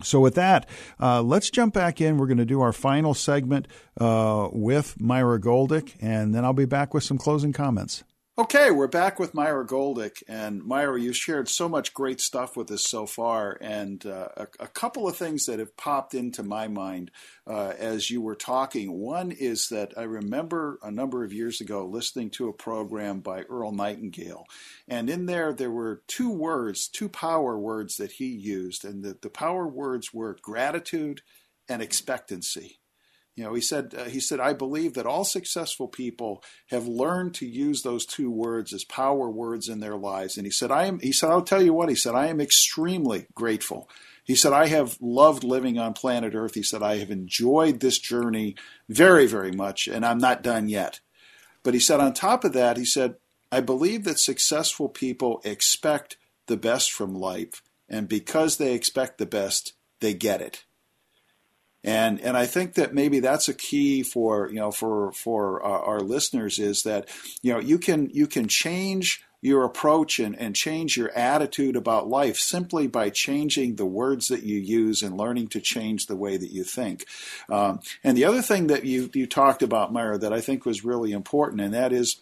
So, 0.02 0.20
with 0.20 0.34
that, 0.36 0.68
uh, 0.98 1.22
let's 1.22 1.50
jump 1.50 1.74
back 1.74 2.00
in. 2.00 2.16
We're 2.16 2.26
going 2.26 2.38
to 2.38 2.46
do 2.46 2.60
our 2.60 2.72
final 2.72 3.12
segment 3.12 3.68
uh, 4.00 4.48
with 4.52 4.98
Myra 5.00 5.38
Goldick, 5.38 5.96
and 6.00 6.34
then 6.34 6.44
I'll 6.44 6.52
be 6.52 6.64
back 6.64 6.94
with 6.94 7.04
some 7.04 7.18
closing 7.18 7.52
comments. 7.52 8.02
Okay, 8.40 8.70
we're 8.70 8.86
back 8.86 9.18
with 9.18 9.34
Myra 9.34 9.66
Goldick. 9.66 10.22
And 10.26 10.64
Myra, 10.64 10.98
you 10.98 11.12
shared 11.12 11.46
so 11.46 11.68
much 11.68 11.92
great 11.92 12.22
stuff 12.22 12.56
with 12.56 12.70
us 12.70 12.88
so 12.88 13.04
far. 13.04 13.58
And 13.60 14.06
uh, 14.06 14.28
a, 14.34 14.46
a, 14.60 14.66
couple 14.66 15.06
of 15.06 15.14
things 15.14 15.44
that 15.44 15.58
have 15.58 15.76
popped 15.76 16.14
into 16.14 16.42
my 16.42 16.66
mind 16.66 17.10
uh, 17.46 17.74
as 17.78 18.10
you 18.10 18.22
were 18.22 18.34
talking. 18.34 18.92
One 18.92 19.30
is 19.30 19.68
that 19.68 19.92
I 19.94 20.04
remember 20.04 20.78
a 20.82 20.90
number 20.90 21.22
of 21.22 21.34
years 21.34 21.60
ago 21.60 21.84
listening 21.84 22.30
to 22.30 22.48
a 22.48 22.54
program 22.54 23.20
by 23.20 23.42
Earl 23.42 23.72
Nightingale. 23.72 24.46
And 24.88 25.10
in 25.10 25.26
there, 25.26 25.52
there 25.52 25.70
were 25.70 26.00
two 26.08 26.32
words, 26.32 26.88
two 26.88 27.10
power 27.10 27.58
words 27.58 27.96
that 27.96 28.12
he 28.12 28.28
used. 28.28 28.86
And 28.86 29.04
the, 29.04 29.18
the 29.20 29.28
power 29.28 29.68
words 29.68 30.14
were 30.14 30.38
gratitude 30.40 31.20
and 31.68 31.82
expectancy. 31.82 32.79
You 33.40 33.46
know, 33.46 33.54
he 33.54 33.62
said 33.62 33.94
uh, 33.96 34.04
he 34.04 34.20
said 34.20 34.38
I 34.38 34.52
believe 34.52 34.92
that 34.92 35.06
all 35.06 35.24
successful 35.24 35.88
people 35.88 36.44
have 36.66 36.86
learned 36.86 37.32
to 37.36 37.46
use 37.46 37.80
those 37.80 38.04
two 38.04 38.30
words 38.30 38.74
as 38.74 38.84
power 38.84 39.30
words 39.30 39.66
in 39.66 39.80
their 39.80 39.96
lives. 39.96 40.36
And 40.36 40.46
he 40.46 40.50
said 40.50 40.70
I 40.70 40.84
am 40.84 40.98
he 41.00 41.10
said 41.10 41.30
I'll 41.30 41.40
tell 41.40 41.62
you 41.62 41.72
what, 41.72 41.88
he 41.88 41.94
said 41.94 42.14
I 42.14 42.26
am 42.26 42.38
extremely 42.38 43.24
grateful. 43.34 43.88
He 44.24 44.34
said 44.34 44.52
I 44.52 44.66
have 44.66 44.98
loved 45.00 45.42
living 45.42 45.78
on 45.78 45.94
planet 45.94 46.34
Earth. 46.34 46.52
He 46.52 46.62
said 46.62 46.82
I 46.82 46.98
have 46.98 47.10
enjoyed 47.10 47.80
this 47.80 47.98
journey 47.98 48.56
very 48.90 49.26
very 49.26 49.52
much 49.52 49.88
and 49.88 50.04
I'm 50.04 50.18
not 50.18 50.42
done 50.42 50.68
yet. 50.68 51.00
But 51.62 51.72
he 51.72 51.80
said 51.80 51.98
on 51.98 52.12
top 52.12 52.44
of 52.44 52.52
that, 52.52 52.76
he 52.76 52.84
said 52.84 53.14
I 53.50 53.62
believe 53.62 54.04
that 54.04 54.18
successful 54.18 54.90
people 54.90 55.40
expect 55.46 56.18
the 56.46 56.58
best 56.58 56.92
from 56.92 57.14
life 57.14 57.62
and 57.88 58.06
because 58.06 58.58
they 58.58 58.74
expect 58.74 59.16
the 59.16 59.24
best, 59.24 59.72
they 60.00 60.12
get 60.12 60.42
it 60.42 60.64
and 61.82 62.20
and 62.20 62.36
I 62.36 62.46
think 62.46 62.74
that 62.74 62.94
maybe 62.94 63.20
that's 63.20 63.48
a 63.48 63.54
key 63.54 64.02
for 64.02 64.48
you 64.48 64.56
know 64.56 64.70
for 64.70 65.12
for 65.12 65.64
uh, 65.64 65.68
our 65.68 66.00
listeners 66.00 66.58
is 66.58 66.82
that 66.82 67.08
you 67.42 67.52
know 67.52 67.58
you 67.58 67.78
can 67.78 68.10
you 68.12 68.26
can 68.26 68.48
change 68.48 69.22
your 69.42 69.64
approach 69.64 70.18
and, 70.18 70.38
and 70.38 70.54
change 70.54 70.96
your 70.96 71.10
attitude 71.12 71.74
about 71.74 72.08
life 72.08 72.36
simply 72.36 72.86
by 72.86 73.08
changing 73.08 73.76
the 73.76 73.86
words 73.86 74.28
that 74.28 74.42
you 74.42 74.58
use 74.58 75.02
and 75.02 75.16
learning 75.16 75.48
to 75.48 75.60
change 75.60 76.06
the 76.06 76.16
way 76.16 76.36
that 76.36 76.52
you 76.52 76.62
think. 76.62 77.06
Um, 77.48 77.80
and 78.04 78.16
the 78.16 78.24
other 78.24 78.42
thing 78.42 78.66
that 78.66 78.84
you 78.84 79.08
you 79.14 79.26
talked 79.26 79.62
about, 79.62 79.92
Myra, 79.92 80.18
that 80.18 80.32
I 80.32 80.40
think 80.40 80.66
was 80.66 80.84
really 80.84 81.12
important, 81.12 81.62
and 81.62 81.72
that 81.74 81.92
is 81.92 82.20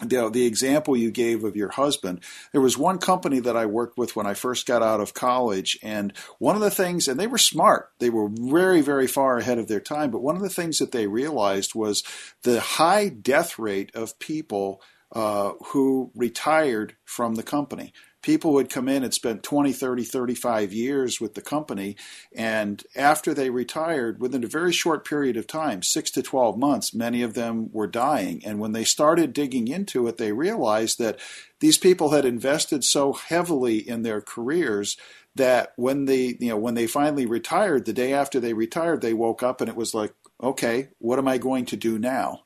the, 0.00 0.30
the 0.30 0.46
example 0.46 0.96
you 0.96 1.10
gave 1.10 1.44
of 1.44 1.56
your 1.56 1.70
husband, 1.70 2.20
there 2.52 2.60
was 2.60 2.78
one 2.78 2.98
company 2.98 3.40
that 3.40 3.56
I 3.56 3.66
worked 3.66 3.98
with 3.98 4.16
when 4.16 4.26
I 4.26 4.34
first 4.34 4.66
got 4.66 4.82
out 4.82 5.00
of 5.00 5.14
college, 5.14 5.78
and 5.82 6.12
one 6.38 6.56
of 6.56 6.62
the 6.62 6.70
things, 6.70 7.08
and 7.08 7.18
they 7.18 7.26
were 7.26 7.38
smart, 7.38 7.90
they 7.98 8.10
were 8.10 8.28
very, 8.30 8.80
very 8.80 9.06
far 9.06 9.38
ahead 9.38 9.58
of 9.58 9.68
their 9.68 9.80
time, 9.80 10.10
but 10.10 10.22
one 10.22 10.36
of 10.36 10.42
the 10.42 10.48
things 10.48 10.78
that 10.78 10.92
they 10.92 11.06
realized 11.06 11.74
was 11.74 12.02
the 12.42 12.60
high 12.60 13.08
death 13.08 13.58
rate 13.58 13.90
of 13.94 14.18
people 14.18 14.80
uh, 15.12 15.52
who 15.66 16.10
retired 16.14 16.96
from 17.04 17.34
the 17.34 17.42
company. 17.42 17.92
People 18.22 18.52
would 18.52 18.70
come 18.70 18.88
in 18.88 19.02
and 19.02 19.12
spend 19.14 19.42
20, 19.42 19.72
30, 19.72 20.04
35 20.04 20.72
years 20.72 21.20
with 21.20 21.34
the 21.34 21.40
company. 21.40 21.96
And 22.34 22.82
after 22.94 23.32
they 23.32 23.50
retired, 23.50 24.20
within 24.20 24.44
a 24.44 24.48
very 24.48 24.72
short 24.72 25.06
period 25.06 25.36
of 25.36 25.46
time, 25.46 25.82
six 25.82 26.10
to 26.12 26.22
12 26.22 26.58
months, 26.58 26.94
many 26.94 27.22
of 27.22 27.34
them 27.34 27.70
were 27.72 27.86
dying. 27.86 28.42
And 28.44 28.58
when 28.58 28.72
they 28.72 28.84
started 28.84 29.32
digging 29.32 29.68
into 29.68 30.06
it, 30.06 30.18
they 30.18 30.32
realized 30.32 30.98
that 30.98 31.18
these 31.60 31.78
people 31.78 32.10
had 32.10 32.24
invested 32.24 32.84
so 32.84 33.12
heavily 33.12 33.78
in 33.78 34.02
their 34.02 34.20
careers 34.20 34.96
that 35.36 35.72
when 35.76 36.06
they 36.06 36.36
you 36.40 36.48
know 36.48 36.56
when 36.56 36.74
they 36.74 36.86
finally 36.86 37.24
retired 37.24 37.84
the 37.84 37.92
day 37.92 38.12
after 38.12 38.40
they 38.40 38.52
retired 38.52 39.00
they 39.00 39.14
woke 39.14 39.44
up 39.44 39.60
and 39.60 39.70
it 39.70 39.76
was 39.76 39.94
like 39.94 40.12
okay 40.42 40.88
what 40.98 41.20
am 41.20 41.28
i 41.28 41.38
going 41.38 41.64
to 41.64 41.76
do 41.76 41.98
now 41.98 42.40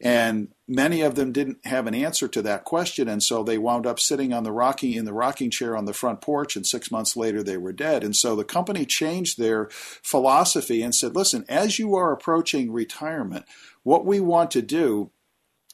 and 0.00 0.48
many 0.68 1.00
of 1.00 1.14
them 1.14 1.32
didn't 1.32 1.64
have 1.64 1.86
an 1.86 1.94
answer 1.94 2.28
to 2.28 2.42
that 2.42 2.64
question. 2.64 3.08
And 3.08 3.22
so 3.22 3.42
they 3.42 3.56
wound 3.56 3.86
up 3.86 3.98
sitting 3.98 4.32
on 4.32 4.44
the 4.44 4.52
rocking 4.52 4.92
in 4.92 5.04
the 5.04 5.12
rocking 5.12 5.50
chair 5.50 5.76
on 5.76 5.86
the 5.86 5.94
front 5.94 6.20
porch. 6.20 6.54
And 6.54 6.66
6 6.66 6.90
months 6.90 7.16
later 7.16 7.42
they 7.42 7.56
were 7.56 7.72
dead. 7.72 8.04
And 8.04 8.14
so 8.14 8.36
the 8.36 8.44
company 8.44 8.84
changed 8.84 9.38
their 9.38 9.68
philosophy 9.70 10.82
and 10.82 10.94
said 10.94 11.16
listen 11.16 11.44
as 11.48 11.78
you 11.78 11.94
are 11.94 12.12
approaching 12.12 12.70
retirement 12.70 13.46
what 13.86 14.04
we 14.04 14.18
want 14.18 14.50
to 14.50 14.62
do 14.62 15.12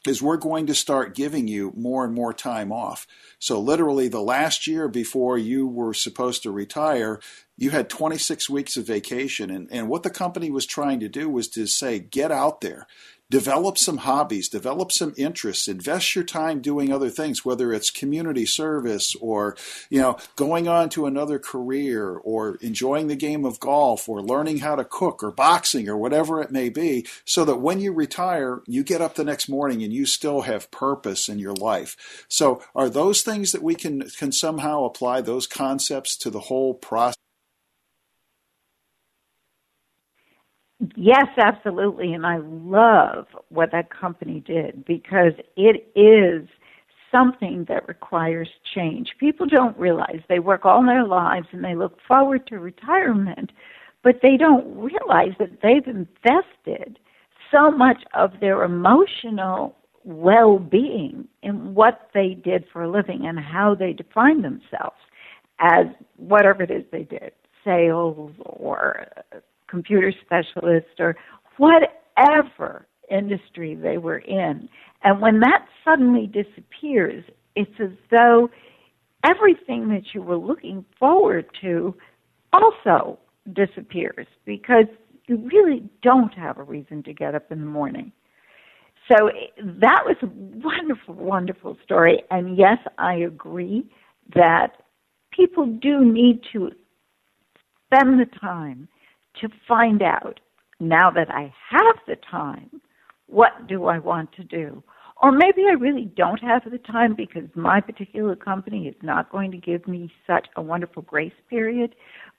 is 0.07 0.21
we're 0.21 0.37
going 0.37 0.67
to 0.67 0.75
start 0.75 1.15
giving 1.15 1.49
you 1.49 1.73
more 1.77 2.05
and 2.05 2.13
more 2.13 2.35
time 2.35 2.73
off. 2.73 3.07
So, 3.39 3.61
literally, 3.61 4.09
the 4.09 4.21
last 4.21 4.67
year 4.67 4.89
before 4.89 5.39
you 5.39 5.67
were 5.67 5.95
supposed 5.95 6.43
to 6.43 6.51
retire, 6.51 7.21
you 7.63 7.71
had 7.71 7.89
26 7.89 8.51
weeks 8.51 8.77
of 8.77 8.89
vacation. 8.89 9.49
And, 9.49 9.69
and 9.71 9.89
what 9.89 10.03
the 10.03 10.11
company 10.11 10.51
was 10.51 10.67
trying 10.67 10.99
to 10.99 11.09
do 11.09 11.31
was 11.31 11.47
to 11.51 11.69
say, 11.69 12.01
get 12.01 12.33
out 12.33 12.61
there, 12.61 12.89
develop 13.31 13.79
some 13.79 13.99
hobbies, 13.99 14.49
develop 14.49 14.91
some 14.91 15.15
interests, 15.17 15.69
invest 15.69 16.17
your 16.17 16.25
time 16.25 16.61
doing 16.61 16.93
other 16.93 17.09
things, 17.09 17.45
whether 17.45 17.73
it's 17.73 17.89
community 17.93 18.45
service 18.45 19.15
or, 19.21 19.57
you 19.91 20.01
know, 20.01 20.19
going 20.35 20.67
on 20.67 20.89
to 20.89 21.07
another 21.07 21.39
career 21.39 22.17
or 22.25 22.57
enjoying 22.57 23.07
the 23.07 23.15
game 23.15 23.45
of 23.45 23.61
golf 23.61 24.09
or 24.09 24.21
learning 24.21 24.59
how 24.59 24.75
to 24.75 24.85
cook 24.85 25.23
or 25.23 25.31
boxing 25.31 25.89
or 25.89 25.97
whatever 25.97 26.43
it 26.43 26.51
may 26.51 26.69
be, 26.69 27.07
so 27.25 27.45
that 27.45 27.61
when 27.61 27.79
you 27.79 27.93
retire, 27.93 28.61
you 28.67 28.83
get 28.83 29.01
up 29.01 29.15
the 29.15 29.23
next 29.23 29.49
morning 29.49 29.85
and 29.85 29.93
you 29.93 30.05
still 30.05 30.41
have 30.41 30.69
purpose 30.73 31.29
in 31.29 31.39
your 31.39 31.55
life. 31.55 32.27
So 32.29 32.61
are 32.75 32.91
those 32.91 33.23
things 33.23 33.53
that 33.53 33.63
we 33.63 33.77
can, 33.77 34.11
can 34.19 34.33
somehow 34.33 34.83
apply 34.83 35.21
those 35.21 35.47
concepts 35.47 36.17
to 36.17 36.29
the 36.29 36.41
whole 36.41 36.75
process? 36.75 37.15
Yes, 40.97 41.27
absolutely. 41.39 42.13
And 42.13 42.27
I 42.27 42.39
love 42.39 43.27
what 43.51 43.71
that 43.73 43.91
company 43.91 44.41
did 44.41 44.85
because 44.85 45.33
it 45.57 45.89
is 45.95 46.49
something 47.11 47.67
that 47.69 47.87
requires 47.87 48.49
change. 48.75 49.11
People 49.21 49.47
don't 49.47 49.77
realize 49.79 50.21
they 50.29 50.39
work 50.41 50.65
all 50.65 50.85
their 50.85 51.05
lives 51.07 51.47
and 51.53 51.63
they 51.63 51.75
look 51.77 51.99
forward 52.09 52.47
to 52.49 52.59
retirement, 52.59 53.53
but 54.03 54.17
they 54.23 54.37
don't 54.37 54.67
realize 54.77 55.33
that 55.39 55.61
they've 55.63 55.87
invested 55.87 56.99
so 57.51 57.71
much 57.71 58.03
of 58.15 58.33
their 58.41 58.65
emotional 58.65 59.77
well 60.05 60.59
being 60.59 61.29
in 61.43 61.75
what 61.75 62.09
they 62.13 62.31
did 62.43 62.65
for 62.73 62.83
a 62.83 62.91
living 62.91 63.27
and 63.27 63.39
how 63.39 63.75
they 63.75 63.93
define 63.93 64.43
themselves 64.43 64.97
as 65.61 65.87
whatever 66.17 66.63
it 66.65 66.71
is 66.73 66.83
they 66.91 67.05
did 67.05 67.31
sales 67.65 68.33
or 68.41 69.07
computer 69.73 70.13
specialist 70.21 71.01
or 71.01 71.17
whatever 71.57 72.87
industry 73.11 73.75
they 73.75 73.97
were 73.97 74.19
in. 74.19 74.69
And 75.03 75.21
when 75.21 75.41
that 75.41 75.65
suddenly 75.83 76.27
disappears, 76.27 77.25
it's 77.57 77.81
as 77.81 77.97
though 78.11 78.51
everything 79.25 79.89
that 79.89 80.03
you 80.15 80.21
were 80.23 80.37
looking 80.37 80.85
forward 80.99 81.47
to 81.63 81.95
also 82.53 83.19
disappears 83.55 84.27
because 84.45 84.85
you 85.27 85.39
really 85.53 85.83
don't 86.03 86.35
have 86.35 86.59
a 86.59 86.63
reason 86.63 87.03
to 87.05 87.15
get 87.15 87.35
up 87.35 87.51
in 87.51 87.61
the 87.61 87.67
morning. 87.67 88.13
So 89.11 89.31
that 89.59 90.03
was 90.05 90.17
a 90.23 90.27
wonderful, 90.27 91.15
wonderful 91.15 91.79
story. 91.83 92.23
And 92.31 92.59
yes, 92.59 92.79
I 92.99 93.15
agree 93.15 93.87
that 94.35 94.83
people 95.33 95.67
do 95.67 96.05
need 96.05 96.41
to 96.53 96.71
spend 97.87 98.21
the 98.21 98.27
time 98.39 98.87
to 99.41 99.49
find 99.67 100.03
out 100.03 100.41
now 100.81 101.11
that 101.11 101.31
I 101.31 101.53
have 101.71 101.97
the 102.07 102.17
time, 102.31 102.81
what 103.27 103.67
do 103.69 103.87
I 103.87 103.99
want 103.99 104.33
to 104.33 104.45
do? 104.45 104.83
Or 105.23 105.31
maybe 105.31 105.63
I 105.69 105.75
really 105.75 106.11
don't 106.17 106.43
have 106.43 106.63
the 106.69 106.79
time 106.79 107.15
because 107.15 107.49
my 107.55 107.81
particular 107.81 108.35
company 108.35 108.89
is 108.89 108.97
not 109.03 109.31
going 109.31 109.53
to 109.53 109.57
give 109.57 109.87
me 109.87 110.11
such 110.27 110.49
a 110.57 110.63
wonderful 110.63 111.03
grace 111.03 111.33
period. 111.49 111.95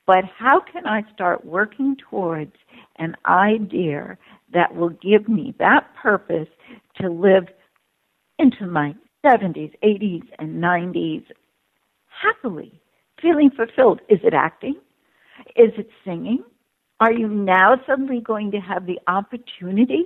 But 0.06 0.26
how 0.38 0.60
can 0.60 0.86
I 0.86 1.04
start 1.14 1.46
working 1.46 1.96
towards 2.10 2.52
an 2.98 3.16
idea 3.26 4.18
that 4.54 4.76
will 4.76 4.90
give 4.90 5.30
me 5.30 5.56
that 5.60 5.88
purpose 6.02 6.50
to 7.00 7.10
live 7.10 7.46
into 8.38 8.68
my 8.68 8.94
70s, 9.26 9.72
80s, 9.82 10.24
and 10.40 10.62
90s 10.62 11.24
happily, 12.22 12.82
feeling 13.22 13.50
fulfilled? 13.50 14.02
Is 14.10 14.20
it 14.24 14.34
acting? 14.34 14.76
Is 15.56 15.72
it 15.78 15.88
singing? 16.04 16.44
Are 17.04 17.12
you 17.12 17.28
now 17.28 17.76
suddenly 17.86 18.22
going 18.22 18.50
to 18.52 18.60
have 18.60 18.86
the 18.86 18.98
opportunity 19.08 20.06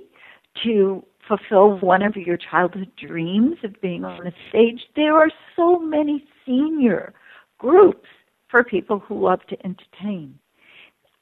to 0.64 1.04
fulfill 1.28 1.78
one 1.78 2.02
of 2.02 2.16
your 2.16 2.36
childhood 2.36 2.90
dreams 2.96 3.54
of 3.62 3.80
being 3.80 4.04
on 4.04 4.26
a 4.26 4.32
stage? 4.48 4.80
There 4.96 5.16
are 5.16 5.30
so 5.54 5.78
many 5.78 6.24
senior 6.44 7.14
groups 7.56 8.08
for 8.50 8.64
people 8.64 8.98
who 8.98 9.24
love 9.24 9.38
to 9.48 9.56
entertain. 9.64 10.40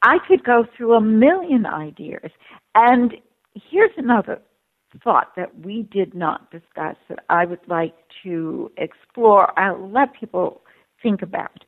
I 0.01 0.17
could 0.27 0.45
go 0.45 0.65
through 0.75 0.95
a 0.95 1.01
million 1.03 1.67
ideas. 1.67 2.31
And 2.75 3.13
here's 3.53 3.91
another 3.99 4.41
thought 5.05 5.33
that 5.37 5.59
we 5.59 5.83
did 5.83 6.15
not 6.15 6.51
discuss 6.51 6.97
that 7.11 7.19
I 7.29 7.45
would 7.45 7.69
like 7.69 7.97
to 8.23 8.73
explore. 8.79 9.53
I'll 9.61 9.91
let 9.91 10.19
people 10.19 10.63
think 11.03 11.21
about 11.21 11.67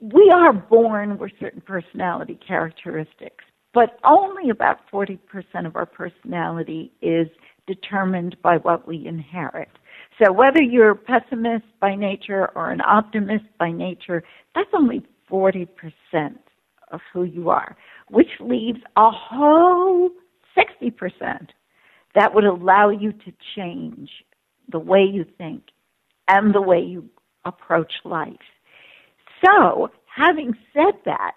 we 0.00 0.32
are 0.34 0.52
born 0.52 1.18
with 1.18 1.32
certain 1.38 1.60
personality 1.60 2.38
characteristics, 2.46 3.44
but 3.74 3.98
only 4.04 4.50
about 4.50 4.78
40% 4.92 5.18
of 5.66 5.76
our 5.76 5.86
personality 5.86 6.92
is 7.02 7.28
determined 7.66 8.36
by 8.42 8.56
what 8.56 8.88
we 8.88 9.06
inherit. 9.06 9.68
So 10.22 10.32
whether 10.32 10.62
you're 10.62 10.90
a 10.90 10.96
pessimist 10.96 11.64
by 11.80 11.94
nature 11.94 12.50
or 12.54 12.70
an 12.70 12.80
optimist 12.80 13.44
by 13.58 13.70
nature, 13.70 14.22
that's 14.54 14.70
only 14.74 15.02
40% 15.30 15.68
of 16.90 17.00
who 17.12 17.24
you 17.24 17.50
are, 17.50 17.76
which 18.08 18.30
leaves 18.40 18.80
a 18.96 19.10
whole 19.10 20.10
60% 20.56 21.48
that 22.14 22.34
would 22.34 22.44
allow 22.44 22.90
you 22.90 23.12
to 23.12 23.32
change 23.54 24.10
the 24.70 24.78
way 24.78 25.02
you 25.02 25.24
think 25.38 25.62
and 26.26 26.54
the 26.54 26.60
way 26.60 26.80
you 26.80 27.08
approach 27.44 27.92
life. 28.04 28.34
So, 29.44 29.90
having 30.14 30.54
said 30.74 30.94
that, 31.04 31.32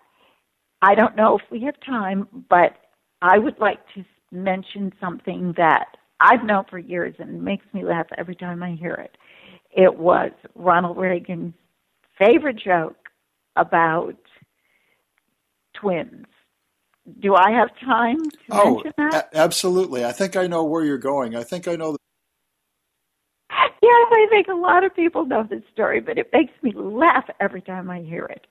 I 0.81 0.95
don't 0.95 1.15
know 1.15 1.37
if 1.37 1.43
we 1.49 1.63
have 1.63 1.75
time, 1.85 2.27
but 2.49 2.73
I 3.21 3.37
would 3.37 3.59
like 3.59 3.79
to 3.95 4.03
mention 4.31 4.91
something 4.99 5.53
that 5.57 5.85
I've 6.19 6.43
known 6.43 6.65
for 6.69 6.79
years 6.79 7.15
and 7.19 7.29
it 7.35 7.41
makes 7.41 7.65
me 7.73 7.83
laugh 7.83 8.07
every 8.17 8.35
time 8.35 8.63
I 8.63 8.71
hear 8.71 8.93
it. 8.93 9.17
It 9.71 9.97
was 9.97 10.31
Ronald 10.55 10.97
Reagan's 10.97 11.53
favorite 12.17 12.59
joke 12.63 12.97
about 13.55 14.15
twins. 15.73 16.25
Do 17.19 17.35
I 17.35 17.51
have 17.51 17.69
time 17.79 18.17
to 18.29 18.37
oh, 18.51 18.75
mention 18.75 18.93
that? 18.97 19.29
A- 19.33 19.37
absolutely. 19.37 20.05
I 20.05 20.11
think 20.11 20.35
I 20.35 20.47
know 20.47 20.63
where 20.63 20.85
you're 20.85 20.97
going. 20.97 21.35
I 21.35 21.43
think 21.43 21.67
I 21.67 21.75
know. 21.75 21.97
Yes, 23.83 24.07
I 24.13 24.27
think 24.29 24.47
a 24.47 24.53
lot 24.55 24.85
of 24.85 24.95
people 24.95 25.25
know 25.25 25.43
this 25.43 25.61
story, 25.73 25.99
but 25.99 26.17
it 26.17 26.29
makes 26.31 26.53
me 26.61 26.71
laugh 26.73 27.25
every 27.41 27.61
time 27.61 27.89
I 27.89 27.99
hear 27.99 28.23
it. 28.23 28.47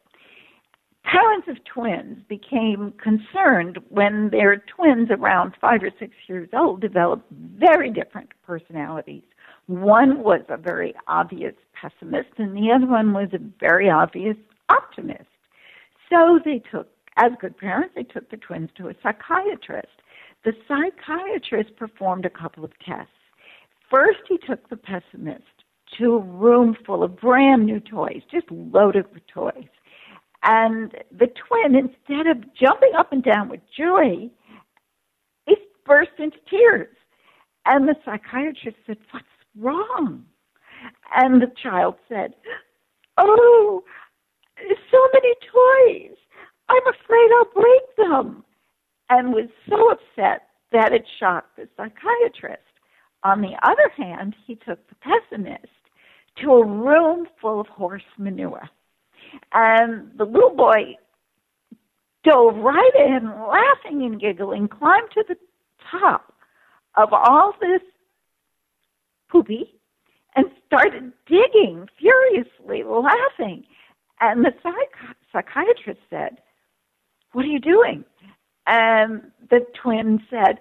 Parents 1.04 1.48
of 1.48 1.56
twins 1.64 2.18
became 2.28 2.92
concerned 3.02 3.78
when 3.88 4.28
their 4.28 4.58
twins, 4.76 5.08
around 5.10 5.54
five 5.58 5.82
or 5.82 5.90
six 5.98 6.12
years 6.26 6.50
old, 6.52 6.82
developed 6.82 7.24
very 7.32 7.90
different 7.90 8.28
personalities. 8.46 9.22
One 9.68 10.22
was 10.22 10.42
a 10.50 10.58
very 10.58 10.94
obvious 11.08 11.54
pessimist, 11.72 12.28
and 12.36 12.54
the 12.54 12.70
other 12.70 12.86
one 12.86 13.14
was 13.14 13.30
a 13.32 13.40
very 13.58 13.88
obvious 13.88 14.36
optimist. 14.68 15.30
So 16.10 16.40
they 16.44 16.58
took, 16.70 16.88
as 17.16 17.32
good 17.40 17.56
parents, 17.56 17.94
they 17.96 18.02
took 18.02 18.30
the 18.30 18.36
twins 18.36 18.68
to 18.76 18.88
a 18.88 18.94
psychiatrist. 19.02 20.02
The 20.44 20.52
psychiatrist 20.68 21.74
performed 21.76 22.26
a 22.26 22.30
couple 22.30 22.66
of 22.66 22.72
tests 22.84 23.12
First, 23.92 24.20
he 24.26 24.38
took 24.38 24.70
the 24.70 24.76
pessimist 24.76 25.42
to 25.98 26.14
a 26.14 26.18
room 26.18 26.74
full 26.86 27.02
of 27.02 27.20
brand 27.20 27.66
new 27.66 27.78
toys, 27.78 28.22
just 28.30 28.50
loaded 28.50 29.04
with 29.12 29.22
toys. 29.26 29.68
And 30.42 30.92
the 31.10 31.26
twin, 31.26 31.76
instead 31.76 32.26
of 32.26 32.38
jumping 32.54 32.92
up 32.96 33.12
and 33.12 33.22
down 33.22 33.50
with 33.50 33.60
joy, 33.76 34.30
he 35.44 35.56
burst 35.84 36.12
into 36.18 36.38
tears. 36.48 36.96
And 37.66 37.86
the 37.86 37.94
psychiatrist 38.02 38.78
said, 38.86 38.96
What's 39.10 39.26
wrong? 39.58 40.24
And 41.14 41.42
the 41.42 41.52
child 41.62 41.96
said, 42.08 42.32
Oh, 43.18 43.84
so 44.90 44.98
many 45.12 45.34
toys. 45.52 46.16
I'm 46.70 46.86
afraid 46.86 47.30
I'll 47.36 47.62
break 47.62 47.96
them. 47.98 48.44
And 49.10 49.34
was 49.34 49.50
so 49.68 49.90
upset 49.90 50.48
that 50.72 50.94
it 50.94 51.04
shocked 51.20 51.56
the 51.56 51.68
psychiatrist. 51.76 52.71
On 53.24 53.40
the 53.40 53.54
other 53.62 53.88
hand, 53.96 54.34
he 54.46 54.56
took 54.56 54.78
the 54.88 54.96
pessimist 54.96 55.66
to 56.42 56.52
a 56.52 56.66
room 56.66 57.26
full 57.40 57.60
of 57.60 57.66
horse 57.68 58.02
manure. 58.18 58.68
And 59.52 60.10
the 60.18 60.24
little 60.24 60.54
boy 60.54 60.96
dove 62.24 62.56
right 62.56 62.92
in, 62.96 63.26
laughing 63.48 64.02
and 64.04 64.20
giggling, 64.20 64.68
climbed 64.68 65.10
to 65.14 65.24
the 65.28 65.36
top 65.90 66.32
of 66.96 67.12
all 67.12 67.54
this 67.60 67.80
poopy 69.30 69.74
and 70.36 70.46
started 70.66 71.12
digging 71.26 71.86
furiously, 71.98 72.82
laughing. 72.84 73.64
And 74.20 74.44
the 74.44 74.52
psych- 74.62 75.16
psychiatrist 75.32 76.00
said, 76.10 76.38
What 77.32 77.44
are 77.44 77.48
you 77.48 77.60
doing? 77.60 78.04
And 78.66 79.32
the 79.50 79.66
twin 79.82 80.20
said, 80.30 80.60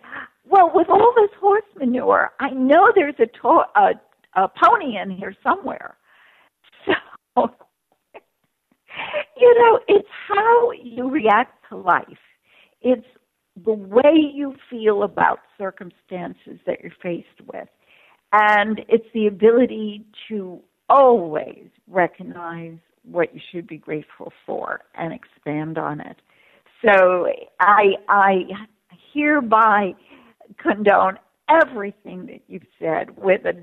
Well, 0.52 0.70
with 0.76 0.90
all 0.90 1.14
this 1.16 1.32
horse 1.40 1.64
manure, 1.80 2.32
I 2.42 2.50
know 2.52 2.92
there's 2.94 3.16
a, 3.20 3.26
to- 3.42 3.64
a, 3.76 3.92
a 4.36 4.50
pony 4.50 4.98
in 5.02 5.10
here 5.12 5.34
somewhere. 5.42 5.96
So, 6.86 6.94
you 9.38 9.56
know, 9.60 9.80
it's 9.88 10.08
how 10.28 10.72
you 10.74 11.10
react 11.10 11.54
to 11.70 11.78
life. 11.78 12.06
It's 12.82 13.08
the 13.66 13.72
way 13.74 14.14
you 14.34 14.56
feel 14.70 15.04
about 15.04 15.40
circumstances 15.58 16.60
that 16.68 16.82
you're 16.82 16.92
faced 17.02 17.42
with. 17.54 17.70
And 18.34 18.82
it's 18.90 19.08
the 19.14 19.28
ability 19.28 20.06
to 20.30 20.60
always 20.90 21.68
recognize 21.88 22.78
what 23.04 23.34
you 23.34 23.42
should 23.52 23.68
be 23.68 23.78
grateful 23.78 24.34
for 24.46 24.82
and 24.96 25.14
expand 25.14 25.78
on 25.78 26.02
it. 26.02 26.18
So 26.86 27.28
I, 27.62 27.94
I 28.10 28.42
hereby 29.14 29.94
condone 30.58 31.18
everything 31.50 32.26
that 32.28 32.42
you've 32.48 32.64
said 32.80 33.18
with 33.18 33.46
a 33.46 33.54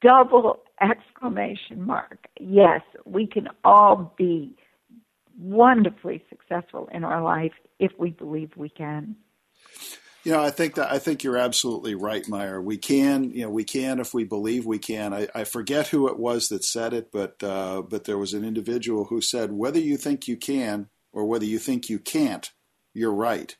double 0.00 0.60
exclamation 0.80 1.84
mark. 1.84 2.26
Yes, 2.40 2.82
we 3.04 3.26
can 3.26 3.48
all 3.64 4.14
be 4.16 4.54
wonderfully 5.38 6.24
successful 6.28 6.88
in 6.92 7.04
our 7.04 7.22
life 7.22 7.52
if 7.78 7.92
we 7.98 8.10
believe 8.10 8.50
we 8.56 8.68
can. 8.68 9.16
You 10.24 10.32
know, 10.32 10.42
I 10.42 10.50
think 10.50 10.74
that 10.74 10.90
I 10.92 10.98
think 10.98 11.22
you're 11.22 11.38
absolutely 11.38 11.94
right, 11.94 12.28
Myra. 12.28 12.60
We 12.60 12.76
can, 12.76 13.30
you 13.30 13.42
know, 13.42 13.50
we 13.50 13.64
can 13.64 14.00
if 14.00 14.12
we 14.12 14.24
believe 14.24 14.66
we 14.66 14.78
can. 14.78 15.14
I, 15.14 15.28
I 15.34 15.44
forget 15.44 15.88
who 15.88 16.08
it 16.08 16.18
was 16.18 16.48
that 16.48 16.64
said 16.64 16.92
it, 16.92 17.10
but 17.12 17.42
uh, 17.42 17.82
but 17.82 18.04
there 18.04 18.18
was 18.18 18.34
an 18.34 18.44
individual 18.44 19.04
who 19.04 19.20
said, 19.20 19.52
whether 19.52 19.78
you 19.78 19.96
think 19.96 20.26
you 20.26 20.36
can 20.36 20.88
or 21.12 21.24
whether 21.24 21.44
you 21.44 21.58
think 21.58 21.88
you 21.88 21.98
can't, 21.98 22.50
you're 22.92 23.14
right. 23.14 23.56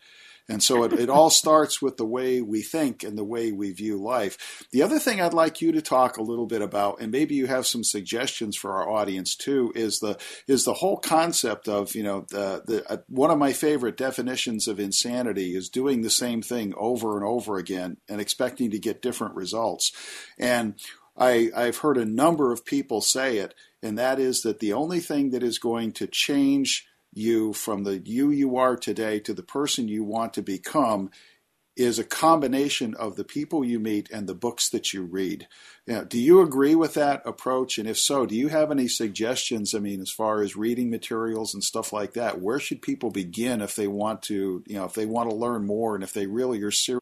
And 0.48 0.62
so 0.62 0.84
it, 0.84 0.94
it 0.94 1.10
all 1.10 1.28
starts 1.28 1.82
with 1.82 1.98
the 1.98 2.06
way 2.06 2.40
we 2.40 2.62
think 2.62 3.02
and 3.02 3.18
the 3.18 3.24
way 3.24 3.52
we 3.52 3.70
view 3.72 4.00
life. 4.00 4.66
The 4.72 4.82
other 4.82 4.98
thing 4.98 5.20
I'd 5.20 5.34
like 5.34 5.60
you 5.60 5.72
to 5.72 5.82
talk 5.82 6.16
a 6.16 6.22
little 6.22 6.46
bit 6.46 6.62
about, 6.62 7.00
and 7.00 7.12
maybe 7.12 7.34
you 7.34 7.46
have 7.46 7.66
some 7.66 7.84
suggestions 7.84 8.56
for 8.56 8.72
our 8.72 8.88
audience 8.88 9.36
too, 9.36 9.72
is 9.74 9.98
the 9.98 10.18
is 10.46 10.64
the 10.64 10.74
whole 10.74 10.96
concept 10.96 11.68
of 11.68 11.94
you 11.94 12.02
know 12.02 12.24
the 12.30 12.62
the 12.66 12.90
uh, 12.90 12.96
one 13.08 13.30
of 13.30 13.38
my 13.38 13.52
favorite 13.52 13.98
definitions 13.98 14.66
of 14.66 14.80
insanity 14.80 15.54
is 15.54 15.68
doing 15.68 16.00
the 16.00 16.10
same 16.10 16.40
thing 16.40 16.72
over 16.76 17.16
and 17.16 17.26
over 17.26 17.58
again 17.58 17.98
and 18.08 18.20
expecting 18.20 18.70
to 18.70 18.78
get 18.78 19.02
different 19.02 19.34
results. 19.34 19.92
And 20.38 20.74
I, 21.18 21.50
I've 21.54 21.78
heard 21.78 21.98
a 21.98 22.04
number 22.04 22.52
of 22.52 22.64
people 22.64 23.00
say 23.00 23.38
it, 23.38 23.54
and 23.82 23.98
that 23.98 24.18
is 24.18 24.42
that 24.42 24.60
the 24.60 24.72
only 24.72 25.00
thing 25.00 25.30
that 25.30 25.42
is 25.42 25.58
going 25.58 25.92
to 25.92 26.06
change 26.06 26.86
you 27.12 27.52
from 27.52 27.84
the 27.84 27.98
you 27.98 28.30
you 28.30 28.56
are 28.56 28.76
today 28.76 29.18
to 29.20 29.34
the 29.34 29.42
person 29.42 29.88
you 29.88 30.04
want 30.04 30.34
to 30.34 30.42
become 30.42 31.10
is 31.78 31.98
a 31.98 32.04
combination 32.04 32.92
of 32.96 33.14
the 33.14 33.24
people 33.24 33.64
you 33.64 33.78
meet 33.78 34.10
and 34.10 34.26
the 34.26 34.34
books 34.34 34.68
that 34.68 34.92
you 34.92 35.04
read. 35.04 35.46
Now, 35.86 36.02
do 36.02 36.18
you 36.18 36.40
agree 36.40 36.74
with 36.74 36.94
that 36.94 37.22
approach? 37.24 37.78
And 37.78 37.88
if 37.88 37.96
so, 37.96 38.26
do 38.26 38.34
you 38.34 38.48
have 38.48 38.72
any 38.72 38.88
suggestions? 38.88 39.74
I 39.74 39.78
mean, 39.78 40.00
as 40.00 40.10
far 40.10 40.42
as 40.42 40.56
reading 40.56 40.90
materials 40.90 41.54
and 41.54 41.62
stuff 41.62 41.92
like 41.92 42.14
that, 42.14 42.40
where 42.40 42.58
should 42.58 42.82
people 42.82 43.10
begin 43.10 43.60
if 43.60 43.76
they 43.76 43.86
want 43.86 44.22
to, 44.22 44.64
you 44.66 44.76
know, 44.76 44.86
if 44.86 44.94
they 44.94 45.06
want 45.06 45.30
to 45.30 45.36
learn 45.36 45.66
more 45.66 45.94
and 45.94 46.02
if 46.02 46.12
they 46.12 46.26
really 46.26 46.60
are 46.62 46.72
serious? 46.72 47.00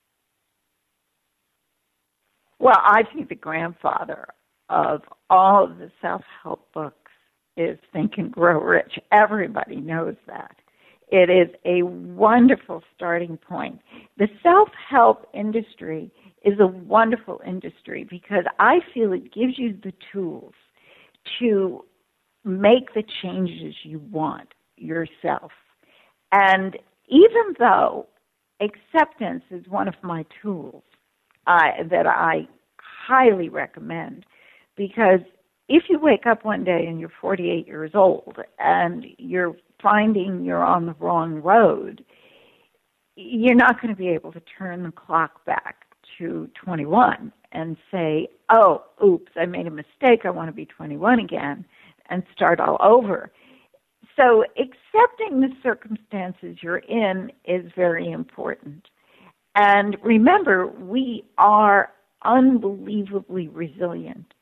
Well, 2.58 2.78
I 2.78 3.02
think 3.02 3.30
the 3.30 3.34
grandfather 3.34 4.28
of 4.68 5.02
all 5.30 5.64
of 5.64 5.78
the 5.78 5.90
self 6.02 6.22
help 6.42 6.70
books 6.74 7.05
is 7.56 7.78
Think 7.92 8.12
and 8.18 8.30
Grow 8.30 8.60
Rich. 8.60 8.98
Everybody 9.12 9.76
knows 9.76 10.16
that. 10.26 10.56
It 11.08 11.30
is 11.30 11.54
a 11.64 11.84
wonderful 11.84 12.82
starting 12.94 13.36
point. 13.36 13.80
The 14.18 14.28
self 14.42 14.68
help 14.88 15.26
industry 15.32 16.10
is 16.44 16.58
a 16.58 16.66
wonderful 16.66 17.40
industry 17.46 18.06
because 18.08 18.44
I 18.58 18.80
feel 18.92 19.12
it 19.12 19.32
gives 19.32 19.58
you 19.58 19.78
the 19.82 19.92
tools 20.12 20.54
to 21.38 21.84
make 22.44 22.94
the 22.94 23.04
changes 23.22 23.74
you 23.84 24.00
want 24.10 24.48
yourself. 24.76 25.52
And 26.32 26.76
even 27.08 27.54
though 27.58 28.06
acceptance 28.60 29.44
is 29.50 29.66
one 29.68 29.86
of 29.86 29.94
my 30.02 30.24
tools 30.42 30.82
uh, 31.46 31.84
that 31.88 32.06
I 32.06 32.48
highly 32.78 33.48
recommend, 33.48 34.26
because 34.76 35.20
if 35.68 35.84
you 35.88 35.98
wake 35.98 36.26
up 36.26 36.44
one 36.44 36.64
day 36.64 36.86
and 36.86 37.00
you're 37.00 37.12
48 37.20 37.66
years 37.66 37.90
old 37.94 38.38
and 38.58 39.04
you're 39.18 39.56
finding 39.82 40.44
you're 40.44 40.64
on 40.64 40.86
the 40.86 40.94
wrong 41.00 41.34
road, 41.42 42.04
you're 43.16 43.54
not 43.54 43.80
going 43.80 43.92
to 43.92 43.98
be 43.98 44.08
able 44.08 44.32
to 44.32 44.42
turn 44.58 44.82
the 44.82 44.92
clock 44.92 45.44
back 45.44 45.86
to 46.18 46.48
21 46.62 47.32
and 47.52 47.76
say, 47.90 48.28
oh, 48.50 48.84
oops, 49.04 49.32
I 49.36 49.46
made 49.46 49.66
a 49.66 49.70
mistake. 49.70 50.24
I 50.24 50.30
want 50.30 50.48
to 50.48 50.52
be 50.52 50.66
21 50.66 51.20
again 51.20 51.64
and 52.10 52.22
start 52.32 52.60
all 52.60 52.78
over. 52.80 53.32
So 54.18 54.44
accepting 54.58 55.40
the 55.40 55.50
circumstances 55.62 56.58
you're 56.62 56.78
in 56.78 57.32
is 57.44 57.70
very 57.74 58.10
important. 58.10 58.86
And 59.54 59.96
remember, 60.02 60.66
we 60.66 61.24
are 61.38 61.90
unbelievably 62.24 63.48
resilient 63.48 64.32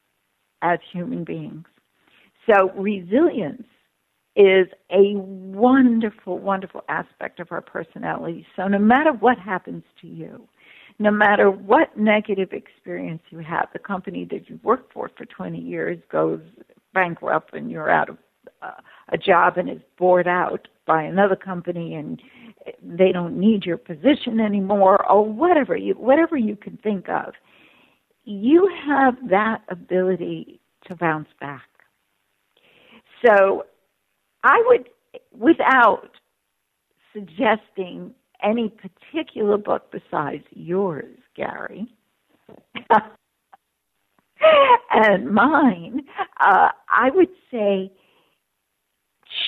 as 0.64 0.80
human 0.90 1.22
beings. 1.22 1.64
So 2.50 2.70
resilience 2.76 3.66
is 4.34 4.66
a 4.90 5.14
wonderful, 5.14 6.38
wonderful 6.38 6.82
aspect 6.88 7.38
of 7.38 7.52
our 7.52 7.60
personality. 7.60 8.44
So 8.56 8.66
no 8.66 8.80
matter 8.80 9.12
what 9.12 9.38
happens 9.38 9.84
to 10.00 10.08
you, 10.08 10.48
no 10.98 11.10
matter 11.10 11.50
what 11.50 11.96
negative 11.96 12.52
experience 12.52 13.22
you 13.30 13.38
have, 13.38 13.68
the 13.72 13.78
company 13.78 14.26
that 14.30 14.48
you've 14.48 14.64
worked 14.64 14.92
for 14.92 15.10
for 15.16 15.24
20 15.24 15.58
years 15.58 15.98
goes 16.10 16.40
bankrupt 16.92 17.54
and 17.54 17.70
you're 17.70 17.90
out 17.90 18.08
of 18.08 18.18
uh, 18.62 18.80
a 19.10 19.18
job 19.18 19.56
and 19.56 19.68
is 19.68 19.80
bought 19.98 20.26
out 20.26 20.66
by 20.86 21.02
another 21.02 21.36
company 21.36 21.94
and 21.94 22.20
they 22.82 23.12
don't 23.12 23.38
need 23.38 23.64
your 23.64 23.76
position 23.76 24.40
anymore 24.40 25.04
or 25.10 25.24
whatever 25.24 25.76
you 25.76 25.94
whatever 25.94 26.36
you 26.36 26.56
can 26.56 26.78
think 26.78 27.08
of 27.08 27.34
you 28.24 28.70
have 28.86 29.16
that 29.28 29.62
ability 29.68 30.60
to 30.86 30.96
bounce 30.96 31.28
back. 31.40 31.68
So 33.24 33.64
I 34.42 34.62
would, 34.66 34.88
without 35.32 36.10
suggesting 37.12 38.14
any 38.42 38.68
particular 38.70 39.56
book 39.56 39.90
besides 39.90 40.44
yours, 40.50 41.16
Gary, 41.36 41.86
and 44.90 45.30
mine, 45.30 46.02
uh, 46.40 46.68
I 46.88 47.10
would 47.10 47.30
say 47.50 47.90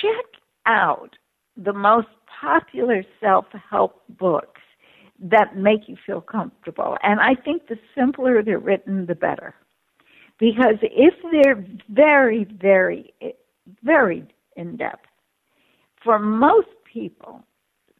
check 0.01 0.25
out 0.65 1.17
the 1.57 1.73
most 1.73 2.09
popular 2.41 3.05
self 3.21 3.47
help 3.71 4.03
books 4.19 4.61
that 5.21 5.57
make 5.57 5.89
you 5.89 5.97
feel 6.05 6.21
comfortable. 6.21 6.97
And 7.03 7.21
I 7.21 7.35
think 7.35 7.69
the 7.69 7.79
simpler 7.95 8.43
they're 8.43 8.59
written, 8.59 9.07
the 9.07 9.15
better. 9.15 9.55
Because 10.39 10.77
if 10.83 11.15
they're 11.33 11.65
very, 11.89 12.45
very, 12.45 13.15
very 13.83 14.27
in 14.57 14.77
depth, 14.77 15.07
for 16.05 16.19
most 16.19 16.69
people, 16.93 17.43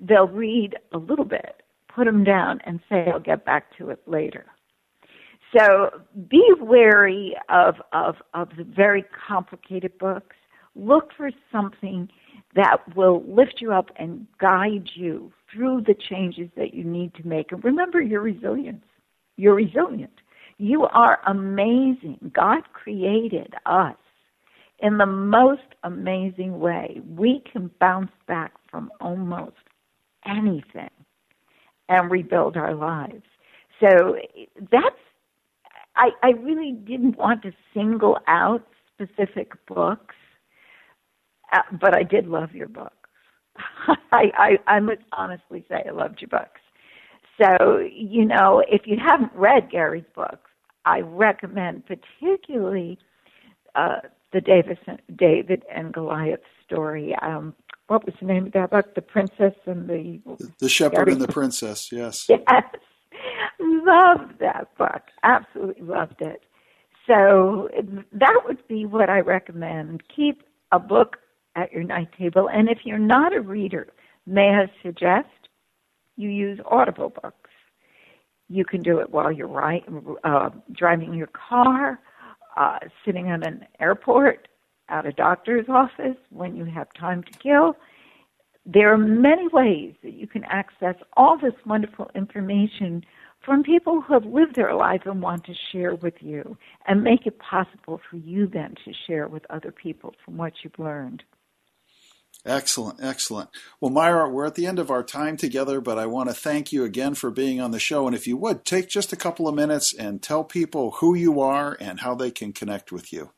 they'll 0.01 0.29
read 0.29 0.77
a 0.93 0.99
little 0.99 1.25
bit, 1.25 1.63
put 1.89 2.05
them 2.05 2.25
down, 2.25 2.61
and 2.65 2.81
say, 2.89 3.07
I'll 3.11 3.21
get 3.21 3.45
back 3.45 3.77
to 3.79 3.89
it 3.91 4.01
later. 4.07 4.47
So 5.57 6.03
be 6.29 6.45
wary 6.61 7.35
of, 7.49 7.77
of, 7.93 8.17
of 8.35 8.51
the 8.59 8.65
very 8.65 9.05
complicated 9.27 9.97
books. 9.99 10.37
Look 10.75 11.11
for 11.17 11.31
something 11.51 12.09
that 12.55 12.79
will 12.95 13.25
lift 13.27 13.57
you 13.61 13.73
up 13.73 13.91
and 13.97 14.27
guide 14.39 14.91
you 14.95 15.33
through 15.53 15.83
the 15.83 15.95
changes 15.95 16.49
that 16.57 16.75
you 16.75 16.85
need 16.85 17.15
to 17.15 17.27
make. 17.27 17.53
And 17.53 17.63
remember 17.65 18.01
your 18.01 18.21
resilience. 18.21 18.85
You're 19.37 19.55
resilient. 19.55 20.13
You 20.59 20.85
are 20.85 21.21
amazing. 21.27 22.33
God 22.35 22.63
created 22.73 23.55
us 23.67 23.97
in 24.79 24.99
the 24.99 25.07
most 25.07 25.75
amazing 25.85 26.59
way. 26.59 27.01
We 27.07 27.43
can 27.51 27.71
bounce 27.81 28.13
back 28.27 28.53
from 28.71 28.91
almost 29.01 29.57
anything 30.27 30.91
and 31.89 32.11
rebuild 32.11 32.57
our 32.57 32.75
lives. 32.75 33.23
So 33.81 34.17
that's, 34.71 34.97
I, 35.95 36.11
I 36.23 36.31
really 36.31 36.73
didn't 36.73 37.17
want 37.19 37.43
to 37.43 37.53
single 37.75 38.19
out 38.27 38.67
specific 38.95 39.53
books, 39.67 40.15
uh, 41.53 41.61
but 41.81 41.95
I 41.97 42.03
did 42.03 42.27
love 42.27 42.55
your 42.55 42.69
books. 42.69 43.06
I, 44.13 44.31
I, 44.39 44.59
I 44.67 44.81
must 44.81 45.03
honestly 45.13 45.65
say 45.69 45.85
I 45.87 45.93
loved 45.93 46.21
your 46.21 46.29
books. 46.29 46.61
So, 47.41 47.79
you 47.79 48.25
know, 48.25 48.63
if 48.69 48.83
you 48.87 48.97
haven't 48.99 49.33
read 49.35 49.71
Gary's 49.71 50.05
books, 50.15 50.51
I 50.85 51.01
recommend 51.01 51.85
particularly 51.87 52.99
uh, 53.75 53.97
the 54.33 54.41
Davis, 54.41 54.79
David 55.15 55.65
and 55.75 55.93
Goliath 55.93 56.41
story. 56.65 57.15
Um, 57.21 57.55
what 57.89 58.05
was 58.05 58.15
the 58.21 58.27
name 58.27 58.47
of 58.47 58.53
that 58.53 58.71
book? 58.71 58.95
The 58.95 59.03
Princess 59.03 59.55
and 59.67 59.89
the 59.89 60.21
The 60.59 60.69
Shepherd 60.69 61.09
and 61.09 61.21
the 61.21 61.29
Princess. 61.29 61.91
Yes. 61.93 62.29
Yes, 62.49 62.65
loved 63.61 64.39
that 64.41 64.77
book. 64.77 65.03
Absolutely 65.23 65.83
loved 65.83 66.21
it. 66.21 66.43
So 67.07 67.69
that 68.13 68.41
would 68.45 68.67
be 68.69 68.85
what 68.85 69.09
I 69.09 69.21
recommend. 69.21 70.03
Keep 70.15 70.43
a 70.73 70.79
book 70.79 71.17
at 71.57 71.73
your 71.73 71.83
night 71.83 72.09
table, 72.17 72.49
and 72.49 72.69
if 72.69 72.79
you're 72.85 72.99
not 72.99 73.35
a 73.35 73.41
reader, 73.41 73.89
may 74.27 74.51
I 74.51 74.71
suggest 74.83 75.27
you 76.17 76.29
use 76.29 76.61
Audible 76.71 77.11
books. 77.11 77.51
You 78.49 78.65
can 78.65 78.83
do 78.83 79.01
it 79.01 79.11
while 79.11 79.33
you're 79.33 79.49
right, 79.49 79.85
uh, 80.23 80.51
driving 80.73 81.15
your 81.15 81.29
car, 81.29 81.99
uh, 82.57 82.79
sitting 83.05 83.29
at 83.31 83.45
an 83.47 83.67
airport, 83.81 84.49
at 84.89 85.05
a 85.05 85.13
doctor's 85.13 85.67
office, 85.69 86.17
when 86.31 86.55
you 86.55 86.65
have 86.65 86.87
time 86.95 87.25
to 87.25 87.39
kill. 87.39 87.77
There 88.65 88.93
are 88.93 88.99
many 88.99 89.49
ways 89.49 89.95
that 90.03 90.13
you 90.13 90.27
can 90.27 90.45
access 90.45 90.95
all 91.17 91.39
this 91.39 91.55
wonderful 91.65 92.11
information 92.15 93.05
from 93.45 93.63
people 93.63 94.01
who 94.01 94.13
have 94.13 94.25
lived 94.25 94.57
their 94.57 94.75
life 94.75 95.03
and 95.07 95.23
want 95.23 95.45
to 95.45 95.55
share 95.73 95.95
with 95.95 96.15
you 96.21 96.57
and 96.87 97.03
make 97.03 97.27
it 97.27 97.39
possible 97.39 98.01
for 98.11 98.17
you 98.17 98.47
then 98.47 98.75
to 98.85 98.93
share 99.07 99.29
with 99.29 99.45
other 99.51 99.71
people 99.71 100.15
from 100.25 100.37
what 100.37 100.53
you've 100.63 100.79
learned. 100.79 101.23
Excellent, 102.45 103.03
excellent. 103.03 103.51
Well, 103.81 103.91
Myra, 103.91 104.29
we're 104.29 104.47
at 104.47 104.55
the 104.55 104.67
end 104.67 104.79
of 104.79 104.91
our 104.91 105.03
time 105.03 105.37
together, 105.37 105.81
but 105.81 105.99
I 105.99 106.07
want 106.07 106.29
to 106.29 106.35
thank 106.35 106.73
you 106.73 106.85
again 106.85 107.15
for 107.15 107.31
being 107.31 107.61
on 107.61 107.73
the 107.73 107.81
show. 107.81 108.07
And 108.07 108.15
if 108.15 108.27
you 108.27 108.37
would, 108.37 108.65
take 108.65 108.89
just 108.89 109.13
a 109.13 109.17
couple 109.17 109.49
of 109.49 109.55
minutes 109.55 109.93
and 109.93 110.23
tell 110.23 110.45
people 110.45 110.93
who 111.01 111.15
you 111.15 111.41
are 111.41 111.77
and 111.81 112.01
how 112.01 112.15
they 112.15 112.31
can 112.31 112.53
connect 112.53 112.93
with 112.93 113.13
you. 113.13 113.31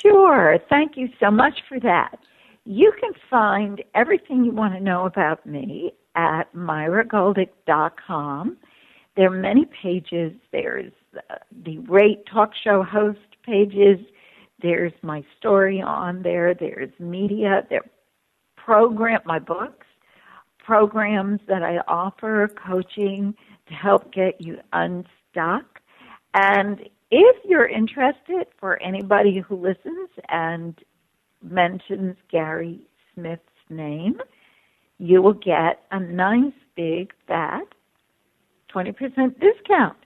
Sure. 0.00 0.58
Thank 0.68 0.96
you 0.96 1.08
so 1.20 1.30
much 1.30 1.60
for 1.68 1.78
that. 1.80 2.18
You 2.64 2.92
can 3.00 3.12
find 3.28 3.82
everything 3.94 4.44
you 4.44 4.52
want 4.52 4.74
to 4.74 4.80
know 4.80 5.06
about 5.06 5.44
me 5.46 5.92
at 6.14 6.52
myragoldick.com. 6.54 8.56
There 9.16 9.26
are 9.26 9.30
many 9.30 9.66
pages. 9.82 10.32
There's 10.52 10.92
uh, 11.16 11.36
the 11.64 11.78
rate 11.78 12.24
talk 12.32 12.52
show 12.62 12.82
host 12.82 13.18
pages. 13.44 13.98
There's 14.62 14.92
my 15.02 15.24
story 15.38 15.82
on 15.82 16.22
there. 16.22 16.54
There's 16.54 16.90
media. 16.98 17.66
There 17.68 17.82
program 18.56 19.20
my 19.24 19.38
books, 19.38 19.86
programs 20.64 21.40
that 21.48 21.62
I 21.62 21.78
offer, 21.88 22.48
coaching 22.48 23.34
to 23.66 23.74
help 23.74 24.12
get 24.12 24.40
you 24.40 24.58
unstuck. 24.72 25.80
And 26.34 26.88
if 27.10 27.36
you're 27.44 27.68
interested, 27.68 28.46
for 28.58 28.80
anybody 28.82 29.40
who 29.40 29.56
listens 29.56 30.08
and 30.28 30.78
mentions 31.42 32.16
Gary 32.30 32.86
Smith's 33.12 33.42
name, 33.68 34.20
you 34.98 35.20
will 35.20 35.34
get 35.34 35.84
a 35.90 35.98
nice 35.98 36.52
big 36.76 37.12
fat 37.26 37.64
20% 38.74 38.94
discount. 39.40 39.96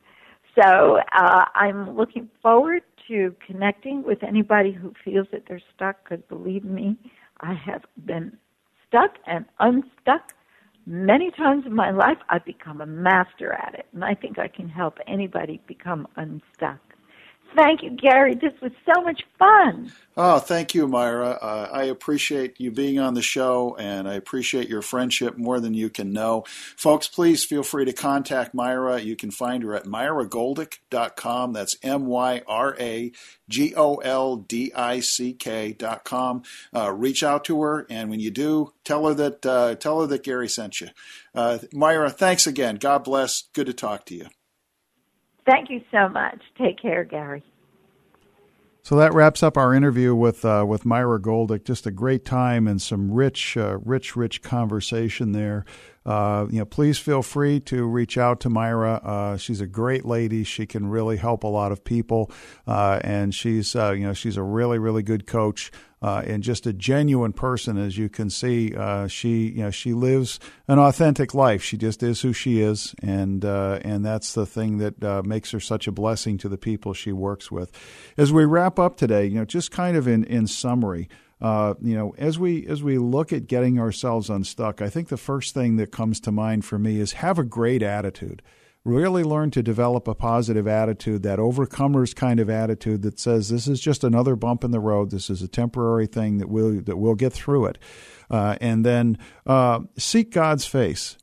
So 0.61 0.99
uh, 1.15 1.45
I'm 1.55 1.97
looking 1.97 2.29
forward 2.43 2.83
to 3.09 3.35
connecting 3.47 4.03
with 4.03 4.23
anybody 4.23 4.73
who 4.73 4.93
feels 5.05 5.27
that 5.33 5.45
they're 5.49 5.61
stuck 5.75 6.05
because 6.05 6.25
believe 6.29 6.65
me, 6.65 6.97
I 7.41 7.55
have 7.55 7.83
been 8.05 8.37
stuck 8.89 9.17
and 9.27 9.45
unstuck 9.61 10.33
many 10.87 11.31
times 11.33 11.65
in 11.67 11.75
my 11.75 11.91
life. 11.91 12.19
I've 12.31 12.45
become 12.45 12.81
a 12.81 12.87
master 12.87 13.53
at 13.53 13.75
it, 13.75 13.87
and 13.93 14.05
I 14.05 14.15
think 14.15 14.39
I 14.39 14.49
can 14.49 14.69
help 14.69 14.99
anybody 15.07 15.61
become 15.67 16.07
unstuck. 16.17 16.81
Thank 17.57 17.83
you, 17.83 17.89
Gary. 17.91 18.35
This 18.35 18.53
was 18.61 18.73
so 18.85 19.01
much 19.01 19.23
fun. 19.39 19.91
Oh, 20.15 20.39
thank 20.39 20.75
you, 20.75 20.87
Myra. 20.87 21.31
Uh, 21.31 21.71
I 21.73 21.85
appreciate 21.85 22.61
you 22.61 22.71
being 22.71 22.99
on 22.99 23.15
the 23.15 23.23
show, 23.23 23.75
and 23.79 24.07
I 24.07 24.13
appreciate 24.15 24.69
your 24.69 24.83
friendship 24.83 25.39
more 25.39 25.59
than 25.59 25.73
you 25.73 25.89
can 25.89 26.13
know. 26.13 26.45
Folks, 26.77 27.09
please 27.09 27.45
feel 27.47 27.63
free 27.63 27.87
to 27.87 27.95
contact 27.95 28.53
Myra. 28.53 29.01
You 29.01 29.17
can 29.17 29.31
find 29.31 29.63
her 29.63 29.75
at 29.75 29.85
myragoldick.com. 29.85 31.55
That's 31.55 31.77
M 31.83 32.05
Y 32.05 32.43
R 32.47 32.77
A 32.79 33.13
G 33.49 33.75
O 33.75 33.97
L 33.97 34.37
D 34.37 34.71
I 34.75 35.01
C 35.01 35.33
K.com. 35.33 36.43
Uh, 36.75 36.93
reach 36.93 37.23
out 37.23 37.45
to 37.47 37.63
her, 37.63 37.87
and 37.89 38.11
when 38.11 38.21
you 38.21 38.31
do, 38.31 38.75
tell 38.85 39.07
her 39.07 39.15
that 39.15 39.47
uh, 39.47 39.75
tell 39.77 40.03
her 40.03 40.07
that 40.07 40.25
Gary 40.25 40.49
sent 40.49 40.83
you. 40.83 40.89
Uh, 41.35 41.59
Myra, 41.73 42.11
thanks 42.11 42.47
again. 42.47 42.77
God 42.77 43.03
bless. 43.03 43.45
Good 43.55 43.67
to 43.67 43.73
talk 43.73 44.05
to 44.07 44.15
you. 44.15 44.27
Thank 45.47 45.70
you 45.70 45.80
so 45.92 46.09
much. 46.09 46.40
Take 46.59 46.80
care, 46.80 47.05
Gary. 47.05 47.42
So 48.82 48.97
that 48.97 49.12
wraps 49.14 49.42
up 49.42 49.57
our 49.57 49.74
interview 49.74 50.14
with 50.14 50.44
uh, 50.44 50.64
with 50.66 50.84
Myra 50.84 51.20
Goldick. 51.20 51.64
Just 51.64 51.86
a 51.86 51.90
great 51.90 52.24
time 52.24 52.68
and 52.68 52.80
some 52.80 53.11
rich, 53.11 53.57
uh, 53.57 53.78
rich, 53.78 54.14
rich 54.14 54.42
conversation 54.42 55.32
there. 55.32 55.64
Uh, 56.07 56.47
you 56.51 56.61
know, 56.61 56.65
please 56.65 56.99
feel 56.99 57.21
free 57.21 57.59
to 57.59 57.85
reach 57.85 58.17
out 58.17 58.39
to 58.41 58.49
Myra. 58.49 58.95
Uh, 59.03 59.37
she's 59.37 59.61
a 59.61 59.67
great 59.67 60.05
lady. 60.05 60.45
She 60.45 60.65
can 60.65 60.87
really 60.87 61.17
help 61.17 61.43
a 61.43 61.49
lot 61.49 61.73
of 61.73 61.83
people, 61.83 62.31
uh, 62.65 63.01
and 63.03 63.35
she's 63.35 63.75
uh, 63.75 63.91
you 63.91 64.07
know 64.07 64.13
she's 64.13 64.37
a 64.37 64.43
really, 64.43 64.79
really 64.79 65.03
good 65.03 65.27
coach 65.27 65.73
uh, 66.01 66.23
and 66.25 66.45
just 66.45 66.65
a 66.65 66.73
genuine 66.73 67.33
person, 67.33 67.77
as 67.77 67.99
you 67.99 68.09
can 68.09 68.31
see. 68.31 68.73
Uh, 68.73 69.09
she, 69.09 69.49
you 69.49 69.63
know, 69.63 69.73
she 69.73 69.95
lives 69.95 70.39
an 70.69 70.79
authentic 70.79 71.35
life. 71.35 71.61
She 71.61 71.77
just 71.77 72.05
is 72.05 72.21
who 72.21 72.33
she 72.33 72.61
is, 72.61 72.95
and 73.03 73.45
and 73.45 74.05
that's 74.05 74.33
the 74.35 74.47
thing 74.47 74.79
that 74.79 75.25
makes 75.27 75.51
her 75.51 75.61
such 75.61 75.89
a 75.89 75.93
blessing 75.93 76.39
to 76.39 76.49
the 76.49 76.59
people 76.59 76.95
she 76.95 77.11
works 77.11 77.51
with. 77.51 77.73
As 78.17 78.33
we 78.33 78.45
wrap 78.45 78.79
up 78.79 78.97
today, 78.97 79.27
you 79.27 79.35
know, 79.35 79.45
just 79.45 79.73
kind 79.73 79.97
of 79.97 80.07
in 80.07 80.23
in 80.23 80.47
summary. 80.47 81.09
Uh, 81.41 81.74
you 81.82 81.95
know, 81.95 82.14
as 82.16 82.39
we 82.39 82.66
as 82.66 82.82
we 82.82 82.99
look 82.99 83.32
at 83.32 83.47
getting 83.47 83.78
ourselves 83.78 84.30
unstuck, 84.30 84.80
I 84.80 84.89
think 84.89 85.09
the 85.09 85.16
first 85.16 85.55
thing 85.55 85.76
that 85.76 85.93
comes 85.93 86.20
to 86.20 86.32
mind 86.32 86.64
for 86.64 86.78
me 86.78 86.99
is 86.99 87.12
have 87.12 87.39
a 87.39 87.45
great 87.45 87.82
attitude 87.82 88.43
really 88.87 89.24
learn 89.24 89.51
to 89.51 89.62
develop 89.62 90.07
a 90.07 90.14
positive 90.14 90.66
attitude, 90.66 91.22
that 91.24 91.39
overcomer's 91.39 92.14
kind 92.14 92.39
of 92.39 92.49
attitude 92.49 93.03
that 93.03 93.18
says 93.18 93.49
this 93.49 93.66
is 93.66 93.80
just 93.80 94.05
another 94.05 94.37
bump 94.37 94.62
in 94.62 94.70
the 94.70 94.80
road. 94.80 95.11
This 95.11 95.28
is 95.28 95.43
a 95.43 95.49
temporary 95.49 96.07
thing 96.07 96.39
that 96.39 96.49
we'll 96.49 96.80
that 96.82 96.97
we'll 96.97 97.16
get 97.16 97.32
through 97.32 97.66
it, 97.66 97.78
uh, 98.30 98.57
and 98.61 98.87
then 98.87 99.18
uh, 99.45 99.80
seek 99.99 100.30
God's 100.30 100.66
face. 100.66 101.18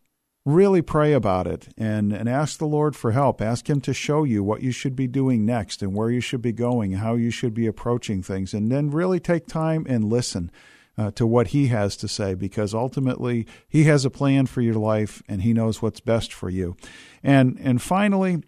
Really 0.45 0.81
pray 0.81 1.13
about 1.13 1.47
it 1.47 1.69
and, 1.77 2.11
and 2.11 2.27
ask 2.27 2.59
the 2.59 2.65
Lord 2.67 2.97
for 2.97 3.11
help. 3.11 3.41
Ask 3.41 3.69
Him 3.69 3.79
to 3.81 3.93
show 3.93 4.25
you 4.25 4.43
what 4.43 4.61
you 4.61 4.71
should 4.71 4.95
be 4.95 5.07
doing 5.07 5.45
next 5.45 5.81
and 5.81 5.93
where 5.93 6.09
you 6.09 6.19
should 6.19 6.41
be 6.41 6.51
going, 6.51 6.93
how 6.93 7.15
you 7.15 7.31
should 7.31 7.53
be 7.53 7.65
approaching 7.65 8.21
things, 8.21 8.53
and 8.53 8.69
then 8.69 8.89
really 8.89 9.21
take 9.21 9.47
time 9.47 9.85
and 9.87 10.03
listen 10.03 10.51
uh, 10.97 11.11
to 11.11 11.25
what 11.25 11.47
he 11.47 11.67
has 11.67 11.95
to 11.97 12.07
say 12.07 12.33
because 12.33 12.73
ultimately 12.73 13.47
he 13.67 13.85
has 13.85 14.05
a 14.05 14.09
plan 14.09 14.45
for 14.45 14.61
your 14.61 14.75
life 14.75 15.23
and 15.27 15.41
he 15.41 15.53
knows 15.53 15.81
what's 15.81 15.99
best 15.99 16.31
for 16.31 16.49
you. 16.49 16.75
And 17.23 17.57
and 17.59 17.81
finally, 17.81 18.43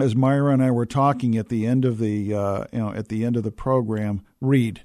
as 0.00 0.14
Myra 0.14 0.52
and 0.52 0.62
I 0.62 0.70
were 0.70 0.86
talking 0.86 1.36
at 1.36 1.48
the 1.48 1.66
end 1.66 1.84
of 1.84 1.98
the 1.98 2.34
uh, 2.34 2.64
you 2.72 2.78
know 2.78 2.92
at 2.92 3.08
the 3.08 3.24
end 3.24 3.36
of 3.36 3.42
the 3.42 3.52
program, 3.52 4.22
read. 4.40 4.82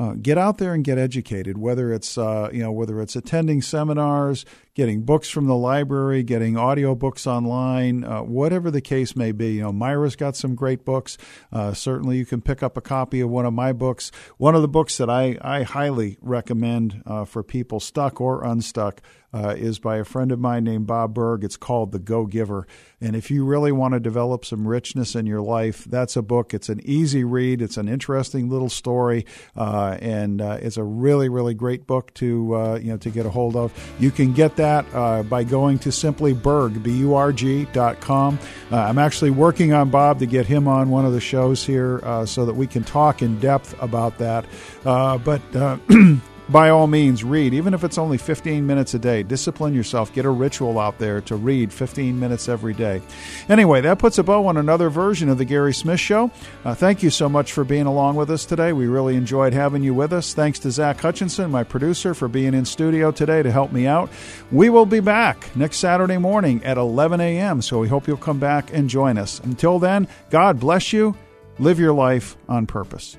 Uh, 0.00 0.14
get 0.14 0.38
out 0.38 0.56
there 0.56 0.72
and 0.72 0.82
get 0.82 0.96
educated. 0.96 1.58
Whether 1.58 1.92
it's 1.92 2.16
uh, 2.16 2.48
you 2.54 2.62
know 2.62 2.72
whether 2.72 3.02
it's 3.02 3.16
attending 3.16 3.60
seminars, 3.60 4.46
getting 4.74 5.02
books 5.02 5.28
from 5.28 5.46
the 5.46 5.54
library, 5.54 6.22
getting 6.22 6.54
audiobooks 6.54 7.26
online, 7.26 8.02
uh, 8.02 8.22
whatever 8.22 8.70
the 8.70 8.80
case 8.80 9.14
may 9.14 9.30
be. 9.30 9.56
You 9.56 9.64
know, 9.64 9.72
Myra's 9.72 10.16
got 10.16 10.36
some 10.36 10.54
great 10.54 10.86
books. 10.86 11.18
Uh, 11.52 11.74
certainly, 11.74 12.16
you 12.16 12.24
can 12.24 12.40
pick 12.40 12.62
up 12.62 12.78
a 12.78 12.80
copy 12.80 13.20
of 13.20 13.28
one 13.28 13.44
of 13.44 13.52
my 13.52 13.74
books. 13.74 14.10
One 14.38 14.54
of 14.54 14.62
the 14.62 14.68
books 14.68 14.96
that 14.96 15.10
I, 15.10 15.36
I 15.42 15.64
highly 15.64 16.16
recommend 16.22 17.02
uh, 17.04 17.26
for 17.26 17.42
people 17.42 17.78
stuck 17.78 18.22
or 18.22 18.42
unstuck 18.42 19.02
uh, 19.32 19.54
is 19.56 19.78
by 19.78 19.98
a 19.98 20.04
friend 20.04 20.32
of 20.32 20.38
mine 20.38 20.64
named 20.64 20.86
Bob 20.86 21.14
Burg. 21.14 21.44
It's 21.44 21.56
called 21.56 21.92
The 21.92 21.98
Go 21.98 22.26
Giver. 22.26 22.66
And 23.00 23.14
if 23.14 23.30
you 23.30 23.44
really 23.44 23.72
want 23.72 23.94
to 23.94 24.00
develop 24.00 24.44
some 24.44 24.66
richness 24.66 25.14
in 25.14 25.26
your 25.26 25.40
life, 25.40 25.84
that's 25.84 26.16
a 26.16 26.22
book. 26.22 26.52
It's 26.52 26.68
an 26.68 26.80
easy 26.84 27.24
read, 27.24 27.62
it's 27.62 27.76
an 27.76 27.88
interesting 27.88 28.48
little 28.48 28.68
story, 28.68 29.26
uh, 29.56 29.89
and 30.00 30.40
uh, 30.40 30.58
it's 30.60 30.76
a 30.76 30.82
really, 30.84 31.28
really 31.28 31.54
great 31.54 31.86
book 31.86 32.12
to 32.14 32.54
uh, 32.54 32.74
you 32.76 32.90
know 32.90 32.96
to 32.98 33.10
get 33.10 33.26
a 33.26 33.30
hold 33.30 33.56
of. 33.56 33.72
You 33.98 34.10
can 34.10 34.32
get 34.32 34.56
that 34.56 34.86
uh, 34.92 35.22
by 35.22 35.44
going 35.44 35.78
to 35.80 35.92
simply 35.92 36.32
Burg 36.32 36.82
b 36.82 36.92
u 36.98 37.14
r 37.14 37.32
g 37.32 37.66
dot 37.72 38.00
com. 38.00 38.38
Uh, 38.70 38.76
I'm 38.76 38.98
actually 38.98 39.30
working 39.30 39.72
on 39.72 39.90
Bob 39.90 40.18
to 40.20 40.26
get 40.26 40.46
him 40.46 40.68
on 40.68 40.90
one 40.90 41.04
of 41.04 41.12
the 41.12 41.20
shows 41.20 41.64
here 41.64 42.00
uh, 42.04 42.26
so 42.26 42.46
that 42.46 42.54
we 42.54 42.66
can 42.66 42.84
talk 42.84 43.22
in 43.22 43.38
depth 43.40 43.74
about 43.82 44.18
that. 44.18 44.44
but 44.84 45.40
by 46.50 46.70
all 46.70 46.86
means, 46.86 47.22
read, 47.22 47.54
even 47.54 47.74
if 47.74 47.84
it's 47.84 47.98
only 47.98 48.18
15 48.18 48.66
minutes 48.66 48.94
a 48.94 48.98
day. 48.98 49.22
Discipline 49.22 49.74
yourself. 49.74 50.12
Get 50.12 50.24
a 50.24 50.30
ritual 50.30 50.78
out 50.78 50.98
there 50.98 51.20
to 51.22 51.36
read 51.36 51.72
15 51.72 52.18
minutes 52.18 52.48
every 52.48 52.74
day. 52.74 53.00
Anyway, 53.48 53.80
that 53.80 53.98
puts 53.98 54.18
a 54.18 54.22
bow 54.22 54.46
on 54.46 54.56
another 54.56 54.90
version 54.90 55.28
of 55.28 55.38
The 55.38 55.44
Gary 55.44 55.72
Smith 55.72 56.00
Show. 56.00 56.30
Uh, 56.64 56.74
thank 56.74 57.02
you 57.02 57.10
so 57.10 57.28
much 57.28 57.52
for 57.52 57.62
being 57.62 57.86
along 57.86 58.16
with 58.16 58.30
us 58.30 58.44
today. 58.44 58.72
We 58.72 58.86
really 58.86 59.16
enjoyed 59.16 59.52
having 59.52 59.82
you 59.82 59.94
with 59.94 60.12
us. 60.12 60.34
Thanks 60.34 60.58
to 60.60 60.70
Zach 60.70 61.00
Hutchinson, 61.00 61.50
my 61.50 61.62
producer, 61.62 62.14
for 62.14 62.26
being 62.26 62.54
in 62.54 62.64
studio 62.64 63.12
today 63.12 63.42
to 63.42 63.52
help 63.52 63.70
me 63.70 63.86
out. 63.86 64.10
We 64.50 64.70
will 64.70 64.86
be 64.86 65.00
back 65.00 65.54
next 65.54 65.78
Saturday 65.78 66.18
morning 66.18 66.64
at 66.64 66.76
11 66.76 67.20
a.m., 67.20 67.62
so 67.62 67.78
we 67.78 67.88
hope 67.88 68.08
you'll 68.08 68.16
come 68.16 68.40
back 68.40 68.72
and 68.72 68.90
join 68.90 69.18
us. 69.18 69.40
Until 69.40 69.78
then, 69.78 70.08
God 70.30 70.58
bless 70.58 70.92
you. 70.92 71.16
Live 71.58 71.78
your 71.78 71.92
life 71.92 72.36
on 72.48 72.66
purpose. 72.66 73.16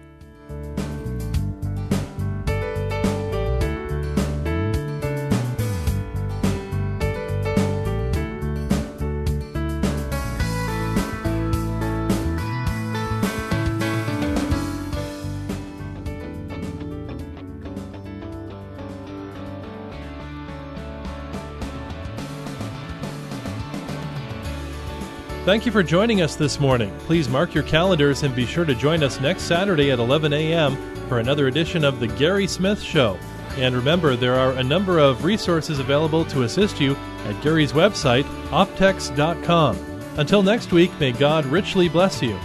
Thank 25.51 25.65
you 25.65 25.71
for 25.73 25.83
joining 25.83 26.21
us 26.21 26.37
this 26.37 26.61
morning. 26.61 26.97
Please 26.99 27.27
mark 27.27 27.53
your 27.53 27.65
calendars 27.65 28.23
and 28.23 28.33
be 28.33 28.45
sure 28.45 28.63
to 28.63 28.73
join 28.73 29.03
us 29.03 29.19
next 29.19 29.41
Saturday 29.41 29.91
at 29.91 29.99
11 29.99 30.31
a.m. 30.31 30.77
for 31.09 31.19
another 31.19 31.47
edition 31.47 31.83
of 31.83 31.99
The 31.99 32.07
Gary 32.07 32.47
Smith 32.47 32.81
Show. 32.81 33.19
And 33.57 33.75
remember, 33.75 34.15
there 34.15 34.35
are 34.35 34.53
a 34.53 34.63
number 34.63 34.97
of 34.97 35.25
resources 35.25 35.79
available 35.79 36.23
to 36.23 36.43
assist 36.43 36.79
you 36.79 36.95
at 37.25 37.43
Gary's 37.43 37.73
website, 37.73 38.23
optex.com. 38.51 39.75
Until 40.15 40.41
next 40.41 40.71
week, 40.71 40.97
may 41.01 41.11
God 41.11 41.43
richly 41.45 41.89
bless 41.89 42.21
you. 42.21 42.39